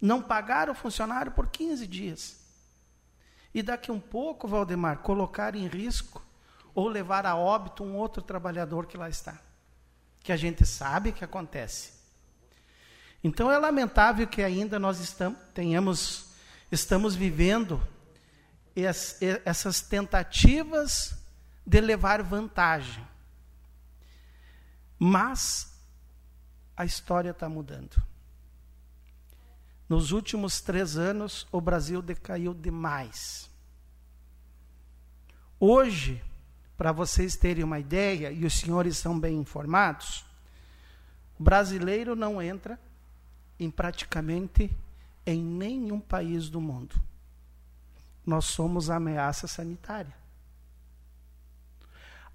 [0.00, 2.41] Não pagar o funcionário por 15 dias.
[3.54, 6.22] E daqui um pouco, Valdemar, colocar em risco
[6.74, 9.38] ou levar a óbito um outro trabalhador que lá está.
[10.20, 11.92] Que a gente sabe que acontece.
[13.22, 16.26] Então é lamentável que ainda nós estamos, tenhamos,
[16.70, 17.80] estamos vivendo
[19.44, 21.14] essas tentativas
[21.64, 23.06] de levar vantagem.
[24.98, 25.72] Mas
[26.76, 28.02] a história está mudando.
[29.92, 33.50] Nos últimos três anos, o Brasil decaiu demais.
[35.60, 36.24] Hoje,
[36.78, 40.24] para vocês terem uma ideia, e os senhores são bem informados,
[41.38, 42.80] o brasileiro não entra
[43.60, 44.74] em praticamente
[45.26, 46.98] em nenhum país do mundo.
[48.24, 50.16] Nós somos ameaça sanitária.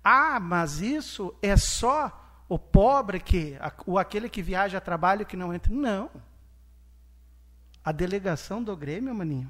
[0.03, 3.57] Ah, mas isso é só o pobre que,
[3.87, 5.73] ou aquele que viaja a trabalho que não entra.
[5.73, 6.11] Não.
[7.87, 9.49] A delegação do Grêmio, maninho,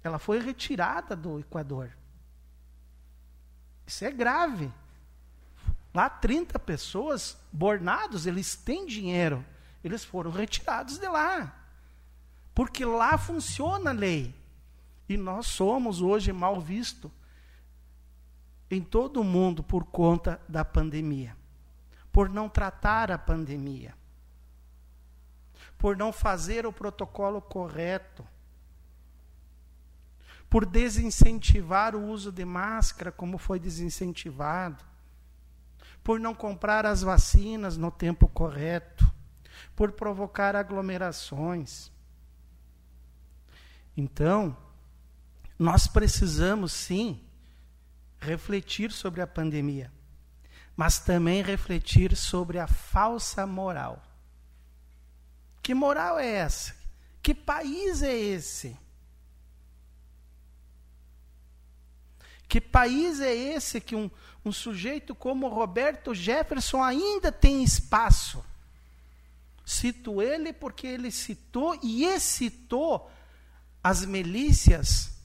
[0.00, 1.90] ela foi retirada do Equador.
[3.84, 4.72] Isso é grave.
[5.92, 9.44] Lá 30 pessoas bornados, eles têm dinheiro.
[9.82, 11.52] Eles foram retirados de lá.
[12.54, 14.32] Porque lá funciona a lei.
[15.08, 17.10] E nós somos hoje mal vistos
[18.70, 21.36] em todo o mundo por conta da pandemia
[22.16, 23.94] por não tratar a pandemia,
[25.78, 28.26] por não fazer o protocolo correto,
[30.48, 34.84] por desincentivar o uso de máscara, como foi desincentivado,
[36.02, 39.10] por não comprar as vacinas no tempo correto,
[39.74, 41.90] por provocar aglomerações.
[43.96, 44.56] Então,
[45.58, 47.20] nós precisamos sim
[48.20, 49.90] refletir sobre a pandemia
[50.76, 54.02] mas também refletir sobre a falsa moral.
[55.66, 56.76] Que moral é essa?
[57.20, 58.76] Que país é esse?
[62.46, 64.08] Que país é esse que um,
[64.44, 68.44] um sujeito como Roberto Jefferson ainda tem espaço?
[69.64, 73.10] Cito ele porque ele citou e excitou
[73.82, 75.18] as milícias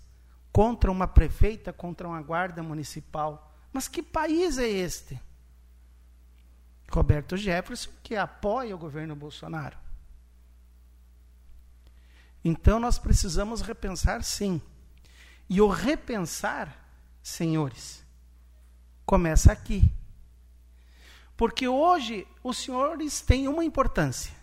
[0.51, 3.53] contra uma prefeita, contra uma guarda municipal.
[3.71, 5.21] Mas que país é este?
[6.89, 9.90] Roberto Jefferson, que apoia o governo Bolsonaro.
[12.43, 14.61] Então nós precisamos repensar sim.
[15.49, 16.75] E o repensar,
[17.21, 18.03] senhores,
[19.05, 19.91] começa aqui.
[21.35, 24.33] Porque hoje os senhores têm uma importância.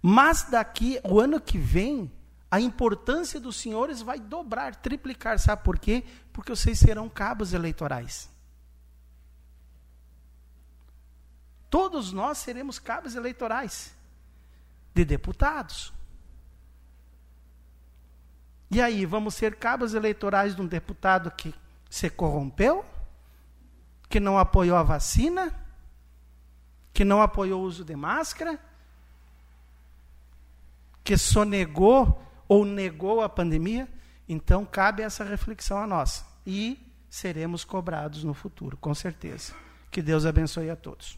[0.00, 2.12] Mas daqui, o ano que vem,
[2.50, 5.38] a importância dos senhores vai dobrar, triplicar.
[5.38, 6.04] Sabe por quê?
[6.32, 8.28] Porque vocês serão cabos eleitorais.
[11.70, 13.94] Todos nós seremos cabos eleitorais
[14.94, 15.93] de deputados.
[18.74, 21.54] E aí, vamos ser cabos eleitorais de um deputado que
[21.88, 22.84] se corrompeu,
[24.08, 25.54] que não apoiou a vacina,
[26.92, 28.58] que não apoiou o uso de máscara,
[31.04, 33.88] que sonegou ou negou a pandemia?
[34.28, 36.24] Então, cabe essa reflexão a nós.
[36.44, 36.76] E
[37.08, 39.54] seremos cobrados no futuro, com certeza.
[39.88, 41.16] Que Deus abençoe a todos.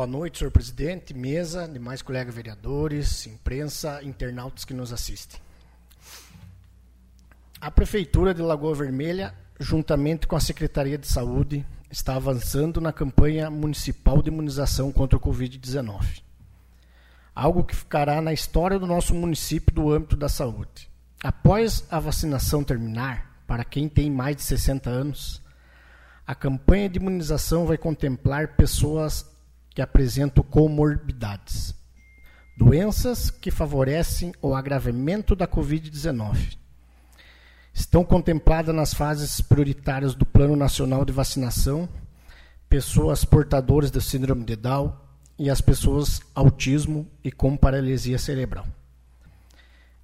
[0.00, 5.38] Boa noite, senhor presidente, mesa, demais colegas vereadores, imprensa, internautas que nos assistem.
[7.60, 13.50] A Prefeitura de Lagoa Vermelha, juntamente com a Secretaria de Saúde, está avançando na campanha
[13.50, 16.22] municipal de imunização contra o Covid-19.
[17.34, 20.88] Algo que ficará na história do nosso município do âmbito da saúde.
[21.22, 25.42] Após a vacinação terminar, para quem tem mais de 60 anos,
[26.26, 29.30] a campanha de imunização vai contemplar pessoas
[29.70, 31.74] que apresentam comorbidades,
[32.56, 36.56] doenças que favorecem o agravamento da Covid-19.
[37.72, 41.88] Estão contempladas nas fases prioritárias do Plano Nacional de Vacinação
[42.68, 44.96] pessoas portadoras da síndrome de Down
[45.36, 48.64] e as pessoas autismo e com paralisia cerebral.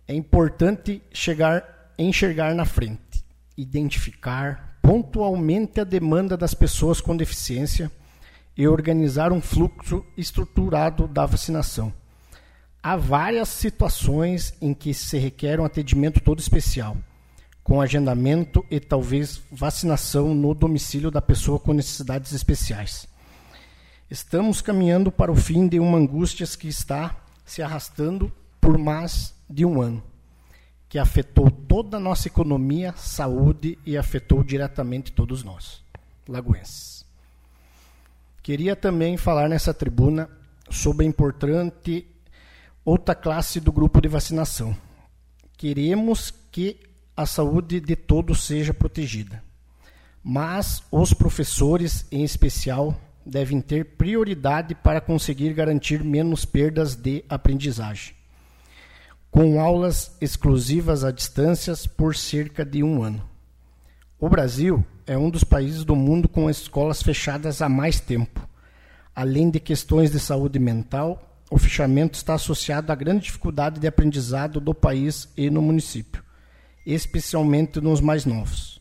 [0.09, 3.25] É importante chegar, enxergar na frente,
[3.57, 7.91] identificar pontualmente a demanda das pessoas com deficiência
[8.57, 11.93] e organizar um fluxo estruturado da vacinação.
[12.83, 16.97] Há várias situações em que se requer um atendimento todo especial,
[17.63, 23.09] com agendamento e talvez vacinação no domicílio da pessoa com necessidades especiais.
[24.09, 29.65] Estamos caminhando para o fim de uma angústia que está se arrastando por mais de
[29.65, 30.03] um ano,
[30.89, 35.83] que afetou toda a nossa economia, saúde e afetou diretamente todos nós,
[36.29, 36.96] lagoenses.
[38.47, 40.31] Queria também falar nessa tribuna
[40.71, 42.07] sobre a importante
[42.85, 44.73] outra classe do grupo de vacinação.
[45.57, 46.79] Queremos que
[47.17, 49.43] a saúde de todos seja protegida,
[50.23, 52.97] mas os professores, em especial,
[53.27, 58.15] devem ter prioridade para conseguir garantir menos perdas de aprendizagem,
[59.29, 63.29] com aulas exclusivas à distância por cerca de um ano.
[64.21, 68.47] O Brasil é um dos países do mundo com escolas fechadas há mais tempo.
[69.15, 74.61] Além de questões de saúde mental, o fechamento está associado à grande dificuldade de aprendizado
[74.61, 76.25] do país e no município,
[76.85, 78.81] especialmente nos mais novos.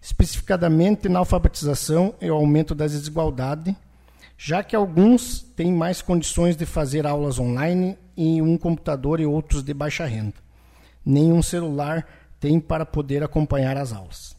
[0.00, 3.76] Especificadamente na alfabetização e o aumento da desigualdade,
[4.38, 9.64] já que alguns têm mais condições de fazer aulas online em um computador e outros
[9.64, 10.36] de baixa renda.
[11.04, 12.06] Nenhum celular
[12.38, 14.29] tem para poder acompanhar as aulas.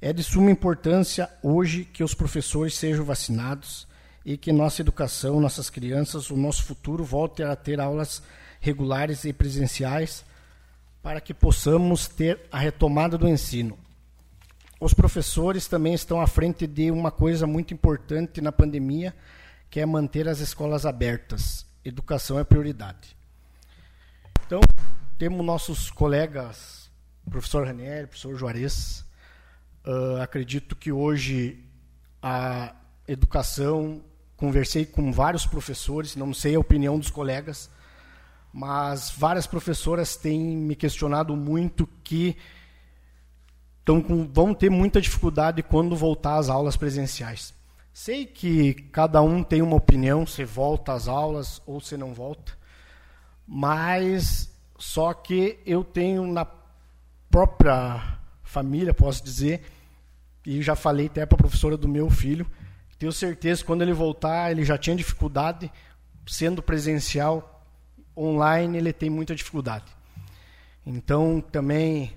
[0.00, 3.88] É de suma importância hoje que os professores sejam vacinados
[4.24, 8.22] e que nossa educação, nossas crianças, o nosso futuro volte a ter aulas
[8.60, 10.24] regulares e presenciais
[11.02, 13.76] para que possamos ter a retomada do ensino.
[14.80, 19.12] Os professores também estão à frente de uma coisa muito importante na pandemia,
[19.68, 21.66] que é manter as escolas abertas.
[21.84, 23.16] Educação é prioridade.
[24.46, 24.60] Então,
[25.18, 26.88] temos nossos colegas,
[27.28, 29.07] professor Ranieri, professor Juarez,
[29.88, 31.64] Uh, acredito que hoje
[32.20, 32.74] a
[33.06, 34.02] educação,
[34.36, 37.70] conversei com vários professores, não sei a opinião dos colegas,
[38.52, 42.36] mas várias professoras têm me questionado muito que
[43.82, 47.54] tão vão ter muita dificuldade quando voltar às aulas presenciais.
[47.90, 52.52] Sei que cada um tem uma opinião, se volta às aulas ou se não volta,
[53.46, 56.46] mas só que eu tenho na
[57.30, 59.77] própria família, posso dizer,
[60.44, 62.46] e já falei até para a professora do meu filho,
[62.98, 65.70] tenho certeza que quando ele voltar, ele já tinha dificuldade,
[66.26, 67.64] sendo presencial,
[68.16, 69.84] online ele tem muita dificuldade.
[70.84, 72.12] Então, também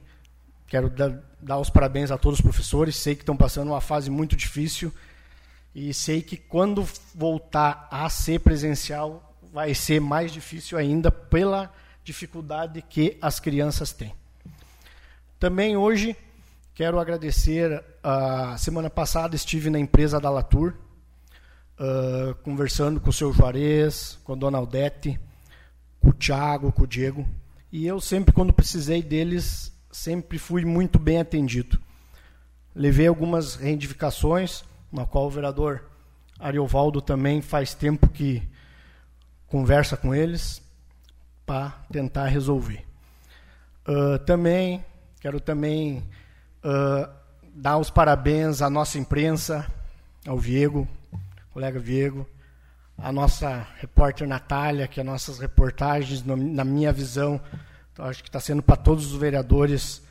[0.68, 4.10] quero dar, dar os parabéns a todos os professores, sei que estão passando uma fase
[4.10, 4.92] muito difícil,
[5.76, 11.72] e sei que quando voltar a ser presencial, vai ser mais difícil ainda pela
[12.04, 14.14] dificuldade que as crianças têm.
[15.40, 16.16] Também hoje
[16.82, 17.84] Quero agradecer.
[18.02, 20.74] A semana passada estive na empresa da Latour,
[21.80, 25.20] uh, conversando com o seu Juarez, com a dona Aldete,
[26.00, 27.24] com o Thiago, com o Diego.
[27.72, 31.80] E eu sempre, quando precisei deles, sempre fui muito bem atendido.
[32.74, 35.88] Levei algumas reivindicações, na qual o vereador
[36.40, 38.42] Ariovaldo também faz tempo que
[39.46, 40.64] conversa com eles
[41.46, 42.84] para tentar resolver.
[43.88, 44.84] Uh, também
[45.20, 46.04] quero também
[46.64, 47.10] uh,
[47.54, 49.68] dar os parabéns à nossa imprensa,
[50.28, 50.88] ao Viego,
[51.52, 52.28] colega Viego,
[52.98, 57.42] à nossa repórter Natália, que as nossas reportagens, na minha visão,
[57.98, 60.02] acho que está sendo para todos os vereadores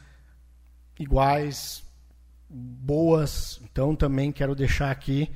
[0.99, 1.83] iguais,
[2.49, 3.61] boas.
[3.65, 5.31] Então também quero deixar aqui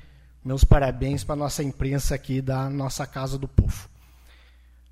[0.44, 3.88] meus parabéns para a nossa imprensa aqui da nossa Casa do Povo.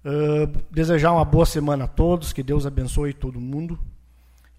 [0.04, 3.78] Uh, desejar uma boa semana a todos, que Deus abençoe todo mundo.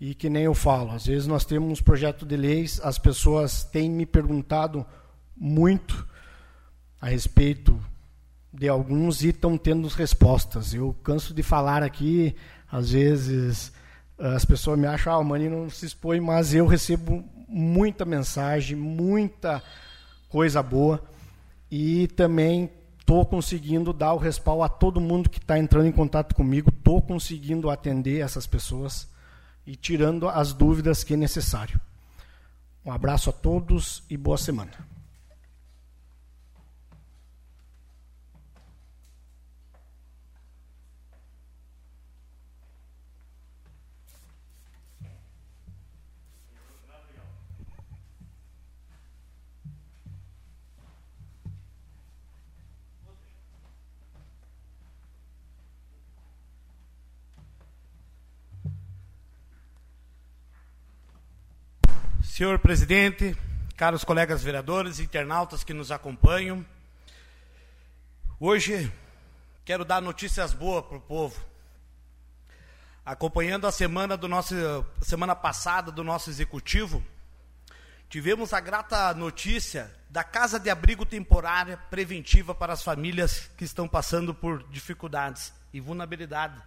[0.06, 3.64] E que nem eu falo, às vezes nós temos um projeto de leis, as pessoas
[3.64, 4.86] têm me perguntado
[5.34, 6.06] muito
[7.00, 7.80] a respeito
[8.52, 10.74] de alguns e estão tendo respostas.
[10.74, 12.36] Eu canso de falar aqui,
[12.70, 13.72] às vezes
[14.20, 18.76] as pessoas me acham, ah, o Mani não se expõe, mas eu recebo muita mensagem,
[18.76, 19.64] muita
[20.28, 21.02] coisa boa
[21.72, 22.70] e também
[23.00, 27.02] estou conseguindo dar o respaldo a todo mundo que está entrando em contato comigo, estou
[27.02, 29.13] conseguindo atender essas pessoas
[29.66, 31.80] e tirando as dúvidas que é necessário.
[32.86, 34.93] Um abraço a todos e boa semana.
[62.34, 63.38] Senhor presidente,
[63.78, 66.66] caros colegas vereadores, internautas que nos acompanham,
[68.40, 68.92] hoje
[69.64, 71.40] quero dar notícias boas para o povo.
[73.06, 74.56] Acompanhando a semana do nosso
[75.00, 77.06] semana passada do nosso executivo,
[78.10, 83.88] tivemos a grata notícia da casa de abrigo temporária preventiva para as famílias que estão
[83.88, 86.60] passando por dificuldades e vulnerabilidade.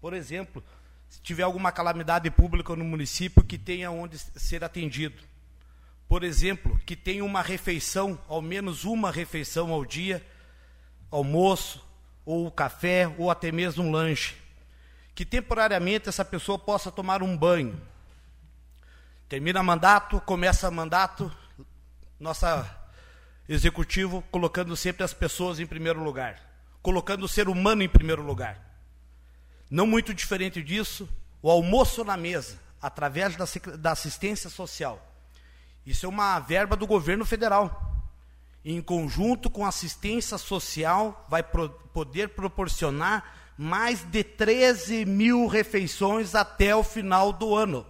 [0.00, 0.64] Por exemplo,
[1.08, 5.22] se tiver alguma calamidade pública no município, que tenha onde ser atendido.
[6.08, 10.24] Por exemplo, que tenha uma refeição, ao menos uma refeição ao dia,
[11.10, 11.84] almoço,
[12.24, 14.36] ou café, ou até mesmo um lanche.
[15.14, 17.80] Que temporariamente essa pessoa possa tomar um banho.
[19.28, 21.32] Termina mandato, começa mandato,
[22.18, 22.86] nossa
[23.48, 26.40] executivo colocando sempre as pessoas em primeiro lugar,
[26.82, 28.65] colocando o ser humano em primeiro lugar.
[29.70, 31.08] Não muito diferente disso,
[31.42, 33.44] o almoço na mesa, através da,
[33.76, 35.02] da assistência social.
[35.84, 37.94] Isso é uma verba do governo federal.
[38.64, 46.74] Em conjunto com assistência social, vai pro, poder proporcionar mais de 13 mil refeições até
[46.74, 47.86] o final do ano.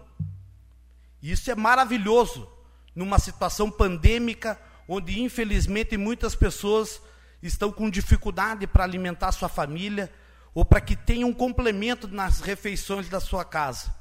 [1.22, 2.48] Isso é maravilhoso
[2.94, 7.00] numa situação pandêmica, onde infelizmente muitas pessoas
[7.42, 10.12] estão com dificuldade para alimentar sua família,
[10.56, 13.94] ou para que tenha um complemento nas refeições da sua casa.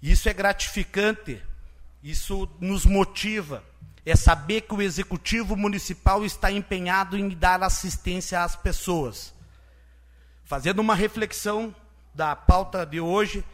[0.00, 1.42] Isso é gratificante,
[2.00, 3.64] isso nos motiva,
[4.04, 9.34] é saber que o executivo municipal está empenhado em dar assistência às pessoas.
[10.44, 11.74] Fazendo uma reflexão
[12.14, 13.44] da pauta de hoje,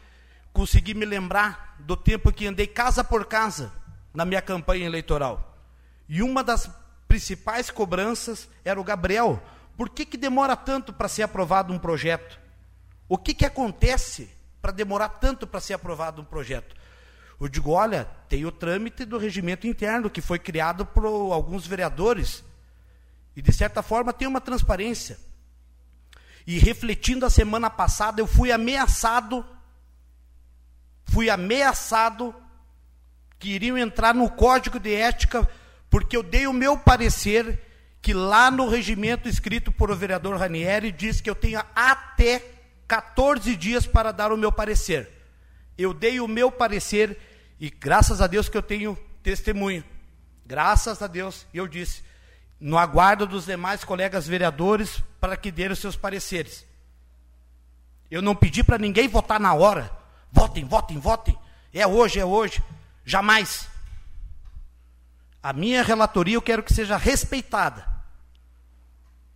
[0.53, 3.73] consegui me lembrar do tempo que andei casa por casa
[4.13, 5.57] na minha campanha eleitoral.
[6.07, 6.69] E uma das
[7.09, 9.43] principais cobranças era o Gabriel,
[9.83, 12.39] por que, que demora tanto para ser aprovado um projeto?
[13.09, 14.31] O que, que acontece
[14.61, 16.77] para demorar tanto para ser aprovado um projeto?
[17.41, 22.45] Eu digo, olha, tem o trâmite do regimento interno que foi criado por alguns vereadores
[23.35, 25.19] e de certa forma tem uma transparência.
[26.47, 29.45] E refletindo a semana passada, eu fui ameaçado,
[31.07, 32.33] fui ameaçado
[33.37, 35.51] que iriam entrar no código de ética
[35.91, 37.72] porque eu dei o meu parecer
[38.03, 42.45] que lá no regimento escrito por o vereador Ranieri diz que eu tenho até
[42.89, 45.09] 14 dias para dar o meu parecer.
[45.79, 47.17] Eu dei o meu parecer
[47.61, 49.85] e graças a Deus que eu tenho testemunho.
[50.45, 52.03] Graças a Deus, eu disse,
[52.59, 56.67] no aguardo dos demais colegas vereadores para que os seus pareceres.
[58.11, 59.93] Eu não pedi para ninguém votar na hora.
[60.33, 61.39] Votem, votem, votem.
[61.73, 62.63] É hoje, é hoje.
[63.05, 63.69] Jamais.
[65.41, 67.92] A minha relatoria eu quero que seja respeitada.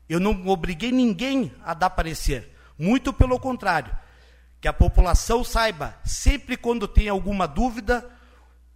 [0.09, 2.53] Eu não obriguei ninguém a dar parecer.
[2.78, 3.93] Muito pelo contrário.
[4.61, 8.09] Que a população saiba, sempre quando tem alguma dúvida,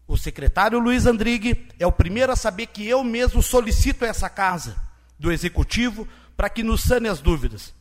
[0.07, 4.77] o secretário Luiz Andrigue é o primeiro a saber que eu mesmo solicito essa casa
[5.19, 7.73] do executivo para que nos sane as dúvidas.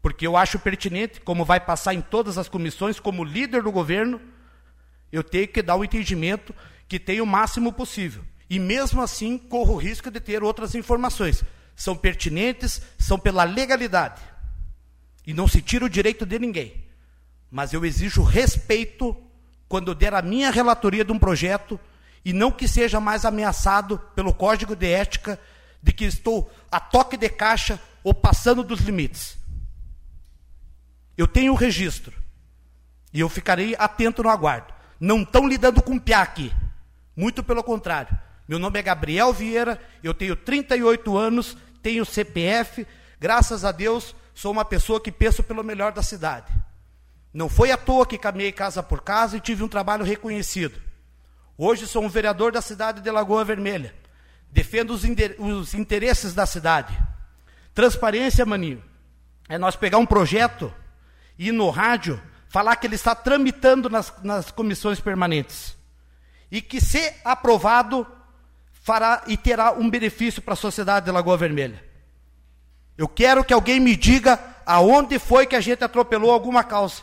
[0.00, 4.20] Porque eu acho pertinente, como vai passar em todas as comissões, como líder do governo,
[5.10, 6.54] eu tenho que dar o entendimento
[6.86, 8.22] que tem o máximo possível.
[8.48, 11.44] E mesmo assim, corro o risco de ter outras informações
[11.78, 14.20] são pertinentes, são pela legalidade.
[15.24, 16.84] E não se tira o direito de ninguém.
[17.48, 19.16] Mas eu exijo respeito
[19.68, 21.78] quando der a minha relatoria de um projeto
[22.24, 25.38] e não que seja mais ameaçado pelo código de ética
[25.80, 29.38] de que estou a toque de caixa ou passando dos limites.
[31.16, 32.12] Eu tenho o registro
[33.14, 34.74] e eu ficarei atento no aguardo.
[34.98, 36.52] Não estão lidando com piá aqui.
[37.14, 38.18] Muito pelo contrário.
[38.48, 41.56] Meu nome é Gabriel Vieira, eu tenho 38 anos
[41.88, 42.86] tenho CPF,
[43.18, 46.52] graças a Deus, sou uma pessoa que penso pelo melhor da cidade.
[47.32, 50.78] Não foi à toa que caminhei casa por casa e tive um trabalho reconhecido.
[51.56, 53.94] Hoje sou um vereador da cidade de Lagoa Vermelha.
[54.50, 55.02] Defendo os,
[55.38, 56.94] os interesses da cidade.
[57.72, 58.84] Transparência, maninho,
[59.48, 60.70] é nós pegar um projeto
[61.38, 62.20] e ir no rádio
[62.50, 65.74] falar que ele está tramitando nas, nas comissões permanentes.
[66.50, 68.06] E que, se aprovado,
[68.88, 71.84] fará e terá um benefício para a sociedade de Lagoa Vermelha.
[72.96, 77.02] Eu quero que alguém me diga aonde foi que a gente atropelou alguma causa.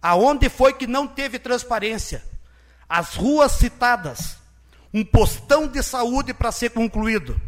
[0.00, 2.24] Aonde foi que não teve transparência?
[2.88, 4.38] As ruas citadas,
[4.92, 7.38] um postão de saúde para ser concluído.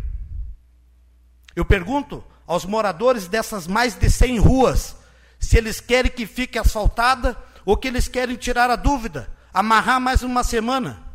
[1.57, 4.95] Eu pergunto aos moradores dessas mais de 100 ruas
[5.41, 7.35] se eles querem que fique asfaltada
[7.65, 11.12] ou que eles querem tirar a dúvida, amarrar mais uma semana.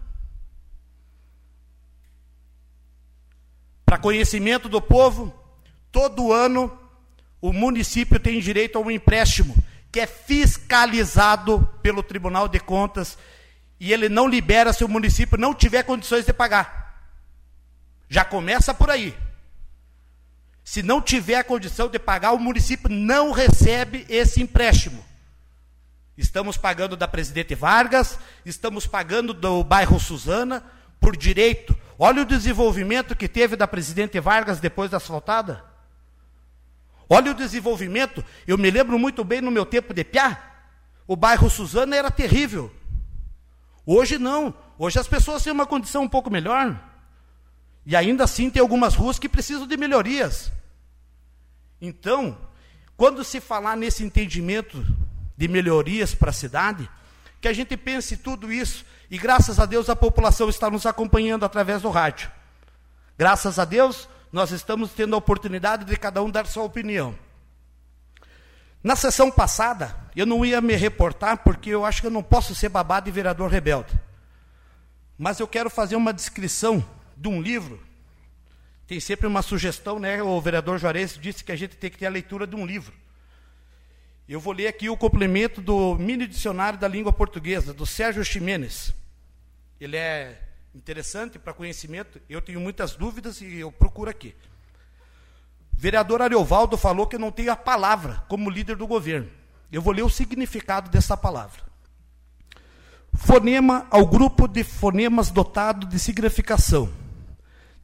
[3.88, 5.34] Para conhecimento do povo,
[5.94, 6.78] todo ano
[7.40, 9.56] o município tem direito a um empréstimo
[9.90, 13.18] que é fiscalizado pelo Tribunal de Contas
[13.80, 17.02] e ele não libera se o município não tiver condições de pagar.
[18.10, 19.16] Já começa por aí.
[20.66, 25.02] Se não tiver a condição de pagar, o município não recebe esse empréstimo.
[26.18, 30.62] Estamos pagando da Presidente Vargas, estamos pagando do bairro Suzana
[31.00, 31.74] por direito.
[32.00, 35.64] Olha o desenvolvimento que teve da Presidente Vargas depois da asfaltada.
[37.10, 38.24] Olha o desenvolvimento.
[38.46, 40.58] Eu me lembro muito bem no meu tempo de piá,
[41.08, 42.72] o bairro Suzana era terrível.
[43.86, 44.54] Hoje não.
[44.78, 46.78] Hoje as pessoas têm uma condição um pouco melhor.
[47.86, 50.52] E ainda assim tem algumas ruas que precisam de melhorias.
[51.82, 52.38] Então,
[52.98, 54.86] quando se falar nesse entendimento
[55.38, 56.90] de melhorias para a cidade,
[57.40, 61.46] que a gente pense tudo isso, e graças a Deus a população está nos acompanhando
[61.46, 62.32] através do rádio.
[63.18, 67.16] Graças a Deus, nós estamos tendo a oportunidade de cada um dar sua opinião.
[68.84, 72.54] Na sessão passada, eu não ia me reportar, porque eu acho que eu não posso
[72.54, 73.94] ser babado e vereador rebelde.
[75.18, 76.86] Mas eu quero fazer uma descrição
[77.16, 77.82] de um livro.
[78.86, 80.22] Tem sempre uma sugestão, né?
[80.22, 82.94] O vereador Juarez disse que a gente tem que ter a leitura de um livro.
[84.28, 88.94] Eu vou ler aqui o complemento do mini dicionário da língua portuguesa, do Sérgio Ximenes.
[89.80, 90.42] Ele é
[90.76, 92.20] interessante para conhecimento.
[92.30, 94.36] Eu tenho muitas dúvidas e eu procuro aqui.
[95.72, 99.30] Vereador Ariovaldo falou que não tem a palavra como líder do governo.
[99.72, 101.62] Eu vou ler o significado dessa palavra.
[103.14, 106.92] Fonema ao grupo de fonemas dotado de significação.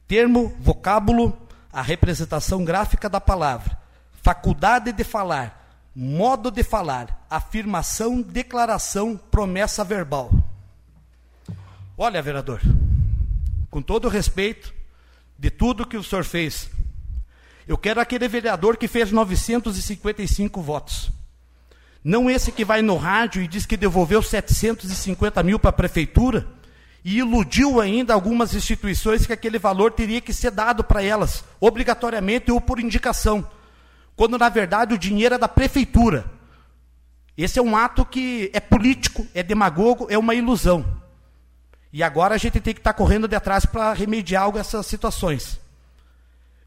[0.06, 1.38] Termo, vocábulo,
[1.72, 3.78] a representação gráfica da palavra.
[4.22, 5.63] Faculdade de falar,
[5.94, 10.30] modo de falar, afirmação, declaração, promessa verbal.
[11.96, 12.60] Olha, vereador,
[13.70, 14.74] com todo o respeito
[15.38, 16.68] de tudo que o senhor fez,
[17.66, 21.10] eu quero aquele vereador que fez 955 votos.
[22.02, 26.46] Não esse que vai no rádio e diz que devolveu 750 mil para a prefeitura
[27.04, 32.50] e iludiu ainda algumas instituições que aquele valor teria que ser dado para elas, obrigatoriamente
[32.50, 33.46] ou por indicação,
[34.16, 36.24] quando na verdade o dinheiro é da prefeitura.
[37.36, 41.02] Esse é um ato que é político, é demagogo, é uma ilusão.
[41.92, 45.60] E agora a gente tem que estar tá correndo de atrás para remediar essas situações.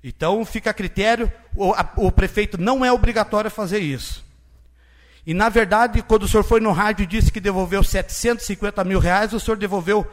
[0.04, 4.26] Então fica a critério, o, a, o, prefeito não é obrigatório fazer isso.
[5.26, 9.00] E na verdade, quando o senhor foi no rádio e disse que devolveu 750 mil
[9.00, 10.08] reais, o senhor devolveu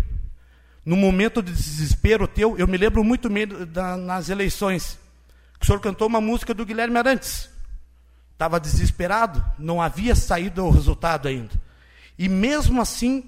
[0.85, 4.99] No momento de desespero teu, eu me lembro muito bem da, nas eleições,
[5.65, 7.49] o senhor cantou uma música do Guilherme Arantes.
[8.33, 11.53] Estava desesperado, não havia saído o resultado ainda.
[12.19, 13.25] E mesmo assim,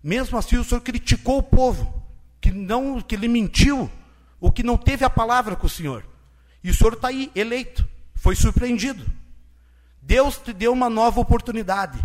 [0.00, 2.04] mesmo assim o senhor criticou o povo,
[2.40, 3.90] que não, que ele mentiu,
[4.38, 6.04] o que não teve a palavra com o senhor.
[6.62, 7.84] E o senhor está aí, eleito,
[8.14, 9.04] foi surpreendido.
[10.00, 11.98] Deus te deu uma nova oportunidade.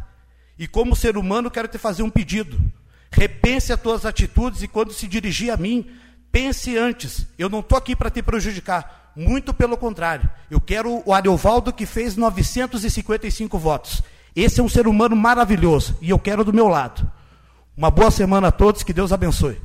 [0.58, 2.60] E como ser humano, quero te fazer um pedido.
[3.12, 5.86] Repense as tuas atitudes e quando se dirigir a mim,
[6.32, 7.28] pense antes.
[7.38, 9.12] Eu não estou aqui para te prejudicar.
[9.16, 10.30] Muito pelo contrário.
[10.50, 14.02] Eu quero o Ariovaldo que fez 955 votos.
[14.36, 17.10] Esse é um ser humano maravilhoso e eu quero do meu lado.
[17.76, 19.60] Uma boa semana a todos, que Deus abençoe.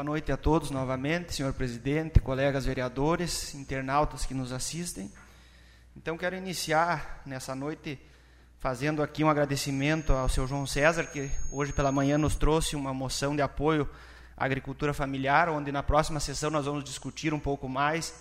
[0.00, 5.12] Boa noite a todos novamente, senhor presidente, colegas vereadores, internautas que nos assistem.
[5.94, 8.00] Então, quero iniciar nessa noite
[8.58, 12.94] fazendo aqui um agradecimento ao seu João César, que hoje pela manhã nos trouxe uma
[12.94, 13.86] moção de apoio
[14.34, 18.14] agricultura familiar, onde na próxima sessão nós vamos discutir um pouco mais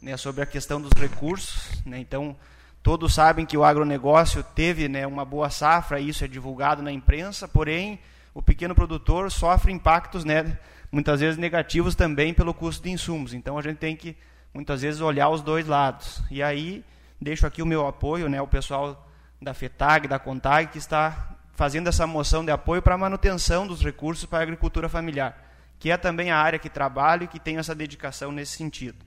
[0.00, 1.82] né, sobre a questão dos recursos.
[1.84, 2.36] Né, então,
[2.80, 7.48] todos sabem que o agronegócio teve né, uma boa safra, isso é divulgado na imprensa,
[7.48, 7.98] porém,
[8.32, 10.56] o pequeno produtor sofre impactos, né,
[10.94, 13.34] muitas vezes negativos também pelo custo de insumos.
[13.34, 14.16] Então, a gente tem que,
[14.54, 16.22] muitas vezes, olhar os dois lados.
[16.30, 16.84] E aí,
[17.20, 19.06] deixo aqui o meu apoio, né, o pessoal
[19.42, 23.82] da FETAG, da CONTAG, que está fazendo essa moção de apoio para a manutenção dos
[23.82, 25.36] recursos para a agricultura familiar,
[25.78, 29.04] que é também a área que trabalho e que tem essa dedicação nesse sentido.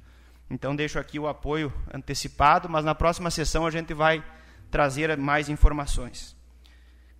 [0.49, 4.23] Então, deixo aqui o apoio antecipado, mas na próxima sessão a gente vai
[4.69, 6.35] trazer mais informações.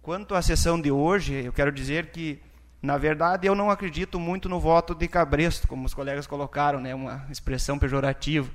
[0.02, 2.42] Quanto à sessão de hoje, eu quero dizer que,
[2.82, 6.94] na verdade, eu não acredito muito no voto de cabresto, como os colegas colocaram, né,
[6.94, 8.50] uma expressão pejorativa.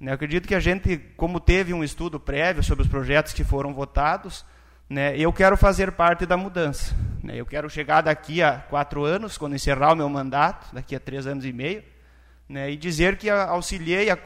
[0.00, 3.44] Né, eu acredito que a gente, como teve um estudo prévio sobre os projetos que
[3.44, 4.44] foram votados,
[4.88, 6.96] né, eu quero fazer parte da mudança.
[7.22, 11.00] Né, eu quero chegar daqui a quatro anos, quando encerrar o meu mandato, daqui a
[11.00, 11.84] três anos e meio,
[12.48, 14.18] né, e dizer que auxiliei a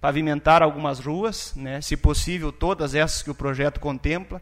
[0.00, 4.40] pavimentar algumas ruas, né, se possível todas essas que o projeto contempla.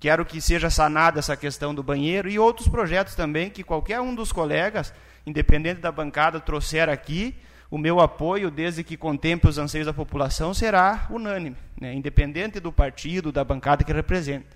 [0.00, 4.14] Quero que seja sanada essa questão do banheiro e outros projetos também que qualquer um
[4.14, 4.94] dos colegas,
[5.26, 7.36] independente da bancada, trouxer aqui,
[7.70, 12.72] o meu apoio, desde que contemple os anseios da população, será unânime, né, independente do
[12.72, 14.46] partido, da bancada que represente.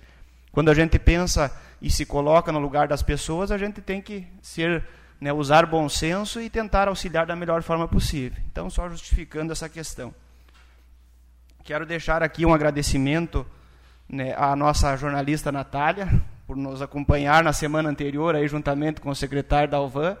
[0.51, 4.27] Quando a gente pensa e se coloca no lugar das pessoas, a gente tem que
[4.41, 4.83] ser,
[5.21, 8.41] né, usar bom senso e tentar auxiliar da melhor forma possível.
[8.51, 10.13] Então, só justificando essa questão.
[11.63, 13.45] Quero deixar aqui um agradecimento
[14.07, 16.07] né, nossa jornalista Natália,
[16.45, 20.15] por nos acompanhar na semana anterior, aí, juntamente com o secretário da Alvan,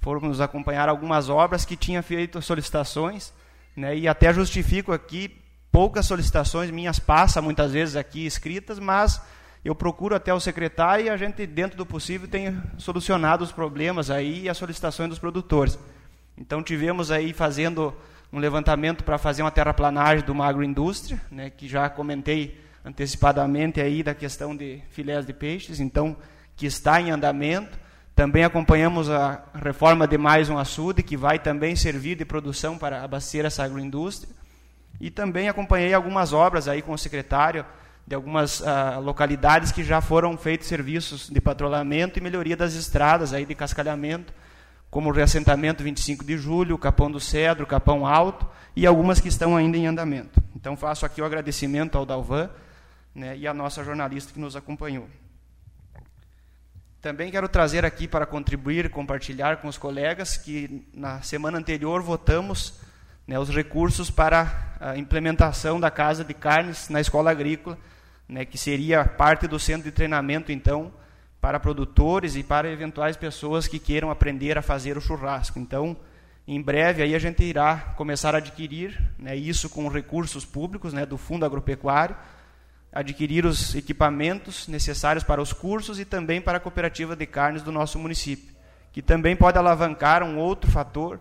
[0.00, 3.32] foram nos acompanhar algumas obras que tinha feito solicitações,
[3.76, 5.36] né, e até justifico aqui,
[5.72, 9.20] poucas solicitações minhas passam muitas vezes aqui escritas, mas
[9.64, 14.10] eu procuro até o secretário e a gente, dentro do possível, tem solucionado os problemas
[14.10, 15.78] aí e as solicitações dos produtores.
[16.36, 17.94] Então, tivemos aí fazendo
[18.32, 24.02] um levantamento para fazer uma terraplanagem de uma agroindústria, né, que já comentei antecipadamente aí
[24.02, 26.16] da questão de filés de peixes, então,
[26.54, 27.78] que está em andamento.
[28.14, 33.02] Também acompanhamos a reforma de mais um açude, que vai também servir de produção para
[33.02, 34.32] abastecer essa agroindústria.
[35.00, 37.64] E também acompanhei algumas obras aí com o secretário,
[38.06, 43.32] de algumas uh, localidades que já foram feitos serviços de patrulhamento e melhoria das estradas
[43.32, 44.32] aí de cascalhamento,
[44.90, 48.46] como o reassentamento 25 de julho, Capão do Cedro, Capão Alto
[48.76, 50.40] e algumas que estão ainda em andamento.
[50.54, 52.50] Então faço aqui o agradecimento ao Dalvan
[53.14, 55.08] né, e à nossa jornalista que nos acompanhou.
[57.00, 62.80] Também quero trazer aqui para contribuir, compartilhar com os colegas que na semana anterior votamos
[63.26, 67.78] né, os recursos para a implementação da casa de carnes na escola agrícola,
[68.28, 70.92] né, que seria parte do centro de treinamento, então,
[71.40, 75.58] para produtores e para eventuais pessoas que queiram aprender a fazer o churrasco.
[75.58, 75.94] Então,
[76.48, 81.04] em breve aí a gente irá começar a adquirir né, isso com recursos públicos né,
[81.04, 82.16] do Fundo Agropecuário,
[82.94, 87.72] adquirir os equipamentos necessários para os cursos e também para a cooperativa de carnes do
[87.72, 88.54] nosso município,
[88.92, 91.18] que também pode alavancar um outro fator,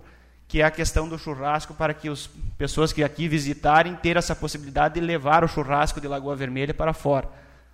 [0.47, 2.29] que é a questão do churrasco, para que as
[2.59, 6.93] pessoas que aqui visitarem ter essa possibilidade de levar o churrasco de Lagoa Vermelha para
[6.93, 7.27] fora.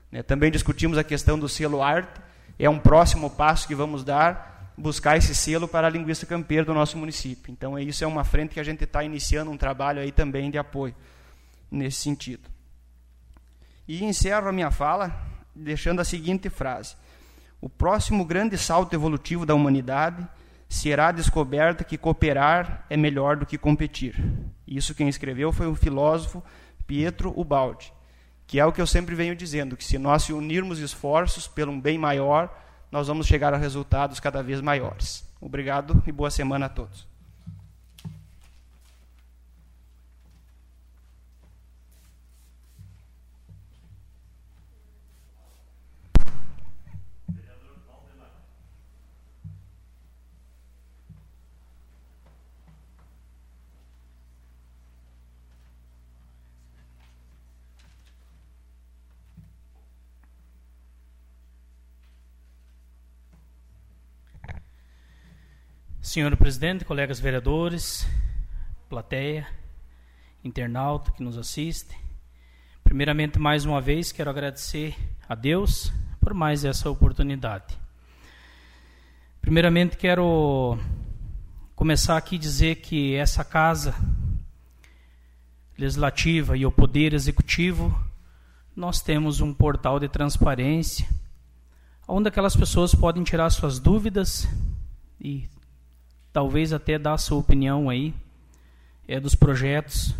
[0.09, 0.23] Né?
[0.23, 2.21] Também discutimos a questão do selo arte,
[2.57, 6.73] é um próximo passo que vamos dar, buscar esse selo para a linguiça campeira do
[6.73, 7.51] nosso município.
[7.51, 10.57] Então, isso é uma frente que a gente está iniciando um trabalho aí também de
[10.57, 10.95] apoio
[11.69, 12.58] nesse sentido.
[13.89, 15.11] E encerro a minha fala
[15.55, 16.95] deixando a seguinte frase:
[17.59, 20.27] O próximo grande salto evolutivo da humanidade
[20.69, 24.23] será a descoberta que cooperar é melhor do que competir.
[24.67, 26.43] Isso quem escreveu foi o filósofo
[26.85, 27.91] Pietro Ubaldi,
[28.45, 31.81] que é o que eu sempre venho dizendo, que se nós unirmos esforços pelo um
[31.81, 32.55] bem maior,
[32.91, 35.27] nós vamos chegar a resultados cada vez maiores.
[35.41, 37.08] Obrigado e boa semana a todos.
[66.09, 68.07] Senhor presidente, colegas vereadores,
[68.89, 69.47] plateia,
[70.43, 71.95] internauta que nos assiste.
[72.83, 74.97] Primeiramente, mais uma vez, quero agradecer
[75.29, 77.77] a Deus por mais essa oportunidade.
[79.39, 80.79] Primeiramente, quero
[81.75, 83.93] começar aqui dizer que essa casa
[85.77, 87.95] legislativa e o poder executivo,
[88.75, 91.07] nós temos um portal de transparência,
[92.07, 94.47] onde aquelas pessoas podem tirar suas dúvidas
[95.21, 95.47] e
[96.31, 98.13] talvez até dar a sua opinião aí
[99.07, 100.15] é, dos projetos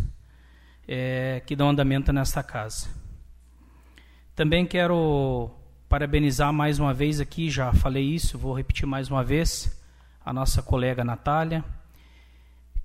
[0.86, 2.88] é, que dão andamento nesta casa.
[4.34, 5.50] Também quero
[5.88, 9.80] parabenizar mais uma vez aqui, já falei isso, vou repetir mais uma vez,
[10.24, 11.64] a nossa colega Natália,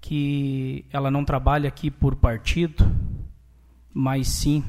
[0.01, 2.83] que ela não trabalha aqui por partido,
[3.93, 4.63] mas sim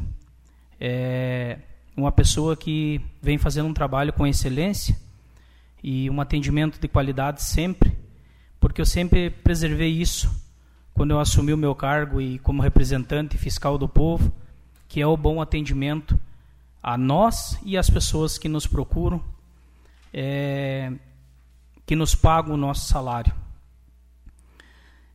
[0.81, 1.59] é
[1.97, 4.95] uma pessoa que vem fazendo um trabalho com excelência
[5.83, 7.96] e um atendimento de qualidade sempre,
[8.67, 10.29] porque eu sempre preservei isso
[10.93, 14.33] quando eu assumi o meu cargo e como representante fiscal do povo,
[14.89, 16.19] que é o bom atendimento
[16.83, 19.23] a nós e às pessoas que nos procuram,
[20.13, 20.93] é,
[21.87, 23.33] que nos pagam o nosso salário.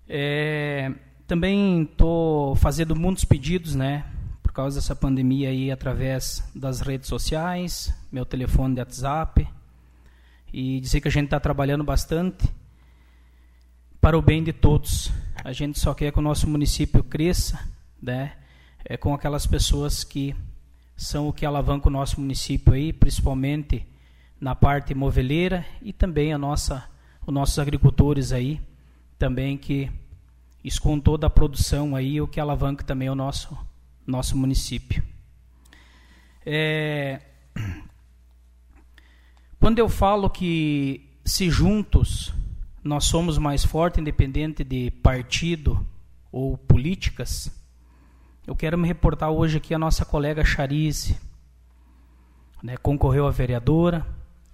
[0.08, 0.90] É,
[1.28, 4.06] também estou fazendo muitos pedidos, né?
[4.42, 9.46] Por causa dessa pandemia aí, através das redes sociais, meu telefone de WhatsApp.
[10.54, 12.50] E dizer que a gente está trabalhando bastante
[14.02, 15.12] para o bem de todos.
[15.36, 17.70] A gente só quer que o nosso município cresça,
[18.02, 18.36] né?
[18.84, 20.36] É, com aquelas pessoas que
[20.98, 23.86] são o que alavanca o nosso município aí, principalmente
[24.40, 26.84] na parte moveleira e também a nossa,
[27.28, 28.60] os nossos agricultores aí,
[29.20, 29.92] também que
[30.82, 33.56] com toda a produção aí, o que alavanca também o nosso,
[34.06, 35.04] nosso município.
[36.44, 37.22] É,
[39.60, 42.34] quando eu falo que se juntos
[42.84, 45.86] nós somos mais fortes, independente de partido
[46.32, 47.52] ou políticas,
[48.46, 51.16] eu quero me reportar hoje aqui a nossa colega Charize,
[52.64, 54.06] né, concorreu a vereadora,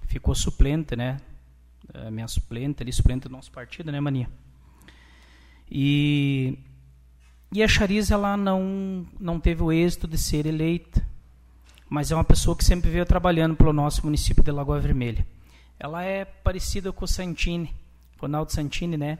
[0.07, 1.17] ficou suplente, né,
[1.93, 4.29] é minha suplente, ali suplente do nosso partido, né, Mania?
[5.71, 6.57] E,
[7.51, 11.05] e a Chariz ela não, não teve o êxito de ser eleita,
[11.89, 15.25] mas é uma pessoa que sempre veio trabalhando pelo nosso município de Lagoa Vermelha.
[15.79, 17.73] Ela é parecida com o Santini,
[18.17, 19.19] Ronaldo Santini, né?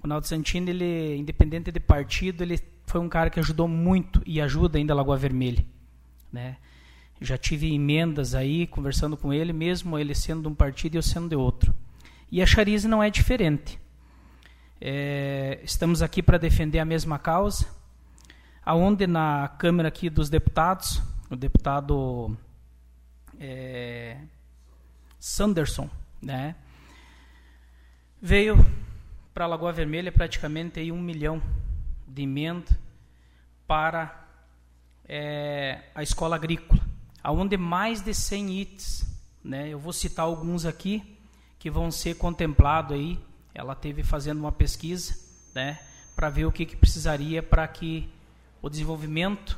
[0.00, 4.78] Ronaldo Santini, ele, independente de partido, ele foi um cara que ajudou muito e ajuda
[4.78, 5.64] ainda a Lagoa Vermelha,
[6.32, 6.56] né?
[7.20, 11.02] Já tive emendas aí, conversando com ele, mesmo ele sendo de um partido e eu
[11.02, 11.74] sendo de outro.
[12.30, 13.78] E a Chariz não é diferente.
[14.80, 17.66] É, estamos aqui para defender a mesma causa,
[18.64, 22.36] aonde na Câmara aqui dos Deputados, o deputado
[23.40, 24.18] é,
[25.18, 25.88] Sanderson,
[26.20, 26.54] né,
[28.26, 28.56] veio
[29.32, 31.40] para a Lagoa Vermelha praticamente aí um milhão
[32.08, 32.76] de emenda
[33.68, 34.26] para
[35.08, 36.82] é, a escola agrícola,
[37.22, 39.06] aonde mais de 100 itens,
[39.44, 41.16] né, eu vou citar alguns aqui
[41.56, 43.16] que vão ser contemplados aí.
[43.54, 45.14] Ela teve fazendo uma pesquisa,
[45.54, 45.78] né,
[46.16, 48.10] para ver o que, que precisaria para que
[48.60, 49.56] o desenvolvimento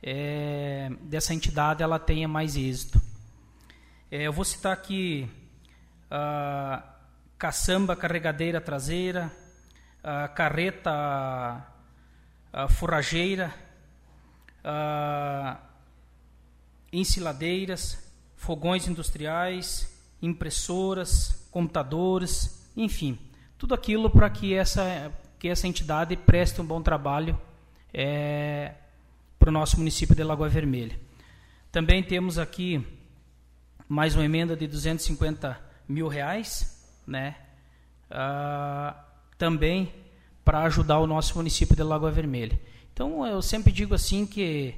[0.00, 3.02] é, dessa entidade ela tenha mais êxito.
[4.12, 5.28] É, eu vou citar aqui
[6.08, 6.95] a
[7.38, 9.32] caçamba carregadeira traseira,
[10.02, 11.66] a carreta
[12.52, 13.54] a forrageira,
[14.64, 15.58] a
[16.90, 23.18] ensiladeiras, fogões industriais, impressoras, computadores, enfim,
[23.58, 27.38] tudo aquilo para que essa, que essa entidade preste um bom trabalho
[27.92, 28.72] é,
[29.38, 30.98] para o nosso município de Lagoa Vermelha.
[31.70, 32.82] Também temos aqui
[33.86, 36.75] mais uma emenda de 250 mil reais,
[37.06, 37.36] né?
[38.10, 38.96] Ah,
[39.38, 39.92] também
[40.44, 42.58] para ajudar o nosso município de Lagoa Vermelha.
[42.92, 44.74] Então eu sempre digo assim que,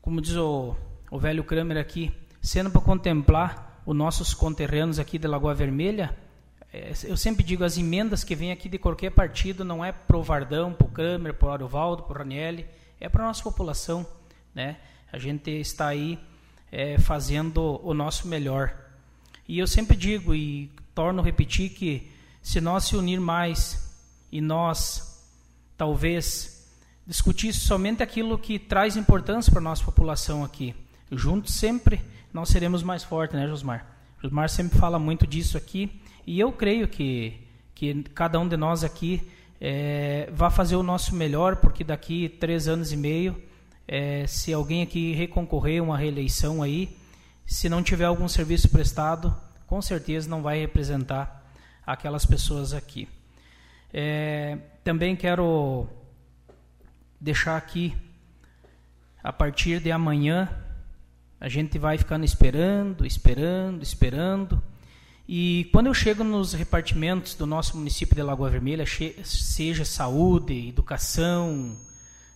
[0.00, 0.76] como diz o,
[1.10, 6.16] o velho Kramer aqui, sendo para contemplar os nossos conterrâneos aqui de Lagoa Vermelha,
[6.72, 10.22] é, eu sempre digo, as emendas que vêm aqui de qualquer partido não é pro
[10.22, 12.66] Vardão, pro Kramer, pro Ariovaldo, pro Ranielli,
[13.00, 14.06] é para nossa população,
[14.54, 14.76] né?
[15.12, 16.18] A gente está aí
[16.70, 18.72] é, fazendo o nosso melhor.
[19.48, 22.10] E eu sempre digo e torno a repetir que
[22.42, 23.94] se nós se unir mais
[24.30, 25.24] e nós
[25.76, 26.68] talvez
[27.06, 30.74] discutir somente aquilo que traz importância para a nossa população aqui,
[31.10, 32.00] juntos sempre
[32.32, 33.86] nós seremos mais fortes, né, Josmar?
[34.22, 37.40] Josmar sempre fala muito disso aqui e eu creio que,
[37.74, 39.26] que cada um de nós aqui
[39.60, 43.40] é, vai fazer o nosso melhor, porque daqui três anos e meio,
[43.86, 46.96] é, se alguém aqui reconcorrer uma reeleição aí,
[47.44, 49.34] se não tiver algum serviço prestado,
[49.70, 51.48] com certeza não vai representar
[51.86, 53.08] aquelas pessoas aqui.
[53.94, 55.86] É, também quero
[57.20, 57.96] deixar aqui,
[59.22, 60.48] a partir de amanhã,
[61.40, 64.60] a gente vai ficando esperando, esperando, esperando,
[65.28, 68.84] e quando eu chego nos repartimentos do nosso município de Lagoa Vermelha,
[69.22, 71.76] seja saúde, educação,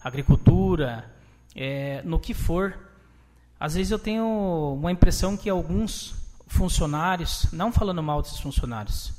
[0.01, 1.13] agricultura,
[1.53, 2.79] é, no que for,
[3.59, 9.13] às vezes eu tenho uma impressão que alguns funcionários, não falando mal desses funcionários,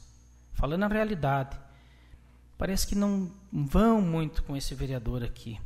[0.54, 1.58] falando a realidade,
[2.58, 5.60] parece que não vão muito com esse vereador aqui.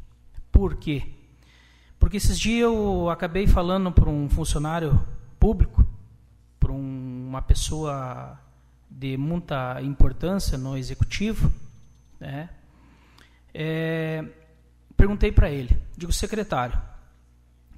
[0.51, 1.03] Por quê?
[1.99, 5.05] Porque esses dias eu acabei falando para um funcionário
[5.39, 5.85] público,
[6.59, 8.39] para um, uma pessoa
[8.89, 11.51] de muita importância no executivo,
[12.19, 12.49] né?
[13.53, 14.23] É,
[14.95, 16.79] perguntei para ele, digo, secretário,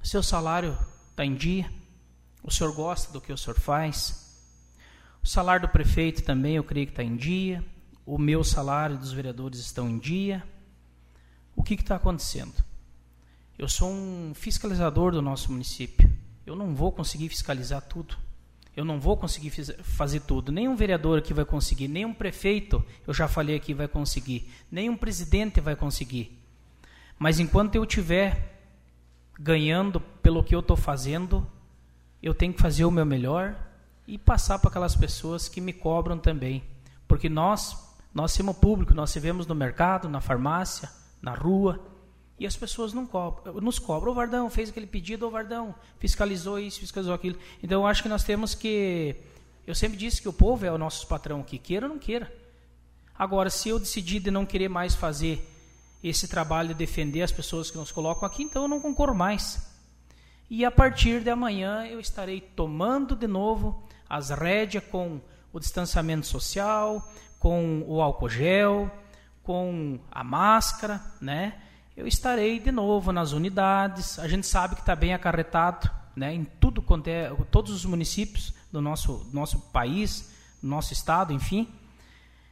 [0.02, 0.76] seu salário
[1.10, 1.70] está em dia?
[2.42, 4.22] O senhor gosta do que o senhor faz?
[5.22, 7.64] O salário do prefeito também, eu creio que está em dia.
[8.04, 10.42] O meu salário dos vereadores estão em dia.
[11.54, 12.54] O que está acontecendo?
[13.56, 16.10] Eu sou um fiscalizador do nosso município.
[16.44, 18.16] Eu não vou conseguir fiscalizar tudo.
[18.74, 19.50] Eu não vou conseguir
[19.82, 20.50] fazer tudo.
[20.50, 25.60] Nenhum vereador aqui vai conseguir, nenhum prefeito, eu já falei aqui, vai conseguir, nenhum presidente
[25.60, 26.38] vai conseguir.
[27.18, 28.58] Mas enquanto eu tiver
[29.38, 31.46] ganhando pelo que eu estou fazendo,
[32.22, 33.56] eu tenho que fazer o meu melhor
[34.06, 36.62] e passar para aquelas pessoas que me cobram também.
[37.08, 37.76] Porque nós,
[38.14, 40.88] nós somos público, nós se no mercado, na farmácia,
[41.20, 41.80] na rua,
[42.38, 44.12] e as pessoas não cobram, nos cobram.
[44.12, 47.38] O Vardão fez aquele pedido, o Vardão fiscalizou isso, fiscalizou aquilo.
[47.62, 49.16] Então eu acho que nós temos que.
[49.66, 52.32] Eu sempre disse que o povo é o nosso patrão, que queira ou não queira.
[53.16, 55.48] Agora, se eu decidir de não querer mais fazer
[56.02, 59.71] esse trabalho de defender as pessoas que nos colocam aqui, então eu não concordo mais.
[60.54, 65.18] E a partir de amanhã eu estarei tomando de novo as rédeas com
[65.50, 68.90] o distanciamento social, com o álcool gel,
[69.42, 71.54] com a máscara, né?
[71.96, 74.18] eu estarei de novo nas unidades.
[74.18, 78.52] A gente sabe que está bem acarretado né, em tudo quanto é, todos os municípios
[78.70, 81.66] do nosso, nosso país, nosso estado, enfim.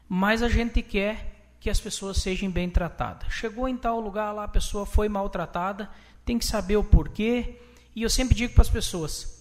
[0.09, 3.31] Mas a gente quer que as pessoas sejam bem tratadas.
[3.31, 5.91] Chegou em tal lugar lá, a pessoa foi maltratada,
[6.25, 7.61] tem que saber o porquê.
[7.95, 9.41] E eu sempre digo para as pessoas: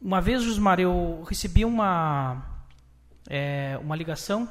[0.00, 2.64] uma vez, Jusmar, eu recebi uma,
[3.28, 4.48] é, uma ligação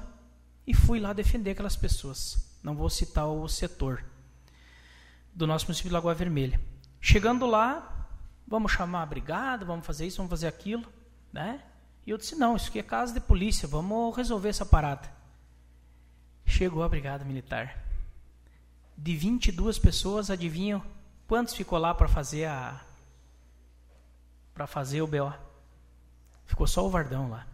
[0.65, 2.59] e fui lá defender aquelas pessoas.
[2.63, 4.03] Não vou citar o setor
[5.33, 6.59] do nosso município de Lagoa Vermelha.
[7.01, 8.07] Chegando lá,
[8.47, 10.85] vamos chamar a brigada, vamos fazer isso, vamos fazer aquilo,
[11.31, 11.63] né?
[12.05, 15.09] E eu disse, não, isso aqui é casa de polícia, vamos resolver essa parada.
[16.45, 17.85] Chegou a brigada militar.
[18.97, 20.83] De 22 pessoas, adivinham
[21.29, 22.81] quantos ficou lá para fazer a
[24.53, 25.31] para fazer o BO?
[26.47, 27.45] Ficou só o Vardão lá.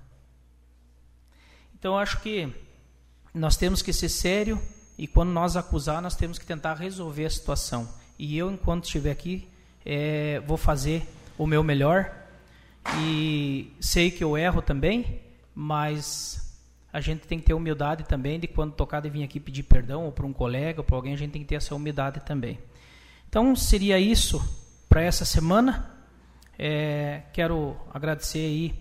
[1.77, 2.51] Então acho que
[3.33, 4.59] nós temos que ser sério
[4.97, 7.87] e quando nós acusar, nós temos que tentar resolver a situação.
[8.17, 9.47] E eu, enquanto estiver aqui,
[9.85, 11.05] é, vou fazer
[11.37, 12.09] o meu melhor.
[13.01, 15.19] E sei que eu erro também,
[15.53, 16.57] mas
[16.93, 20.05] a gente tem que ter humildade também de quando tocar de vir aqui pedir perdão,
[20.05, 22.57] ou para um colega, ou para alguém, a gente tem que ter essa humildade também.
[23.35, 24.41] Então, seria isso
[24.87, 25.91] para essa semana.
[26.57, 28.73] É, quero agradecer aí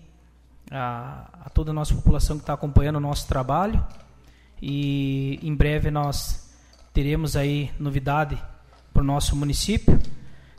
[0.71, 3.85] a, a toda a nossa população que está acompanhando o nosso trabalho
[4.61, 6.49] e em breve nós
[6.93, 8.41] teremos aí novidade
[8.93, 9.99] para o nosso município.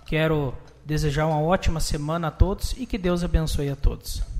[0.05, 0.53] Quero
[0.85, 4.36] desejar uma ótima semana a todos e que Deus abençoe a todos.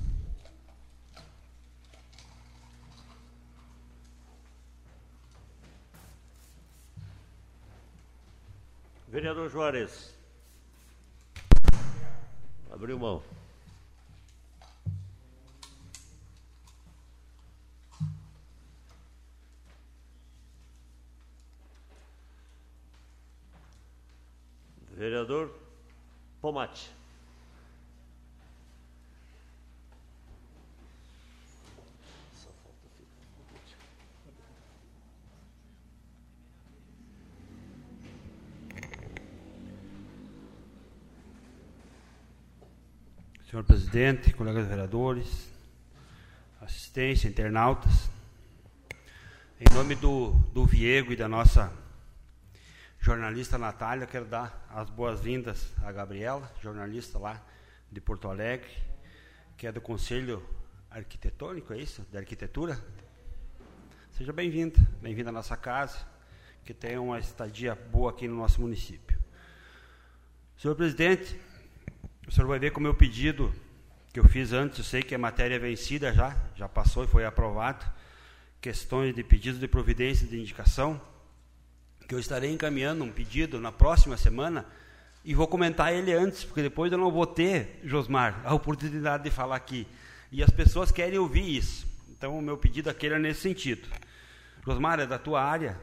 [9.17, 10.13] Vereador Juarez.
[12.71, 13.23] Abriu mão.
[24.95, 25.51] Vereador
[26.39, 26.96] Pomate.
[43.57, 45.49] Senhor presidente, colegas vereadores,
[46.61, 48.07] assistência, internautas,
[49.59, 51.73] em nome do, do Viego e da nossa
[52.99, 57.43] jornalista Natália, quero dar as boas-vindas a Gabriela, jornalista lá
[57.91, 58.69] de Porto Alegre,
[59.57, 60.47] que é do Conselho
[60.91, 62.05] Arquitetônico, é isso?
[62.11, 62.79] De Arquitetura.
[64.11, 65.97] Seja bem-vinda, bem-vinda à nossa casa,
[66.63, 69.17] que tenha uma estadia boa aqui no nosso município.
[70.59, 71.46] Senhor presidente,
[72.27, 73.53] o senhor vai ver com o meu pedido
[74.11, 77.07] que eu fiz antes, eu sei que a matéria é vencida já, já passou e
[77.07, 77.85] foi aprovado,
[78.59, 80.99] questões de pedido de providência de indicação,
[82.07, 84.65] que eu estarei encaminhando um pedido na próxima semana
[85.23, 89.29] e vou comentar ele antes, porque depois eu não vou ter, Josmar, a oportunidade de
[89.29, 89.87] falar aqui.
[90.31, 91.87] E as pessoas querem ouvir isso.
[92.09, 93.87] Então, o meu pedido aqui é nesse sentido.
[94.65, 95.77] Josmar, é da tua área.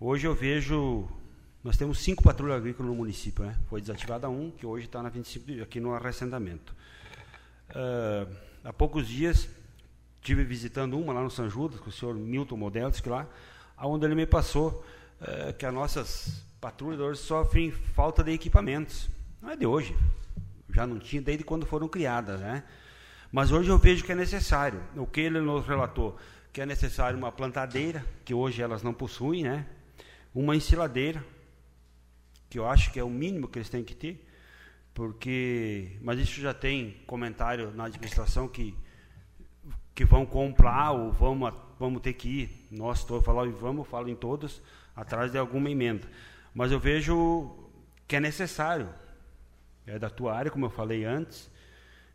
[0.00, 1.08] Hoje eu vejo.
[1.66, 3.44] Nós temos cinco patrulhas agrícolas no município.
[3.44, 3.56] Né?
[3.68, 6.74] Foi desativada um, que hoje está na 25, aqui no arrecendamento.
[7.70, 8.32] Uh,
[8.64, 9.48] há poucos dias,
[10.22, 13.28] tive visitando uma lá no São Judas, com o senhor Milton Modelski lá
[13.76, 14.84] aonde ele me passou
[15.20, 19.08] é, que as nossas patrulhas hoje sofrem falta de equipamentos.
[19.40, 19.94] Não é de hoje,
[20.72, 22.64] já não tinha desde quando foram criadas, né?
[23.30, 24.80] Mas hoje eu vejo que é necessário.
[24.96, 26.16] O que ele nos relatou,
[26.52, 29.66] que é necessário uma plantadeira, que hoje elas não possuem, né?
[30.34, 31.22] Uma ensiladeira,
[32.56, 34.26] que eu acho que é o mínimo que eles têm que ter,
[34.94, 38.74] porque, mas isso já tem comentário na administração que
[39.94, 44.16] que vão comprar ou vamos vamos ter que ir, nós todos falamos vamos, falo em
[44.16, 44.62] todos,
[44.94, 46.08] atrás de alguma emenda.
[46.54, 47.54] Mas eu vejo
[48.08, 48.88] que é necessário.
[49.86, 51.50] É da tua área, como eu falei antes.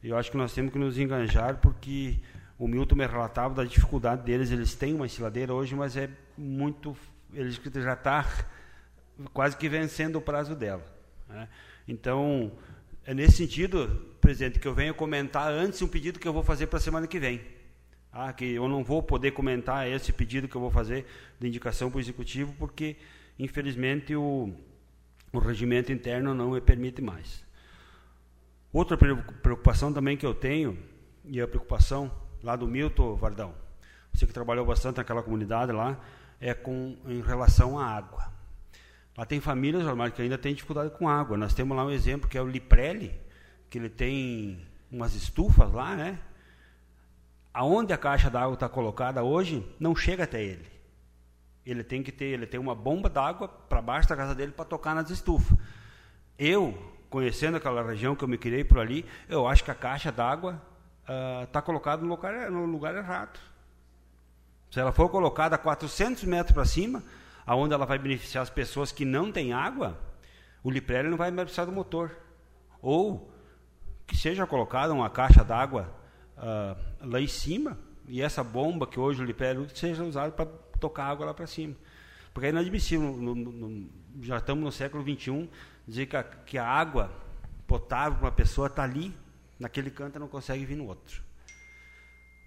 [0.02, 2.20] E eu acho que nós temos que nos enganjar porque
[2.58, 4.52] o Milton me relatava da dificuldade deles.
[4.52, 6.98] Eles têm uma ensiladeira hoje, mas é muito.
[7.32, 8.26] Eles já está
[9.34, 10.84] quase que vencendo o prazo dela.
[11.28, 11.48] Né?
[11.88, 12.52] Então,
[13.06, 13.88] é nesse sentido,
[14.20, 17.08] presidente, que eu venho comentar antes um pedido que eu vou fazer para a semana
[17.08, 17.42] que vem.
[18.14, 21.06] Ah, que eu não vou poder comentar esse pedido que eu vou fazer
[21.40, 22.98] de indicação para o executivo, porque,
[23.40, 24.54] infelizmente, o,
[25.32, 27.44] o regimento interno não me permite mais.
[28.74, 30.78] Outra preocupação também que eu tenho,
[31.26, 32.12] e a preocupação
[32.44, 33.54] lá do Milton Vardão,
[34.14, 36.00] você que trabalhou bastante naquela comunidade lá,
[36.40, 38.31] é com em relação à água.
[39.18, 41.38] Lá tem famílias, Armário, que ainda tem dificuldade com água.
[41.38, 43.20] Nós temos lá um exemplo que é o Liprelli,
[43.70, 46.20] que ele tem umas estufas lá, né?
[47.54, 50.66] Aonde a caixa d'água está colocada hoje, não chega até ele.
[51.66, 54.66] Ele tem que ter, ele tem uma bomba d'água para baixo da casa dele para
[54.66, 55.58] tocar nas estufas.
[56.40, 56.78] Eu,
[57.10, 60.62] conhecendo aquela região que eu me criei por ali, eu acho que a caixa d'água
[61.44, 63.38] está uh, colocada no lugar, no lugar errado.
[64.72, 67.04] Se ela for colocada a 400 metros para cima,
[67.46, 70.00] aonde ela vai beneficiar as pessoas que não têm água,
[70.64, 72.16] o Liprelli não vai beneficiar do motor.
[72.82, 73.32] Ou
[74.06, 75.90] que seja colocada uma caixa d'água
[76.38, 77.78] uh, lá em cima
[78.08, 80.46] e essa bomba que hoje o Liprelli seja usada para
[80.80, 81.76] tocar água lá para cima.
[82.34, 83.90] Porque é inadmissível, no, no, no,
[84.22, 85.50] já estamos no século XXI,
[85.88, 87.12] dizer que a, que a água
[87.68, 89.14] potável para uma pessoa está ali,
[89.60, 91.22] naquele canto, não consegue vir no outro.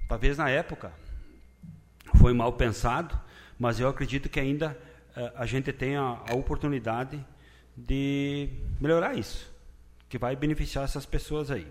[0.08, 0.92] Talvez na época
[2.16, 3.18] foi mal pensado,
[3.58, 4.78] mas eu acredito que ainda
[5.16, 7.24] uh, a gente tem a, a, oportunidade
[7.76, 8.48] de
[8.80, 9.50] melhorar isso,
[10.08, 11.66] que vai beneficiar essas pessoas aí.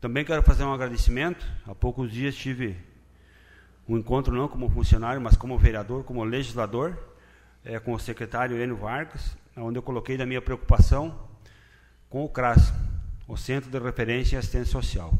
[0.00, 1.46] Também quero fazer um agradecimento.
[1.66, 2.76] Há poucos dias tive
[3.86, 6.96] um encontro não como funcionário, mas como vereador, como legislador,
[7.64, 11.28] é, com o secretário Enio Vargas, onde eu coloquei da minha preocupação
[12.08, 12.72] com o CRAS,
[13.28, 15.12] o Centro de Referência e Assistência Social.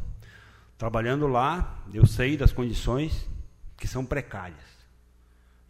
[0.78, 3.28] Trabalhando lá, eu sei das condições
[3.77, 4.69] que são precárias.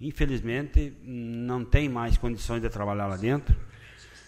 [0.01, 3.55] Infelizmente, não tem mais condições de trabalhar lá dentro.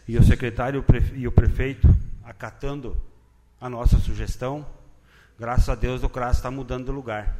[0.06, 0.84] E o secretário
[1.14, 1.88] e o prefeito,
[2.22, 3.00] acatando
[3.60, 4.66] a nossa sugestão,
[5.38, 7.36] graças a Deus o CRAS está mudando de lugar.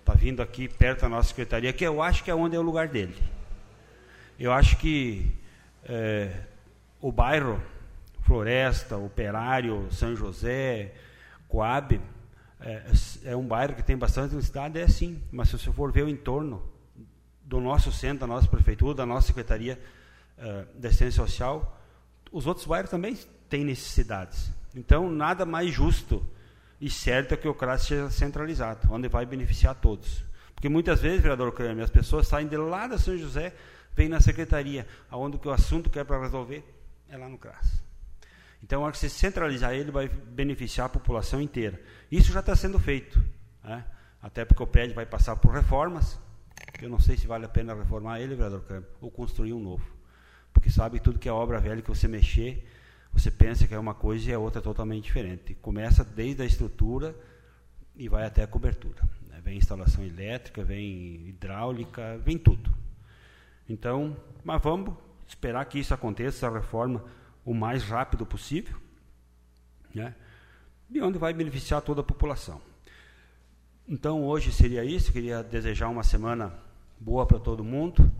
[0.00, 2.62] Está vindo aqui perto da nossa secretaria, que eu acho que é onde é o
[2.62, 3.16] lugar dele.
[4.38, 5.30] Eu acho que
[5.84, 6.32] é,
[7.00, 7.60] o bairro
[8.22, 10.94] Floresta, Operário, São José,
[11.48, 12.00] Coab,
[12.60, 12.82] é,
[13.24, 16.08] é, um bairro que tem bastante necessidade, é sim, mas se você for ver o
[16.08, 16.69] entorno
[17.50, 19.76] do nosso centro, da nossa prefeitura, da nossa Secretaria
[20.38, 21.76] uh, de Assistência Social,
[22.30, 23.18] os outros bairros também
[23.48, 24.52] têm necessidades.
[24.72, 26.24] Então, nada mais justo
[26.80, 30.22] e certo é que o CRAS seja centralizado, onde vai beneficiar todos.
[30.54, 33.52] Porque muitas vezes, vereador Creme, as pessoas saem de lá da São José,
[33.96, 36.64] vêm na secretaria, aonde o assunto que é para resolver
[37.08, 37.82] é lá no CRAS.
[38.62, 41.82] Então, acho que se centralizar ele vai beneficiar a população inteira.
[42.12, 43.20] Isso já está sendo feito.
[43.64, 43.84] Né?
[44.22, 46.16] Até porque o prédio vai passar por reformas.
[46.80, 49.84] Eu não sei se vale a pena reformar ele, vereador Câmara, ou construir um novo.
[50.52, 52.66] Porque sabe tudo que é obra velha que você mexer,
[53.12, 55.54] você pensa que é uma coisa e é outra totalmente diferente.
[55.54, 57.14] Começa desde a estrutura
[57.96, 59.02] e vai até a cobertura.
[59.28, 59.40] Né?
[59.42, 62.72] Vem instalação elétrica, vem hidráulica, vem tudo.
[63.68, 64.94] Então, mas vamos
[65.26, 67.04] esperar que isso aconteça, essa reforma
[67.44, 68.76] o mais rápido possível,
[69.94, 70.14] né?
[70.90, 72.60] e onde vai beneficiar toda a população.
[73.88, 75.12] Então, hoje seria isso.
[75.12, 76.52] Queria desejar uma semana
[77.00, 78.12] boa para todo mundo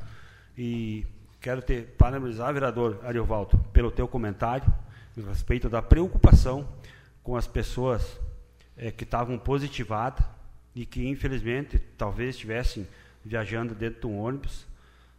[0.57, 1.07] e
[1.41, 4.73] quero te parabenizar, vereador Ariovaldo, pelo teu comentário
[5.19, 6.67] a respeito da preocupação
[7.23, 8.19] com as pessoas
[8.77, 10.25] é, que estavam positivadas
[10.75, 12.87] e que, infelizmente, talvez estivessem
[13.25, 14.67] viajando dentro de um ônibus,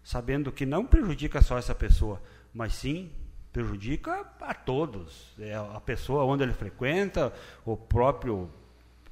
[0.04, 2.22] sabendo que não prejudica só essa pessoa,
[2.54, 3.12] mas sim
[3.54, 5.34] prejudica a todos.
[5.38, 7.32] É a pessoa onde ele frequenta,
[7.66, 8.50] o próprio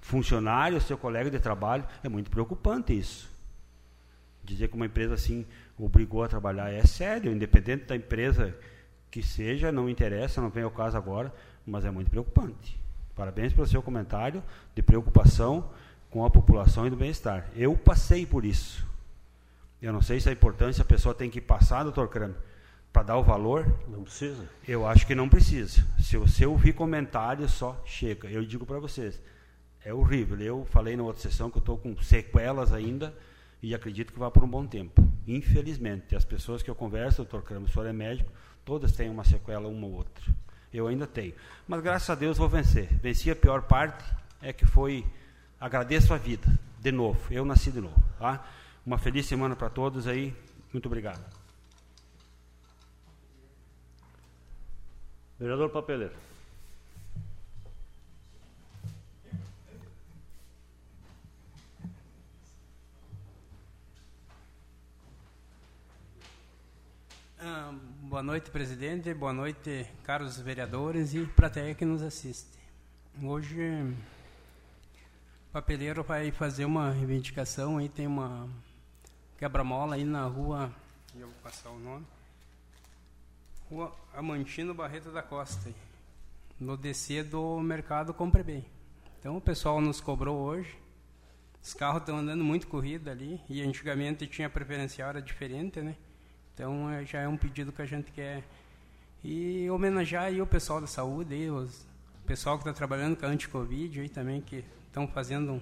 [0.02, 1.86] funcionário, seu colega de trabalho.
[2.04, 3.30] É muito preocupante isso.
[4.50, 5.46] Dizer que uma empresa assim
[5.78, 8.56] obrigou a trabalhar é sério, independente da empresa
[9.12, 11.32] que seja, não interessa, não vem ao caso agora,
[11.66, 12.80] mas é muito preocupante.
[13.16, 14.44] Parabéns pelo seu comentário
[14.74, 15.70] de preocupação
[16.10, 17.48] com a população e do bem-estar.
[17.56, 18.84] Eu passei por isso.
[19.80, 22.36] Eu não sei se a importância a pessoa tem que passar, doutor Kramer,
[22.92, 23.72] para dar o valor.
[23.88, 24.50] Não precisa?
[24.68, 25.86] Eu acho que não precisa.
[26.00, 28.28] Se você ouvir comentários, só chega.
[28.28, 29.22] Eu digo para vocês,
[29.86, 30.40] é horrível.
[30.40, 33.14] Eu falei na outra sessão que eu estou com sequelas ainda
[33.62, 35.04] e acredito que vai por um bom tempo.
[35.28, 38.32] Infelizmente, as pessoas que eu converso, doutor Kramer, o senhor é médico,
[38.64, 40.24] todas têm uma sequela, uma ou outra.
[40.74, 41.34] Eu ainda tenho.
[41.68, 42.88] Mas graças a Deus vou vencer.
[43.02, 44.04] Venci a pior parte,
[44.42, 45.06] é que foi,
[45.60, 46.48] agradeço a vida,
[46.80, 47.20] de novo.
[47.32, 48.02] Eu nasci de novo.
[48.18, 48.46] Tá?
[48.86, 50.36] Uma feliz semana para todos aí.
[50.72, 51.24] Muito obrigado.
[55.40, 56.29] Vereador Papeleiro.
[67.42, 69.14] Ah, boa noite, presidente.
[69.14, 72.60] Boa noite, caros vereadores e plateia que nos assiste.
[73.24, 73.62] Hoje,
[75.48, 77.78] o papeleiro vai fazer uma reivindicação.
[77.78, 78.50] Aí tem uma
[79.38, 80.70] quebra-mola aí na rua.
[81.16, 82.06] Eu vou passar o nome.
[83.70, 85.74] Rua Amantino Barreto da Costa.
[86.60, 88.66] No descer do mercado Compre Bem.
[89.18, 90.78] Então, o pessoal nos cobrou hoje.
[91.64, 93.40] Os carros estão andando muito corrida ali.
[93.48, 95.96] E antigamente tinha preferencial, era diferente, né?
[96.60, 98.44] Então é, já é um pedido que a gente quer
[99.24, 101.88] e homenagear aí o pessoal da saúde, aí, os,
[102.22, 105.62] o pessoal que está trabalhando com a anti-covid aí também, que estão fazendo um,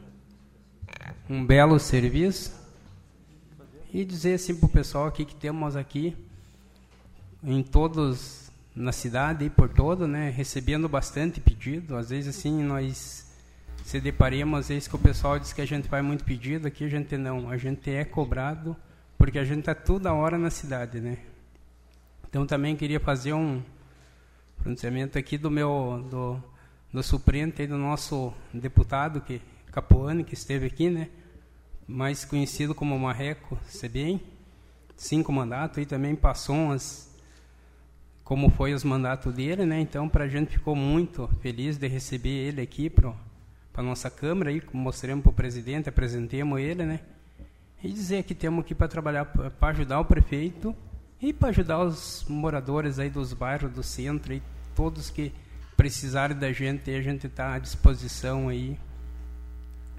[1.29, 2.51] um belo serviço.
[3.93, 6.17] E dizer assim para o pessoal aqui que temos aqui,
[7.43, 11.95] em todos, na cidade e por todo, né, recebendo bastante pedido.
[11.95, 13.31] Às vezes assim nós
[13.85, 16.83] se deparemos, às vezes que o pessoal diz que a gente vai muito pedido, aqui
[16.83, 18.75] a gente não, a gente é cobrado
[19.17, 21.17] porque a gente está toda hora na cidade, né?
[22.29, 23.61] Então também queria fazer um
[24.57, 26.43] pronunciamento aqui do meu do,
[26.93, 29.41] do suplente do nosso deputado que
[29.71, 31.09] Capuane que esteve aqui, né?
[31.87, 34.21] Mais conhecido como Marreco Sebem,
[34.95, 37.07] cinco mandatos e também passou umas
[38.23, 39.79] como foi os mandatos dele, né?
[39.79, 43.13] Então para a gente ficou muito feliz de receber ele aqui para
[43.71, 46.99] para nossa câmara aí, mostramos para o presidente, apresentemos ele, né?
[47.83, 50.75] E dizer que temos aqui para trabalhar para ajudar o prefeito
[51.21, 54.41] e para ajudar os moradores aí dos bairros do centro e
[54.75, 55.31] todos que
[55.75, 58.77] precisarem da gente, a gente está à disposição aí,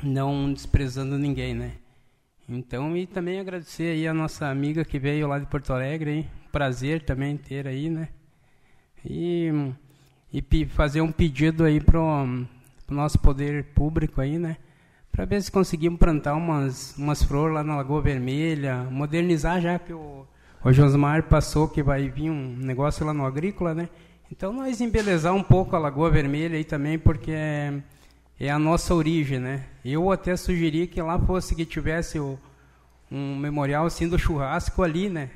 [0.02, 1.72] não desprezando ninguém, né?
[2.48, 6.30] Então, e também agradecer aí a nossa amiga que veio lá de Porto Alegre, hein?
[6.50, 8.08] prazer também ter aí, né?
[9.04, 9.50] E,
[10.32, 12.46] e fazer um pedido aí para o
[12.88, 14.56] nosso poder público aí, né?
[15.12, 19.92] Para ver se conseguimos plantar umas, umas flores lá na Lagoa Vermelha, modernizar já que
[19.92, 20.26] o,
[20.62, 23.88] o Josmar passou que vai vir um negócio lá no agrícola, né?
[24.30, 27.82] Então nós embelezar um pouco a Lagoa Vermelha aí também, porque é,
[28.38, 29.64] é a nossa origem, né?
[29.84, 32.38] Eu até sugeri que lá fosse que tivesse o,
[33.10, 35.30] um memorial assim do churrasco ali, né?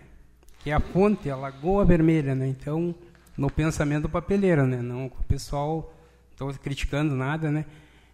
[0.61, 2.47] Que é a fonte, a Lagoa Vermelha, né?
[2.47, 2.94] Então,
[3.36, 4.82] no pensamento do papeleiro, né?
[4.82, 5.93] Não o pessoal
[6.31, 7.65] estou criticando nada, né?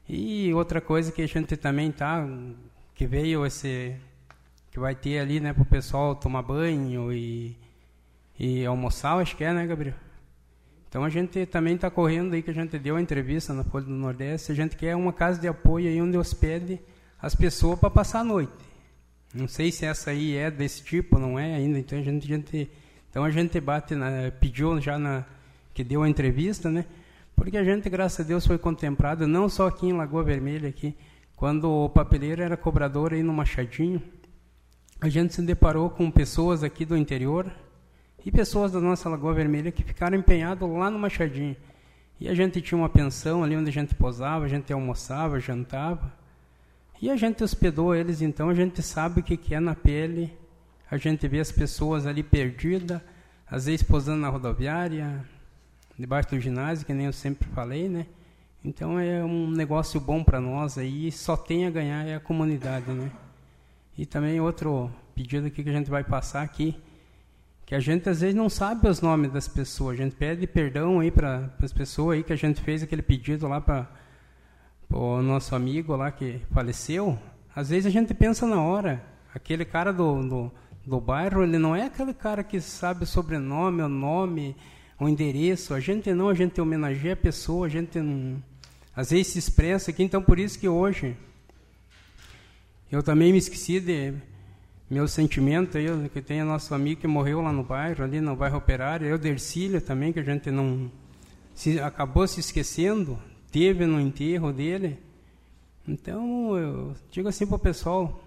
[0.09, 2.27] E outra coisa que a gente também tá,
[2.95, 3.95] que veio esse,
[4.71, 7.55] que vai ter ali, né, para o pessoal tomar banho e,
[8.39, 9.97] e almoçar, acho que é, né, Gabriel?
[10.89, 13.85] Então a gente também está correndo aí, que a gente deu a entrevista na Folha
[13.85, 16.81] do Nordeste, a gente quer uma casa de apoio aí onde hospede
[17.21, 18.53] as pessoas para passar a noite.
[19.35, 22.37] Não sei se essa aí é desse tipo, não é ainda, então a gente, a
[22.37, 22.71] gente
[23.11, 25.27] então a gente bate na, pediu já na
[25.75, 26.87] que deu a entrevista, né?
[27.39, 30.97] Porque a gente, graças a Deus, foi contemplado, não só aqui em Lagoa Vermelha, aqui,
[31.37, 34.03] quando o papeleiro era cobrador aí no Machadinho,
[35.01, 37.49] a gente se deparou com pessoas aqui do interior
[38.27, 41.57] e pessoas da nossa Lagoa Vermelha que ficaram empenhados lá no Machadinho.
[42.19, 46.13] E a gente tinha uma pensão ali onde a gente posava, a gente almoçava, jantava.
[47.01, 50.37] E a gente hospedou eles, então a gente sabe o que é na pele.
[50.91, 53.01] A gente vê as pessoas ali perdidas,
[53.49, 55.25] às vezes posando na rodoviária,
[55.99, 58.07] debaixo do ginásio, que nem eu sempre falei, né?
[58.65, 62.91] Então é um negócio bom para nós aí, só tem a ganhar é a comunidade,
[62.91, 63.11] né?
[63.97, 66.77] E também outro pedido aqui que a gente vai passar aqui,
[67.67, 71.01] que a gente às vezes não sabe os nomes das pessoas, a gente pede perdão
[71.01, 73.89] aí para as pessoas aí que a gente fez aquele pedido lá para
[74.91, 77.19] o nosso amigo lá que faleceu.
[77.55, 79.05] Às vezes a gente pensa na hora,
[79.35, 80.53] aquele cara do, do,
[80.87, 84.57] do bairro, ele não é aquele cara que sabe o sobrenome, o nome,
[84.99, 85.75] o endereço.
[85.75, 88.43] A gente não, a gente homenageia a pessoa, a gente não,
[88.95, 90.03] às vezes se expressa aqui.
[90.03, 91.17] Então, por isso que hoje
[92.91, 94.15] eu também me esqueci de
[94.91, 98.57] meu sentimento aí, que tem nosso amigo que morreu lá no bairro, ali no bairro
[98.57, 100.91] Operário, eu, Dercília também, que a gente não
[101.55, 103.19] se, acabou se esquecendo,
[103.53, 104.99] teve no enterro dele.
[105.87, 108.23] Então, eu digo assim para o pessoal,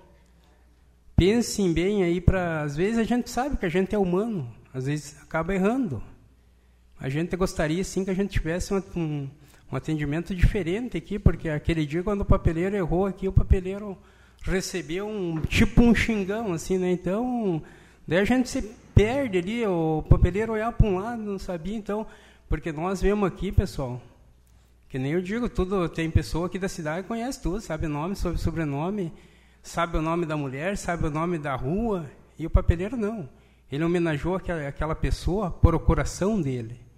[1.15, 2.61] pensem bem aí para.
[2.61, 6.03] Às vezes a gente sabe que a gente é humano, às vezes acaba errando.
[7.01, 9.29] A gente gostaria sim que a gente tivesse um, um,
[9.71, 13.97] um atendimento diferente aqui, porque aquele dia quando o papeleiro errou aqui, o papeleiro
[14.43, 16.91] recebeu um tipo um xingão, assim, né?
[16.91, 17.63] Então,
[18.07, 18.61] daí a gente se
[18.93, 22.05] perde ali, o papeleiro olhar para um lado, não sabia, então,
[22.47, 23.99] porque nós vemos aqui, pessoal,
[24.87, 28.15] que nem eu digo, tudo tem pessoa aqui da cidade que conhece tudo, sabe nome,
[28.15, 29.11] sabe sobrenome,
[29.63, 32.05] sabe o nome da mulher, sabe o nome da rua,
[32.37, 33.27] e o papeleiro não.
[33.71, 36.90] Ele homenageou aquela, aquela pessoa por o coração dele.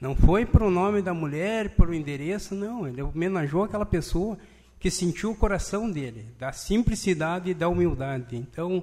[0.00, 2.86] Não foi para o nome da mulher, para o endereço, não.
[2.86, 4.38] Ele homenageou aquela pessoa
[4.78, 8.36] que sentiu o coração dele, da simplicidade e da humildade.
[8.36, 8.82] Então,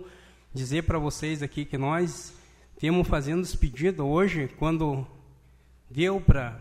[0.54, 2.34] dizer para vocês aqui que nós
[2.80, 5.06] temos fazendo os pedidos hoje, quando
[5.90, 6.60] deu para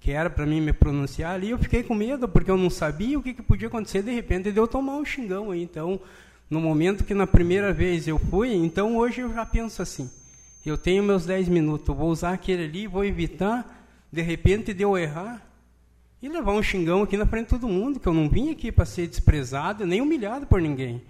[0.00, 3.16] que era para mim me pronunciar ali, eu fiquei com medo porque eu não sabia
[3.16, 5.62] o que, que podia acontecer de repente de eu tomar um xingão aí.
[5.62, 6.00] Então,
[6.50, 10.10] no momento que na primeira vez eu fui, então hoje eu já penso assim:
[10.68, 14.96] eu tenho meus 10 minutos, vou usar aquele ali, vou evitar, de repente, de eu
[14.96, 15.44] errar
[16.22, 18.70] e levar um xingão aqui na frente de todo mundo, que eu não vim aqui
[18.70, 21.02] para ser desprezado, nem humilhado por ninguém.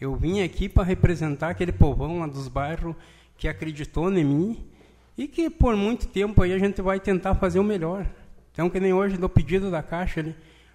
[0.00, 2.94] Eu vim aqui para representar aquele povão lá dos bairros
[3.36, 4.64] que acreditou em mim
[5.18, 8.06] e que por muito tempo aí a gente vai tentar fazer o melhor.
[8.52, 10.34] Então, que nem hoje do pedido da Caixa,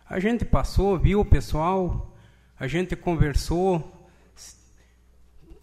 [0.09, 2.13] a gente passou, viu o pessoal,
[2.59, 3.94] a gente conversou,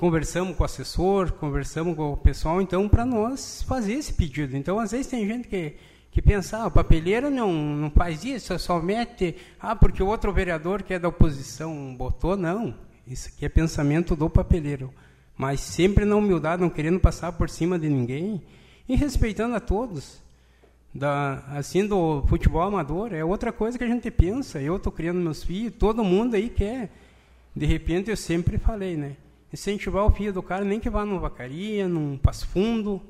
[0.02, 4.56] conversamos com o assessor, conversamos com o pessoal, então, para nós fazer esse pedido.
[4.56, 5.76] Então, às vezes tem gente que,
[6.10, 10.32] que pensa, ah, o papeleiro não, não faz isso, só mete, ah, porque o outro
[10.32, 12.74] vereador que é da oposição botou, não.
[13.06, 14.92] Isso aqui é pensamento do papeleiro.
[15.38, 18.42] Mas sempre na humildade, não querendo passar por cima de ninguém
[18.88, 20.20] e respeitando a todos.
[20.92, 24.60] Da, assim, do futebol amador, é outra coisa que a gente pensa.
[24.60, 26.90] Eu estou criando meus filhos, todo mundo aí quer.
[27.54, 29.14] De repente, eu sempre falei, né?
[29.52, 33.02] Incentivar o filho do cara, nem que vá numa vacaria, num passo fundo,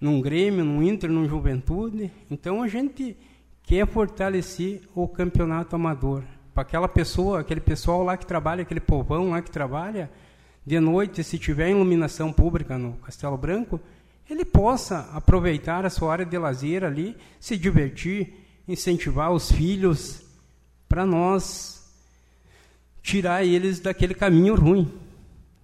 [0.00, 2.10] num Grêmio, num Inter, num Juventude.
[2.30, 3.16] Então a gente
[3.64, 6.22] quer fortalecer o campeonato amador.
[6.54, 10.10] Para aquela pessoa, aquele pessoal lá que trabalha, aquele povão lá que trabalha,
[10.64, 13.80] de noite, se tiver iluminação pública no Castelo Branco,
[14.30, 18.34] ele possa aproveitar a sua área de lazer ali, se divertir,
[18.68, 20.22] incentivar os filhos,
[20.88, 21.90] para nós
[23.02, 25.01] tirar eles daquele caminho ruim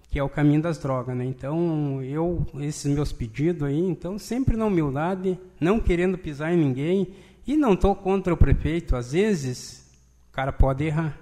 [0.09, 1.23] que é o caminho das drogas, né?
[1.23, 7.09] Então, eu esses meus pedidos aí, então sempre na humildade, não querendo pisar em ninguém
[7.45, 8.95] e não estou contra o prefeito.
[8.95, 9.87] Às vezes,
[10.29, 11.17] o cara pode errar.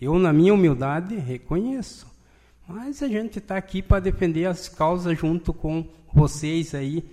[0.00, 2.06] Eu, na minha humildade, reconheço.
[2.68, 7.04] Mas a gente está aqui para defender as causas junto com vocês aí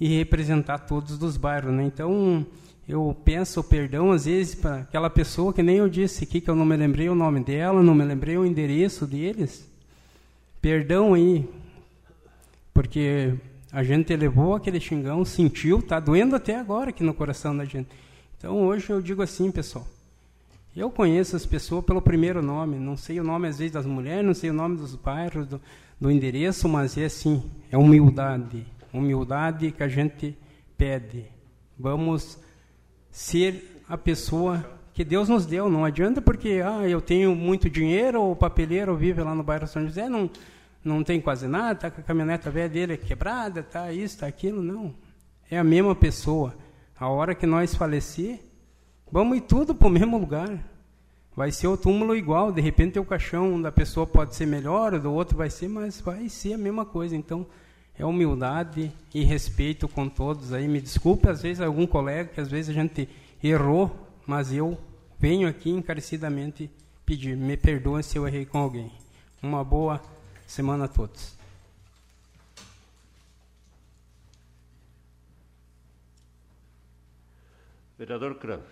[0.00, 1.84] e representar todos dos bairros, né?
[1.84, 2.44] Então,
[2.88, 6.56] eu peço perdão às vezes para aquela pessoa que nem eu disse aqui que eu
[6.56, 9.69] não me lembrei o nome dela, não me lembrei o endereço deles
[10.60, 11.48] Perdão aí,
[12.74, 13.34] porque
[13.72, 17.88] a gente levou aquele xingão, sentiu, está doendo até agora aqui no coração da gente.
[18.36, 19.86] Então hoje eu digo assim, pessoal.
[20.76, 24.24] Eu conheço as pessoas pelo primeiro nome, não sei o nome às vezes das mulheres,
[24.24, 25.60] não sei o nome dos bairros, do,
[26.00, 28.66] do endereço, mas é assim, é humildade.
[28.92, 30.36] Humildade que a gente
[30.76, 31.24] pede.
[31.78, 32.38] Vamos
[33.10, 35.68] ser a pessoa que Deus nos deu.
[35.68, 39.84] Não adianta porque ah, eu tenho muito dinheiro, o papeleiro vive lá no bairro São
[39.86, 40.30] José, não,
[40.84, 44.62] não tem quase nada, está com a caminhoneta velha dele quebrada, tá isso, tá aquilo.
[44.62, 44.94] Não.
[45.50, 46.54] É a mesma pessoa.
[46.98, 48.40] A hora que nós falecer,
[49.10, 50.58] vamos ir tudo para o mesmo lugar.
[51.34, 55.12] Vai ser o túmulo igual, de repente o caixão da pessoa pode ser melhor, do
[55.12, 57.16] outro vai ser, mas vai ser a mesma coisa.
[57.16, 57.46] Então,
[58.00, 60.66] é humildade e respeito com todos aí.
[60.66, 63.08] Me desculpe, às vezes, algum colega, que às vezes a gente
[63.42, 63.94] errou,
[64.30, 64.78] mas eu
[65.18, 66.70] venho aqui encarecidamente
[67.04, 68.88] pedir, me perdoem se eu errei com alguém.
[69.42, 70.00] Uma boa
[70.46, 71.34] semana a todos.
[77.98, 78.62] Vereador Kramer.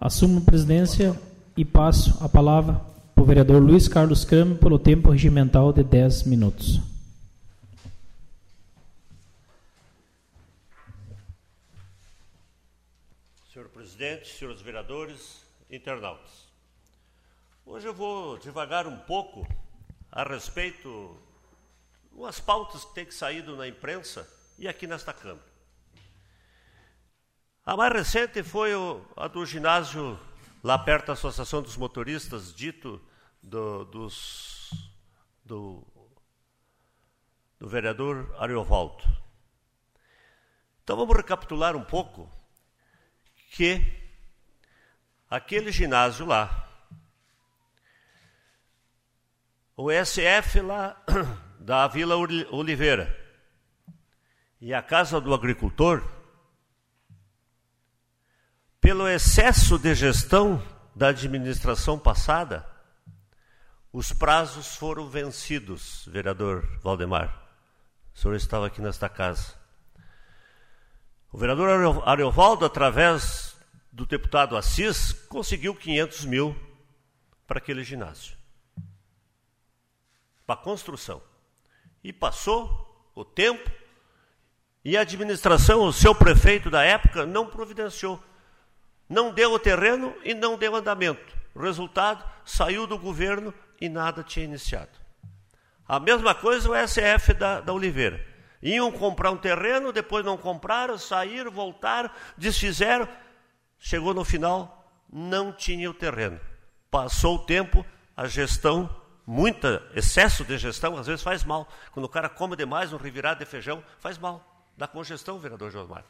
[0.00, 1.16] Assumo a presidência
[1.56, 2.80] e passo a palavra
[3.14, 6.80] para o vereador Luiz Carlos Kramer pelo tempo regimental de 10 minutos.
[14.06, 16.46] Presidente, senhores vereadores, internautas.
[17.64, 19.44] Hoje eu vou devagar um pouco
[20.12, 21.20] a respeito
[22.12, 24.28] umas pautas que têm saído na imprensa
[24.58, 25.44] e aqui nesta Câmara.
[27.64, 28.70] A mais recente foi
[29.16, 30.18] a do ginásio
[30.62, 33.00] lá perto da Associação dos Motoristas, dito
[33.42, 34.70] do, dos,
[35.44, 35.84] do,
[37.58, 39.02] do vereador Ariovaldo.
[40.84, 42.35] Então vamos recapitular um pouco
[43.56, 43.80] que
[45.30, 46.64] aquele ginásio lá
[49.74, 51.02] o SF lá
[51.58, 53.14] da Vila Oliveira
[54.60, 56.02] e a Casa do Agricultor,
[58.80, 60.62] pelo excesso de gestão
[60.94, 62.66] da administração passada,
[63.92, 67.42] os prazos foram vencidos, vereador Valdemar.
[68.14, 69.65] O senhor estava aqui nesta casa.
[71.36, 73.54] O vereador Ariovaldo, através
[73.92, 76.56] do deputado Assis, conseguiu 500 mil
[77.46, 78.38] para aquele ginásio
[80.46, 81.20] para construção.
[82.02, 83.70] E passou o tempo
[84.82, 88.18] e a administração, o seu prefeito da época, não providenciou.
[89.06, 91.36] Não deu o terreno e não deu andamento.
[91.54, 94.98] Resultado, saiu do governo e nada tinha iniciado.
[95.86, 98.35] A mesma coisa o SF da, da Oliveira.
[98.66, 103.08] Iam comprar um terreno, depois não compraram, saíram, voltaram, desfizeram.
[103.78, 106.40] Chegou no final, não tinha o terreno.
[106.90, 107.86] Passou o tempo,
[108.16, 108.90] a gestão
[109.24, 111.68] muita excesso de gestão às vezes faz mal.
[111.92, 114.44] Quando o cara come demais um revirado de feijão, faz mal.
[114.76, 116.04] Dá congestão, vereador Josmar.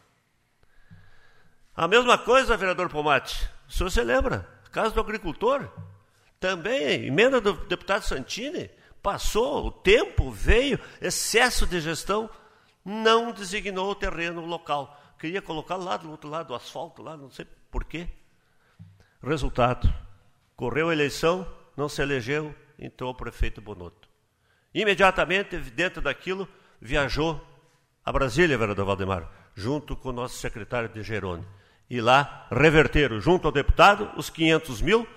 [1.77, 3.51] A mesma coisa, vereador Pomate.
[3.69, 4.49] O senhor se lembra?
[4.73, 5.69] Caso do agricultor.
[6.41, 8.71] Também, emenda do deputado Santini.
[9.03, 12.31] Passou o tempo, veio, excesso de gestão,
[12.87, 14.97] não designou o terreno local.
[15.19, 18.07] Queria colocar lá do outro lado, do asfalto, lá, não sei por quê.
[19.21, 19.93] Resultado:
[20.55, 21.45] correu a eleição,
[21.77, 24.09] não se elegeu, entrou o prefeito Bonotto.
[24.73, 26.49] Imediatamente, dentro daquilo,
[26.81, 27.45] viajou
[28.05, 31.45] a Brasília, vereador Valdemar, junto com o nosso secretário de Gerone.
[31.91, 35.09] E lá reverteram, junto ao deputado, os 500 mil,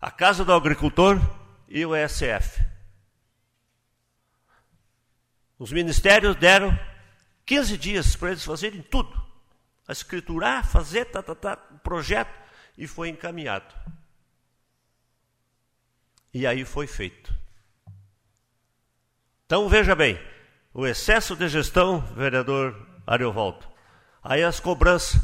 [0.00, 1.20] a Casa do Agricultor
[1.68, 2.71] e o ESF.
[5.62, 6.76] Os ministérios deram
[7.46, 9.16] 15 dias para eles fazerem tudo.
[9.86, 12.34] A escriturar, fazer, tá, tá, tá, projeto,
[12.76, 13.72] e foi encaminhado.
[16.34, 17.32] E aí foi feito.
[19.46, 20.20] Então veja bem,
[20.74, 22.74] o excesso de gestão, vereador
[23.06, 23.64] Ariovaldo.
[24.20, 25.22] Aí as cobranças.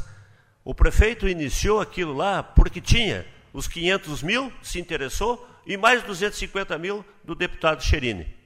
[0.63, 6.77] O prefeito iniciou aquilo lá porque tinha os 500 mil, se interessou, e mais 250
[6.77, 8.38] mil do deputado Cherini.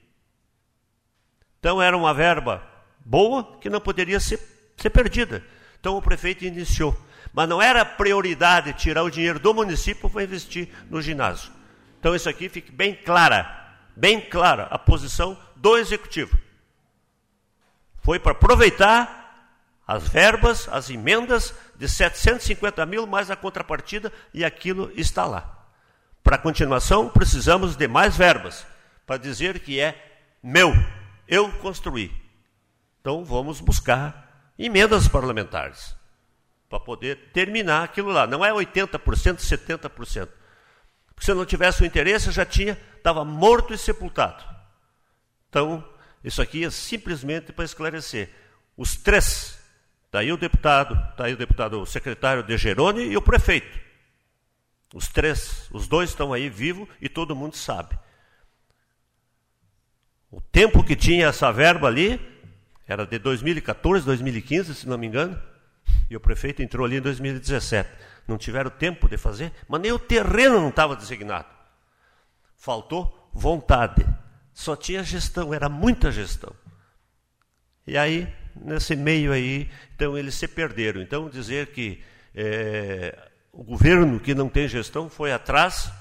[1.64, 2.62] Então era uma verba
[3.02, 4.38] boa que não poderia ser,
[4.76, 5.42] ser perdida.
[5.80, 6.94] Então o prefeito iniciou.
[7.32, 11.50] Mas não era prioridade tirar o dinheiro do município para investir no ginásio.
[11.98, 16.36] Então isso aqui fique bem clara, bem clara a posição do executivo.
[18.02, 24.92] Foi para aproveitar as verbas, as emendas de 750 mil mais a contrapartida e aquilo
[24.94, 25.64] está lá.
[26.22, 28.66] Para continuação, precisamos de mais verbas
[29.06, 30.74] para dizer que é meu,
[31.28, 32.12] eu construí.
[33.00, 35.94] Então vamos buscar emendas parlamentares
[36.68, 38.26] para poder terminar aquilo lá.
[38.26, 38.98] Não é 80%,
[39.38, 40.28] 70%.
[41.14, 44.44] Porque se não tivesse o interesse, já tinha, estava morto e sepultado.
[45.48, 45.88] Então,
[46.24, 48.30] isso aqui é simplesmente para esclarecer.
[48.76, 49.56] Os três,
[50.06, 53.78] está aí o deputado, está aí o deputado, o secretário de Gerone e o prefeito.
[54.92, 57.96] Os três, os dois estão aí vivos e todo mundo sabe.
[60.34, 62.20] O tempo que tinha essa verba ali
[62.88, 65.40] era de 2014, 2015, se não me engano,
[66.10, 67.88] e o prefeito entrou ali em 2017
[68.26, 71.48] não tiveram tempo de fazer, mas nem o terreno não estava designado.
[72.56, 74.06] Faltou vontade.
[74.52, 76.54] Só tinha gestão, era muita gestão.
[77.86, 81.02] E aí, nesse meio aí, então eles se perderam.
[81.02, 82.02] Então, dizer que
[82.34, 85.92] é, o governo que não tem gestão foi atrás,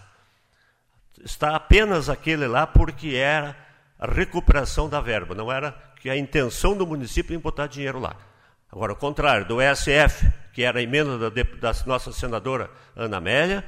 [1.23, 3.55] está apenas aquele lá porque era
[4.03, 8.17] a recuperação da verba, não era que a intenção do município em botar dinheiro lá.
[8.69, 13.63] Agora, o contrário, do ESF, que era a emenda da, da nossa senadora Ana Amélia,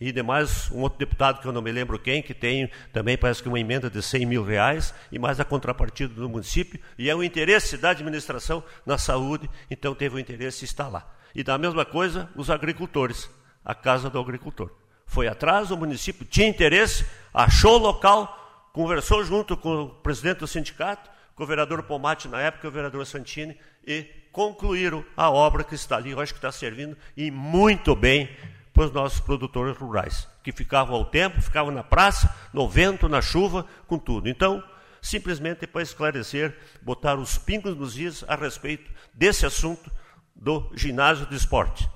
[0.00, 3.42] e demais um outro deputado que eu não me lembro quem, que tem também parece
[3.42, 7.14] que uma emenda de 100 mil reais, e mais a contrapartida do município, e é
[7.16, 11.12] o interesse da administração na saúde, então teve o interesse está lá.
[11.34, 13.28] E da mesma coisa, os agricultores,
[13.64, 14.70] a Casa do Agricultor.
[15.04, 17.04] Foi atrás, o município tinha interesse,
[17.34, 18.39] achou o local,
[18.72, 23.04] conversou junto com o presidente do sindicato, com o vereador Pomate na época, o vereador
[23.06, 26.10] Santini, e concluíram a obra que está ali.
[26.10, 28.28] Eu acho que está servindo e muito bem
[28.72, 33.20] para os nossos produtores rurais, que ficavam ao tempo, ficavam na praça, no vento, na
[33.20, 34.28] chuva, com tudo.
[34.28, 34.62] Então,
[35.02, 39.90] simplesmente para esclarecer, botar os pingos nos is a respeito desse assunto
[40.34, 41.88] do ginásio de esporte,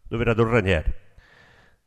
[0.07, 0.93] do vereador Ranieri.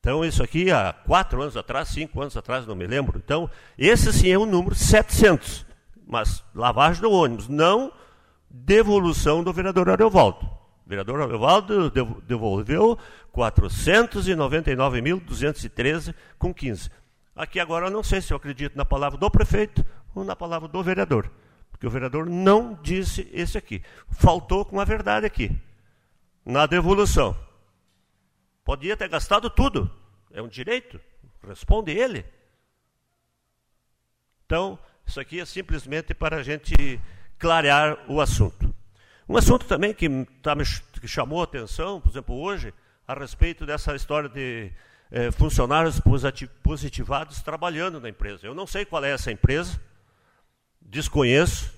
[0.00, 3.18] Então, isso aqui há quatro anos atrás, cinco anos atrás, não me lembro.
[3.18, 5.66] Então, esse sim é o número 700.
[6.06, 7.92] Mas lavagem do ônibus, não
[8.48, 10.46] devolução do vereador Ariovaldo.
[10.86, 11.90] O vereador Ariovaldo
[12.26, 12.96] devolveu
[13.34, 16.90] 499.213 com 15.
[17.36, 20.68] Aqui agora eu não sei se eu acredito na palavra do prefeito ou na palavra
[20.68, 21.30] do vereador.
[21.70, 23.82] Porque o vereador não disse esse aqui.
[24.10, 25.56] Faltou com a verdade aqui.
[26.44, 27.36] Na devolução.
[28.68, 29.90] Podia ter gastado tudo.
[30.30, 31.00] É um direito.
[31.42, 32.22] Responde ele.
[34.44, 37.00] Então, isso aqui é simplesmente para a gente
[37.38, 38.74] clarear o assunto.
[39.26, 40.06] Um assunto também que,
[40.42, 40.54] tá,
[41.00, 42.74] que chamou a atenção, por exemplo, hoje,
[43.06, 44.70] a respeito dessa história de
[45.10, 45.98] eh, funcionários
[46.62, 48.46] positivados trabalhando na empresa.
[48.46, 49.80] Eu não sei qual é essa empresa,
[50.78, 51.72] desconheço,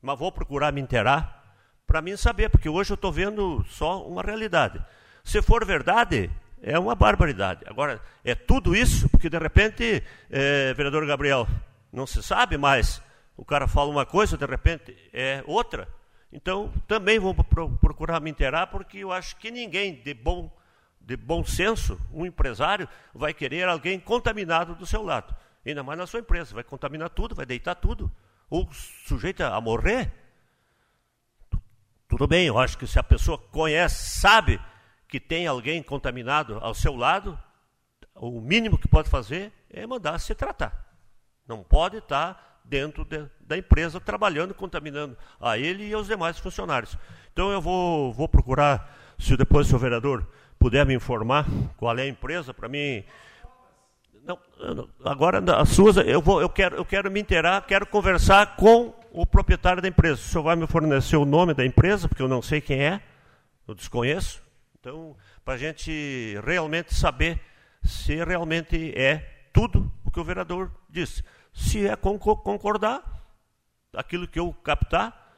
[0.00, 4.22] mas vou procurar me inteirar para mim saber, porque hoje eu estou vendo só uma
[4.22, 4.80] realidade.
[5.24, 6.30] Se for verdade,
[6.62, 7.64] é uma barbaridade.
[7.66, 11.48] Agora, é tudo isso, porque de repente, é, vereador Gabriel,
[11.90, 13.02] não se sabe mais.
[13.36, 15.88] O cara fala uma coisa, de repente é outra.
[16.32, 20.54] Então, também vou procurar me inteirar, porque eu acho que ninguém de bom,
[21.00, 25.34] de bom senso, um empresário, vai querer alguém contaminado do seu lado.
[25.66, 26.54] Ainda mais na sua empresa.
[26.54, 28.10] Vai contaminar tudo, vai deitar tudo.
[28.50, 28.68] Ou
[29.06, 30.12] sujeita a morrer.
[32.08, 34.60] Tudo bem, eu acho que se a pessoa conhece, sabe
[35.14, 37.38] que tem alguém contaminado ao seu lado,
[38.16, 40.92] o mínimo que pode fazer é mandar se tratar.
[41.46, 46.98] Não pode estar dentro de, da empresa trabalhando, contaminando a ele e aos demais funcionários.
[47.32, 50.26] Então eu vou, vou procurar, se depois o vereador
[50.58, 53.04] puder me informar qual é a empresa, para mim.
[54.24, 54.36] Não,
[55.04, 59.24] agora as suas, eu, vou, eu, quero, eu quero me inteirar, quero conversar com o
[59.24, 60.14] proprietário da empresa.
[60.14, 63.00] O senhor vai me fornecer o nome da empresa, porque eu não sei quem é,
[63.68, 64.42] eu desconheço.
[64.84, 67.40] Então, para a gente realmente saber
[67.82, 71.24] se realmente é tudo o que o vereador disse.
[71.54, 73.02] Se é concordar,
[73.94, 75.34] aquilo que eu captar,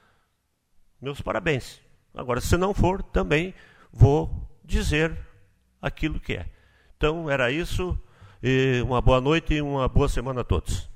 [1.01, 1.81] meus parabéns.
[2.13, 3.55] Agora, se não for, também
[3.93, 5.17] vou dizer
[5.81, 6.51] aquilo que é.
[6.97, 7.97] Então, era isso.
[8.85, 10.91] Uma boa noite e uma boa semana a todos.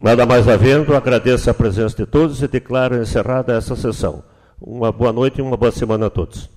[0.00, 4.22] Nada mais havendo, agradeço a presença de todos e declaro encerrada essa sessão.
[4.60, 6.50] Uma boa noite e uma boa semana a todos.